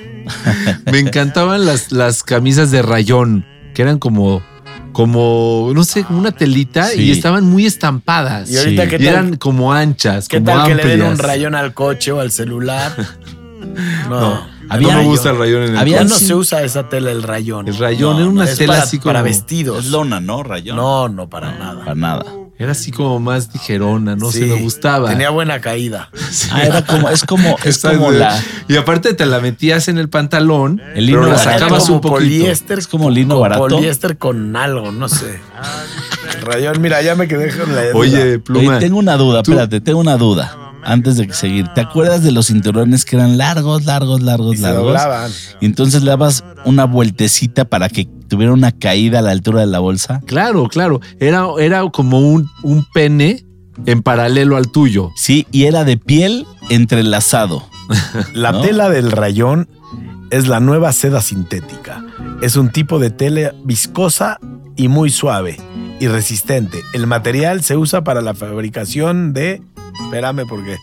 Me 0.90 0.98
encantaban 1.00 1.66
las, 1.66 1.92
las 1.92 2.22
camisas 2.22 2.70
de 2.70 2.82
rayón, 2.82 3.44
que 3.74 3.82
eran 3.82 3.98
como, 3.98 4.42
como, 4.94 5.70
no 5.74 5.84
sé, 5.84 6.04
como 6.04 6.18
una 6.20 6.32
telita 6.32 6.86
Sí. 6.88 7.02
y 7.02 7.10
estaban 7.10 7.44
muy 7.44 7.66
estampadas. 7.66 8.50
Y 8.50 8.56
ahorita, 8.56 8.84
Sí. 8.84 8.88
¿qué 8.88 8.96
Y 9.02 9.06
eran 9.06 9.36
como 9.36 9.74
anchas, 9.74 10.28
¿Qué 10.28 10.38
como 10.38 10.46
tal 10.56 10.68
que 10.68 10.74
le 10.76 10.86
den 10.86 11.02
un 11.02 11.08
amplias. 11.08 11.26
rayón 11.28 11.54
al 11.54 11.74
coche 11.74 12.12
o 12.12 12.20
al 12.20 12.30
celular? 12.30 12.94
No, 14.08 14.20
No, 14.20 14.46
Había- 14.68 14.94
no 14.94 14.98
me 15.00 15.04
gusta 15.06 15.30
el 15.30 15.38
rayón 15.38 15.62
en 15.64 15.70
el 15.72 15.78
había- 15.78 15.98
coche. 15.98 16.10
no 16.10 16.16
se 16.16 16.34
usa 16.34 16.62
esa 16.62 16.88
tela, 16.88 17.10
el 17.10 17.22
rayón. 17.22 17.66
El 17.68 17.76
rayón 17.76 18.14
No, 18.14 18.20
era 18.20 18.28
una 18.30 18.44
es 18.44 18.56
tela 18.56 18.74
para, 18.74 18.84
así 18.84 18.98
como. 18.98 19.04
para 19.08 19.22
vestidos. 19.22 19.84
Es 19.86 19.90
lona, 19.90 20.20
¿no? 20.20 20.42
Rayón. 20.42 20.76
No, 20.76 21.08
no, 21.08 21.28
para 21.28 21.52
nada. 21.58 21.80
para 21.80 21.94
nada. 21.94 22.24
Era 22.56 22.70
así 22.70 22.92
como 22.92 23.18
más 23.18 23.50
ligerona, 23.52 24.14
no 24.14 24.30
Sí, 24.30 24.38
sé, 24.40 24.46
me 24.46 24.60
gustaba. 24.60 25.08
Tenía 25.10 25.30
buena 25.30 25.60
caída. 25.60 26.08
Ah, 26.52 26.62
era 26.62 26.84
como 26.86 27.08
es 27.08 27.24
como 27.24 27.56
es 27.64 27.78
como 27.82 28.12
la 28.12 28.40
Y 28.68 28.76
aparte 28.76 29.12
te 29.14 29.26
la 29.26 29.40
metías 29.40 29.88
en 29.88 29.98
el 29.98 30.08
pantalón, 30.08 30.80
El 30.94 31.10
hino 31.10 31.22
pero 31.22 31.32
la 31.32 31.38
sacabas 31.38 31.82
como 31.84 31.96
un 31.96 32.00
poquito. 32.00 32.14
poliéster. 32.20 32.78
Es 32.78 32.86
como 32.86 33.10
lino 33.10 33.40
barato. 33.40 33.62
Poliéster 33.66 34.16
con 34.18 34.54
algo, 34.54 34.92
no 34.92 35.08
sé. 35.08 35.40
Rayón, 36.42 36.80
mira, 36.80 37.02
ya 37.02 37.14
me 37.14 37.26
quedé 37.28 37.48
con 37.56 37.74
la 37.74 37.82
duda. 37.86 37.94
Oye, 37.94 38.38
pluma. 38.38 38.70
Oye, 38.72 38.80
tengo 38.80 38.98
una 38.98 39.16
duda, 39.16 39.42
Tú- 39.42 39.52
espérate, 39.52 39.80
tengo 39.80 39.98
una 40.00 40.16
duda. 40.16 40.56
Antes 40.86 41.16
de 41.16 41.32
seguir, 41.32 41.66
¿te 41.74 41.80
acuerdas 41.80 42.22
de 42.22 42.30
los 42.30 42.48
cinturones 42.48 43.06
que 43.06 43.16
eran 43.16 43.38
largos, 43.38 43.86
largos, 43.86 44.20
largos, 44.20 44.54
Y 44.54 44.56
se 44.58 44.62
largos? 44.64 44.84
doblaban. 44.84 45.30
Y 45.60 45.64
entonces 45.66 46.02
le 46.02 46.10
dabas 46.10 46.44
una 46.66 46.84
vueltecita 46.84 47.64
para 47.64 47.88
que 47.88 48.06
tuviera 48.28 48.52
una 48.52 48.72
caída 48.72 49.20
a 49.20 49.22
la 49.22 49.30
altura 49.30 49.60
de 49.60 49.66
la 49.66 49.78
bolsa. 49.78 50.20
Claro, 50.26 50.68
claro. 50.68 51.00
Era, 51.20 51.46
era 51.58 51.88
como 51.90 52.20
un, 52.20 52.48
un 52.62 52.84
pene 52.92 53.44
en 53.86 54.02
paralelo 54.02 54.56
al 54.56 54.70
tuyo. 54.70 55.10
Sí, 55.16 55.46
y 55.50 55.64
era 55.64 55.84
de 55.84 55.96
piel 55.96 56.46
entrelazado. 56.70 57.62
La 58.34 58.52
¿No? 58.52 58.60
tela 58.60 58.88
del 58.88 59.10
rayón 59.10 59.68
es 60.30 60.48
la 60.48 60.58
nueva 60.58 60.92
seda 60.92 61.20
sintética. 61.20 62.04
Es 62.40 62.56
un 62.56 62.70
tipo 62.70 62.98
de 62.98 63.10
tela 63.10 63.52
viscosa 63.64 64.38
y 64.76 64.88
muy 64.88 65.10
suave 65.10 65.58
y 66.00 66.08
resistente. 66.08 66.80
El 66.92 67.06
material 67.06 67.62
se 67.62 67.76
usa 67.76 68.02
para 68.04 68.20
la 68.20 68.34
fabricación 68.34 69.32
de... 69.32 69.62
Espérame 70.04 70.46
porque 70.48 70.76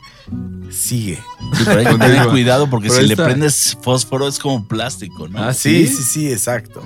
sigue. 0.70 1.20
Sí, 1.54 1.64
pero 1.66 1.80
hay 1.80 1.86
que 1.86 1.92
tener 1.92 2.00
Continúa. 2.10 2.32
cuidado 2.32 2.70
porque 2.70 2.88
Pero 2.90 3.02
si 3.02 3.08
le 3.08 3.16
prendes 3.18 3.78
fósforo 3.82 4.28
es 4.28 4.40
como 4.40 4.66
plástico, 4.66 5.28
¿no? 5.28 5.44
Ah, 5.44 5.54
Sí, 5.54 5.88
¿Sí? 5.88 5.96
sí, 5.98 6.04
sí, 6.04 6.32
exacto. 6.32 6.82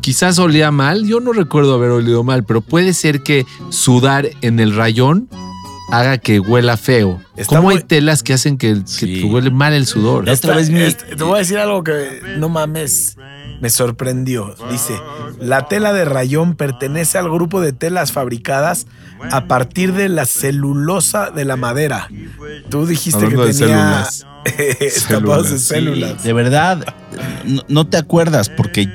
Quizás 0.00 0.38
olía 0.38 0.70
mal, 0.70 1.06
yo 1.06 1.20
no 1.20 1.32
recuerdo 1.32 1.74
haber 1.74 1.90
olido 1.90 2.24
mal, 2.24 2.44
pero 2.44 2.60
puede 2.60 2.94
ser 2.94 3.22
que 3.22 3.46
sudar 3.70 4.28
en 4.40 4.58
el 4.60 4.74
rayón 4.74 5.28
haga 5.90 6.18
que 6.18 6.38
huela 6.40 6.76
feo. 6.76 7.20
Está 7.36 7.56
¿Cómo 7.56 7.68
muy- 7.68 7.76
hay 7.76 7.82
telas 7.82 8.22
que 8.22 8.32
hacen 8.34 8.58
que, 8.58 8.74
que 8.74 8.82
Sí. 8.86 9.24
huele 9.24 9.50
mal 9.50 9.72
el 9.72 9.86
sudor? 9.86 10.28
Esta- 10.28 10.54
vez 10.54 10.70
mi- 10.70 10.80
este- 10.82 11.16
te 11.16 11.24
voy 11.24 11.36
a 11.36 11.38
decir 11.38 11.58
algo 11.58 11.82
que 11.84 12.20
no 12.38 12.48
mames, 12.48 13.16
me 13.60 13.70
sorprendió. 13.70 14.54
Dice, 14.70 14.94
la 15.40 15.66
tela 15.68 15.92
de 15.92 16.04
rayón 16.04 16.54
pertenece 16.54 17.18
al 17.18 17.30
grupo 17.30 17.60
de 17.60 17.72
telas 17.72 18.12
fabricadas 18.12 18.86
a 19.32 19.46
partir 19.46 19.92
de 19.94 20.08
la 20.08 20.26
celulosa 20.26 21.30
de 21.30 21.44
la 21.44 21.56
madera. 21.56 22.08
Tú 22.68 22.86
dijiste 22.86 23.24
Hablando 23.24 23.42
que 23.46 23.52
de 23.52 23.58
tenía 23.58 24.04
células. 24.04 24.26
estampados 24.80 25.50
de 25.50 25.58
Células, 25.58 26.14
sí. 26.22 26.26
De 26.28 26.32
verdad, 26.32 26.94
no, 27.44 27.62
no 27.68 27.86
te 27.86 27.96
acuerdas 27.96 28.48
porque 28.50 28.88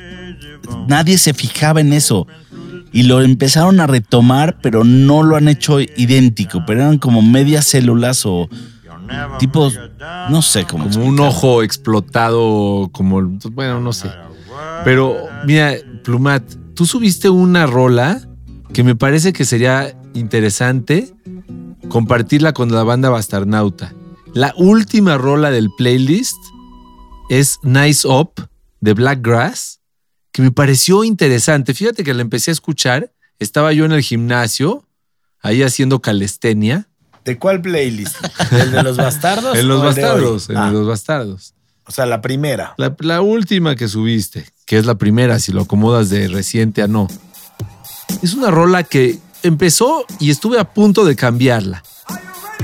nadie 0.87 1.17
se 1.17 1.33
fijaba 1.33 1.81
en 1.81 1.93
eso. 1.93 2.27
Y 2.93 3.03
lo 3.03 3.21
empezaron 3.21 3.79
a 3.79 3.87
retomar, 3.87 4.59
pero 4.61 4.83
no 4.83 5.23
lo 5.23 5.35
han 5.35 5.47
hecho 5.47 5.79
idéntico. 5.81 6.63
Pero 6.65 6.81
eran 6.81 6.99
como 6.99 7.21
medias 7.21 7.65
células 7.65 8.25
o 8.25 8.47
tipos, 9.39 9.79
no 10.29 10.41
sé 10.41 10.65
cómo. 10.65 10.89
Como 10.89 11.05
un 11.05 11.19
ojo 11.19 11.63
explotado, 11.63 12.89
como, 12.91 13.21
bueno, 13.51 13.81
no 13.81 13.93
sé. 13.93 14.09
Pero 14.85 15.15
mira, 15.45 15.73
Plumat, 16.03 16.43
tú 16.75 16.85
subiste 16.85 17.29
una 17.29 17.65
rola 17.65 18.21
que 18.73 18.83
me 18.83 18.95
parece 18.95 19.33
que 19.33 19.45
sería 19.45 19.95
interesante 20.13 21.13
compartirla 21.89 22.53
con 22.53 22.71
la 22.71 22.83
banda 22.83 23.09
Bastarnauta. 23.09 23.93
La 24.33 24.53
última 24.57 25.17
rola 25.17 25.51
del 25.51 25.69
playlist 25.77 26.37
es 27.29 27.59
Nice 27.63 28.07
Up 28.07 28.33
de 28.81 28.93
Blackgrass, 28.93 29.79
que 30.33 30.41
me 30.41 30.51
pareció 30.51 31.05
interesante. 31.05 31.73
Fíjate 31.73 32.03
que 32.03 32.13
la 32.13 32.21
empecé 32.21 32.51
a 32.51 32.53
escuchar, 32.53 33.13
estaba 33.39 33.71
yo 33.71 33.85
en 33.85 33.93
el 33.93 34.01
gimnasio, 34.01 34.83
ahí 35.41 35.63
haciendo 35.63 36.01
calistenia, 36.01 36.87
¿De 37.23 37.39
cuál 37.39 37.61
playlist? 37.61 38.17
¿El 38.51 38.71
de 38.71 38.83
los 38.83 38.97
bastardos? 38.97 39.57
en 39.57 39.69
los 39.69 39.81
bastardos, 39.81 40.49
en 40.49 40.57
Ah, 40.57 40.69
los 40.71 40.85
bastardos. 40.85 41.53
O 41.85 41.91
sea, 41.93 42.05
la 42.05 42.19
primera. 42.19 42.73
La, 42.77 42.93
la 42.99 43.21
última 43.21 43.77
que 43.77 43.87
subiste, 43.87 44.45
que 44.65 44.77
es 44.77 44.85
la 44.85 44.95
primera, 44.95 45.39
si 45.39 45.53
lo 45.53 45.61
acomodas 45.61 46.09
de 46.09 46.27
reciente 46.27 46.81
a 46.81 46.87
no. 46.89 47.07
Es 48.21 48.33
una 48.33 48.51
rola 48.51 48.83
que 48.83 49.19
empezó 49.41 50.05
y 50.19 50.31
estuve 50.31 50.59
a 50.59 50.73
punto 50.73 51.05
de 51.05 51.15
cambiarla. 51.15 51.81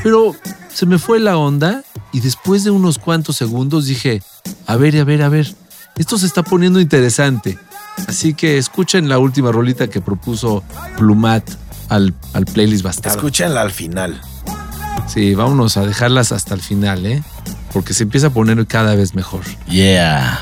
Pero 0.03 0.35
se 0.73 0.85
me 0.85 0.99
fue 0.99 1.21
la 1.21 1.37
onda 1.37 1.85
y 2.11 2.19
después 2.19 2.65
de 2.65 2.71
unos 2.71 2.97
cuantos 2.99 3.37
segundos 3.37 3.85
dije, 3.85 4.21
a 4.65 4.75
ver, 4.75 4.97
a 4.97 5.05
ver, 5.05 5.21
a 5.21 5.29
ver, 5.29 5.53
esto 5.99 6.17
se 6.17 6.25
está 6.25 6.41
poniendo 6.41 6.79
interesante. 6.79 7.59
Así 8.07 8.33
que 8.33 8.57
escuchen 8.57 9.09
la 9.09 9.19
última 9.19 9.51
rolita 9.51 9.89
que 9.89 10.01
propuso 10.01 10.63
Plumat 10.97 11.47
al, 11.89 12.15
al 12.33 12.45
playlist 12.45 12.83
bastardo. 12.83 13.17
Escúchenla 13.17 13.61
al 13.61 13.71
final. 13.71 14.19
Sí, 15.07 15.35
vámonos 15.35 15.77
a 15.77 15.85
dejarlas 15.85 16.31
hasta 16.31 16.55
el 16.55 16.61
final, 16.61 17.05
¿eh? 17.05 17.21
Porque 17.73 17.93
se 17.93 18.03
empieza 18.03 18.27
a 18.27 18.29
poner 18.29 18.65
cada 18.65 18.95
vez 18.95 19.13
mejor. 19.15 19.41
Yeah. 19.67 20.41